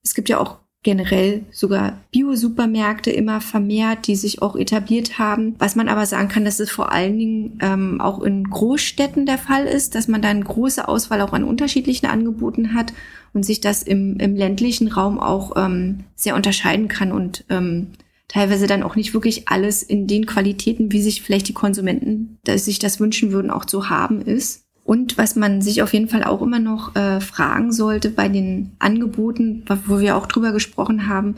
Es 0.03 0.13
gibt 0.13 0.29
ja 0.29 0.39
auch 0.39 0.59
generell 0.83 1.43
sogar 1.51 1.99
Bio-Supermärkte 2.11 3.11
immer 3.11 3.41
vermehrt, 3.41 4.07
die 4.07 4.15
sich 4.15 4.41
auch 4.41 4.55
etabliert 4.55 5.19
haben. 5.19 5.55
Was 5.59 5.75
man 5.75 5.89
aber 5.89 6.05
sagen 6.05 6.29
kann, 6.29 6.45
dass 6.45 6.59
es 6.59 6.71
vor 6.71 6.91
allen 6.91 7.17
Dingen 7.17 7.59
ähm, 7.61 7.99
auch 7.99 8.21
in 8.21 8.45
Großstädten 8.45 9.25
der 9.25 9.37
Fall 9.37 9.65
ist, 9.65 9.95
dass 9.95 10.07
man 10.07 10.21
dann 10.21 10.43
große 10.43 10.87
Auswahl 10.87 11.21
auch 11.21 11.33
an 11.33 11.43
unterschiedlichen 11.43 12.05
Angeboten 12.05 12.73
hat 12.73 12.93
und 13.33 13.43
sich 13.45 13.59
das 13.59 13.83
im, 13.83 14.17
im 14.19 14.35
ländlichen 14.35 14.87
Raum 14.87 15.19
auch 15.19 15.53
ähm, 15.57 16.05
sehr 16.15 16.35
unterscheiden 16.35 16.87
kann 16.87 17.11
und 17.11 17.43
ähm, 17.49 17.87
teilweise 18.29 18.67
dann 18.67 18.83
auch 18.83 18.95
nicht 18.95 19.13
wirklich 19.13 19.49
alles 19.49 19.83
in 19.83 20.07
den 20.07 20.25
Qualitäten, 20.25 20.93
wie 20.93 21.01
sich 21.01 21.21
vielleicht 21.21 21.49
die 21.49 21.53
Konsumenten 21.53 22.39
dass 22.45 22.65
sich 22.65 22.79
das 22.79 22.99
wünschen 22.99 23.31
würden, 23.31 23.51
auch 23.51 23.65
zu 23.65 23.89
haben 23.89 24.21
ist. 24.21 24.65
Und 24.89 25.19
was 25.19 25.35
man 25.35 25.61
sich 25.61 25.83
auf 25.83 25.93
jeden 25.93 26.09
Fall 26.09 26.23
auch 26.23 26.41
immer 26.41 26.57
noch 26.57 26.95
äh, 26.95 27.21
fragen 27.21 27.71
sollte 27.71 28.09
bei 28.09 28.27
den 28.27 28.71
Angeboten, 28.79 29.63
wo 29.85 29.99
wir 29.99 30.15
auch 30.15 30.25
drüber 30.25 30.51
gesprochen 30.51 31.07
haben, 31.07 31.35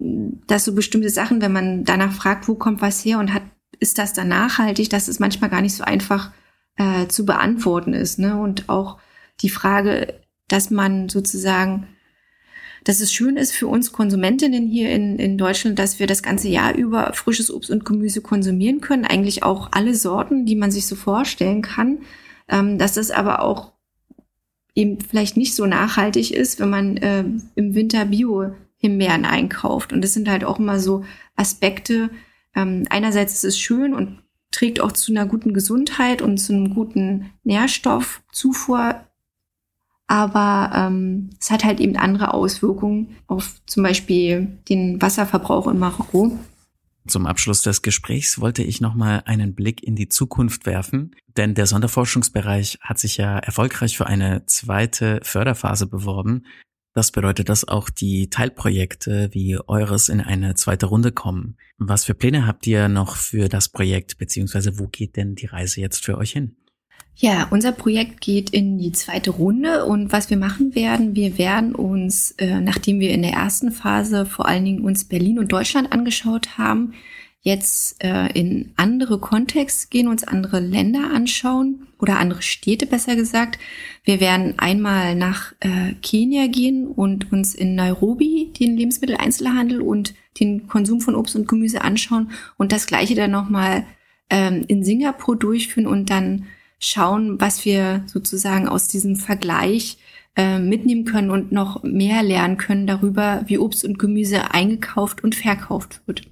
dass 0.00 0.64
so 0.64 0.74
bestimmte 0.74 1.08
Sachen, 1.08 1.40
wenn 1.40 1.52
man 1.52 1.84
danach 1.84 2.12
fragt, 2.12 2.48
wo 2.48 2.56
kommt 2.56 2.82
was 2.82 3.04
her 3.04 3.20
und 3.20 3.32
hat, 3.32 3.44
ist 3.78 3.98
das 3.98 4.14
dann 4.14 4.26
nachhaltig, 4.26 4.90
dass 4.90 5.06
es 5.06 5.20
manchmal 5.20 5.48
gar 5.48 5.62
nicht 5.62 5.76
so 5.76 5.84
einfach 5.84 6.32
äh, 6.74 7.06
zu 7.06 7.24
beantworten 7.24 7.94
ist. 7.94 8.18
Ne? 8.18 8.36
Und 8.36 8.68
auch 8.68 8.98
die 9.42 9.50
Frage, 9.50 10.14
dass 10.48 10.70
man 10.70 11.08
sozusagen 11.08 11.86
dass 12.82 13.00
es 13.00 13.12
schön 13.12 13.36
ist 13.36 13.52
für 13.52 13.68
uns 13.68 13.92
Konsumentinnen 13.92 14.66
hier 14.66 14.90
in, 14.90 15.20
in 15.20 15.38
Deutschland, 15.38 15.78
dass 15.78 16.00
wir 16.00 16.08
das 16.08 16.24
ganze 16.24 16.48
Jahr 16.48 16.74
über 16.74 17.12
frisches 17.12 17.48
Obst 17.48 17.70
und 17.70 17.84
Gemüse 17.84 18.22
konsumieren 18.22 18.80
können. 18.80 19.04
Eigentlich 19.04 19.44
auch 19.44 19.68
alle 19.70 19.94
Sorten, 19.94 20.46
die 20.46 20.56
man 20.56 20.72
sich 20.72 20.88
so 20.88 20.96
vorstellen 20.96 21.62
kann. 21.62 21.98
Ähm, 22.48 22.78
dass 22.78 22.94
das 22.94 23.10
aber 23.10 23.42
auch 23.42 23.72
eben 24.74 25.00
vielleicht 25.00 25.36
nicht 25.36 25.54
so 25.54 25.66
nachhaltig 25.66 26.32
ist, 26.32 26.60
wenn 26.60 26.70
man 26.70 26.96
äh, 26.98 27.24
im 27.54 27.74
Winter 27.74 28.06
Bio-Himbeeren 28.06 29.24
einkauft. 29.24 29.92
Und 29.92 30.02
das 30.02 30.14
sind 30.14 30.28
halt 30.28 30.44
auch 30.44 30.58
immer 30.58 30.78
so 30.78 31.04
Aspekte. 31.36 32.10
Ähm, 32.54 32.84
einerseits 32.90 33.34
ist 33.34 33.44
es 33.44 33.58
schön 33.58 33.92
und 33.92 34.22
trägt 34.50 34.80
auch 34.80 34.92
zu 34.92 35.12
einer 35.12 35.26
guten 35.26 35.52
Gesundheit 35.52 36.22
und 36.22 36.38
zu 36.38 36.52
einem 36.52 36.74
guten 36.74 37.30
Nährstoffzufuhr 37.44 39.02
aber 40.08 40.72
ähm, 40.74 41.30
es 41.38 41.50
hat 41.50 41.64
halt 41.64 41.80
eben 41.80 41.96
andere 41.96 42.32
Auswirkungen 42.32 43.16
auf 43.26 43.60
zum 43.66 43.82
Beispiel 43.82 44.58
den 44.68 45.00
Wasserverbrauch 45.00 45.68
in 45.68 45.78
Marokko. 45.78 46.36
Zum 47.08 47.24
Abschluss 47.24 47.62
des 47.62 47.80
Gesprächs 47.80 48.38
wollte 48.38 48.62
ich 48.62 48.82
nochmal 48.82 49.22
einen 49.24 49.54
Blick 49.54 49.82
in 49.82 49.96
die 49.96 50.10
Zukunft 50.10 50.66
werfen, 50.66 51.16
denn 51.38 51.54
der 51.54 51.66
Sonderforschungsbereich 51.66 52.78
hat 52.82 52.98
sich 52.98 53.16
ja 53.16 53.38
erfolgreich 53.38 53.96
für 53.96 54.06
eine 54.06 54.44
zweite 54.44 55.20
Förderphase 55.22 55.86
beworben. 55.86 56.44
Das 56.92 57.10
bedeutet, 57.10 57.48
dass 57.48 57.66
auch 57.66 57.88
die 57.88 58.28
Teilprojekte 58.28 59.30
wie 59.32 59.58
eures 59.58 60.10
in 60.10 60.20
eine 60.20 60.54
zweite 60.54 60.84
Runde 60.84 61.10
kommen. 61.10 61.56
Was 61.78 62.04
für 62.04 62.12
Pläne 62.12 62.46
habt 62.46 62.66
ihr 62.66 62.88
noch 62.88 63.16
für 63.16 63.48
das 63.48 63.70
Projekt, 63.70 64.18
beziehungsweise 64.18 64.78
wo 64.78 64.86
geht 64.86 65.16
denn 65.16 65.34
die 65.34 65.46
Reise 65.46 65.80
jetzt 65.80 66.04
für 66.04 66.18
euch 66.18 66.32
hin? 66.32 66.57
Ja, 67.20 67.48
unser 67.50 67.72
Projekt 67.72 68.20
geht 68.20 68.50
in 68.50 68.78
die 68.78 68.92
zweite 68.92 69.30
Runde 69.30 69.86
und 69.86 70.12
was 70.12 70.30
wir 70.30 70.36
machen 70.36 70.76
werden, 70.76 71.16
wir 71.16 71.36
werden 71.36 71.74
uns, 71.74 72.30
äh, 72.38 72.60
nachdem 72.60 73.00
wir 73.00 73.10
in 73.10 73.22
der 73.22 73.32
ersten 73.32 73.72
Phase 73.72 74.24
vor 74.24 74.46
allen 74.46 74.64
Dingen 74.64 74.84
uns 74.84 75.02
Berlin 75.02 75.40
und 75.40 75.50
Deutschland 75.50 75.92
angeschaut 75.92 76.58
haben, 76.58 76.94
jetzt 77.40 77.96
äh, 78.04 78.30
in 78.38 78.72
andere 78.76 79.18
Kontexte 79.18 79.88
gehen, 79.88 80.06
uns 80.06 80.22
andere 80.22 80.60
Länder 80.60 81.10
anschauen 81.12 81.88
oder 81.98 82.20
andere 82.20 82.42
Städte 82.42 82.86
besser 82.86 83.16
gesagt. 83.16 83.58
Wir 84.04 84.20
werden 84.20 84.54
einmal 84.60 85.16
nach 85.16 85.54
äh, 85.58 85.94
Kenia 86.00 86.46
gehen 86.46 86.86
und 86.86 87.32
uns 87.32 87.52
in 87.52 87.74
Nairobi 87.74 88.52
den 88.60 88.76
Lebensmitteleinzelhandel 88.76 89.82
und 89.82 90.14
den 90.38 90.68
Konsum 90.68 91.00
von 91.00 91.16
Obst 91.16 91.34
und 91.34 91.48
Gemüse 91.48 91.82
anschauen 91.82 92.30
und 92.58 92.70
das 92.70 92.86
gleiche 92.86 93.16
dann 93.16 93.32
nochmal 93.32 93.84
ähm, 94.30 94.64
in 94.68 94.84
Singapur 94.84 95.34
durchführen 95.34 95.88
und 95.88 96.10
dann 96.10 96.46
schauen, 96.78 97.40
was 97.40 97.64
wir 97.64 98.04
sozusagen 98.06 98.68
aus 98.68 98.88
diesem 98.88 99.16
Vergleich 99.16 99.98
äh, 100.36 100.58
mitnehmen 100.58 101.04
können 101.04 101.30
und 101.30 101.52
noch 101.52 101.82
mehr 101.82 102.22
lernen 102.22 102.56
können 102.56 102.86
darüber, 102.86 103.42
wie 103.46 103.58
Obst 103.58 103.84
und 103.84 103.98
Gemüse 103.98 104.52
eingekauft 104.52 105.24
und 105.24 105.34
verkauft 105.34 106.00
wird. 106.06 106.22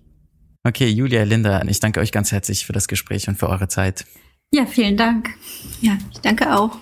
Okay, 0.65 0.89
Julia, 0.89 1.23
Linda, 1.25 1.63
ich 1.69 1.81
danke 1.81 2.01
euch 2.01 2.13
ganz 2.13 2.33
herzlich 2.33 2.67
für 2.67 2.73
das 2.73 2.89
Gespräch 2.89 3.29
und 3.29 3.37
für 3.39 3.49
eure 3.49 3.69
Zeit. 3.69 4.05
Ja, 4.53 4.67
vielen 4.67 4.97
Dank. 4.97 5.31
Ja, 5.81 5.99
ich 6.13 6.21
danke 6.21 6.57
auch. 6.57 6.79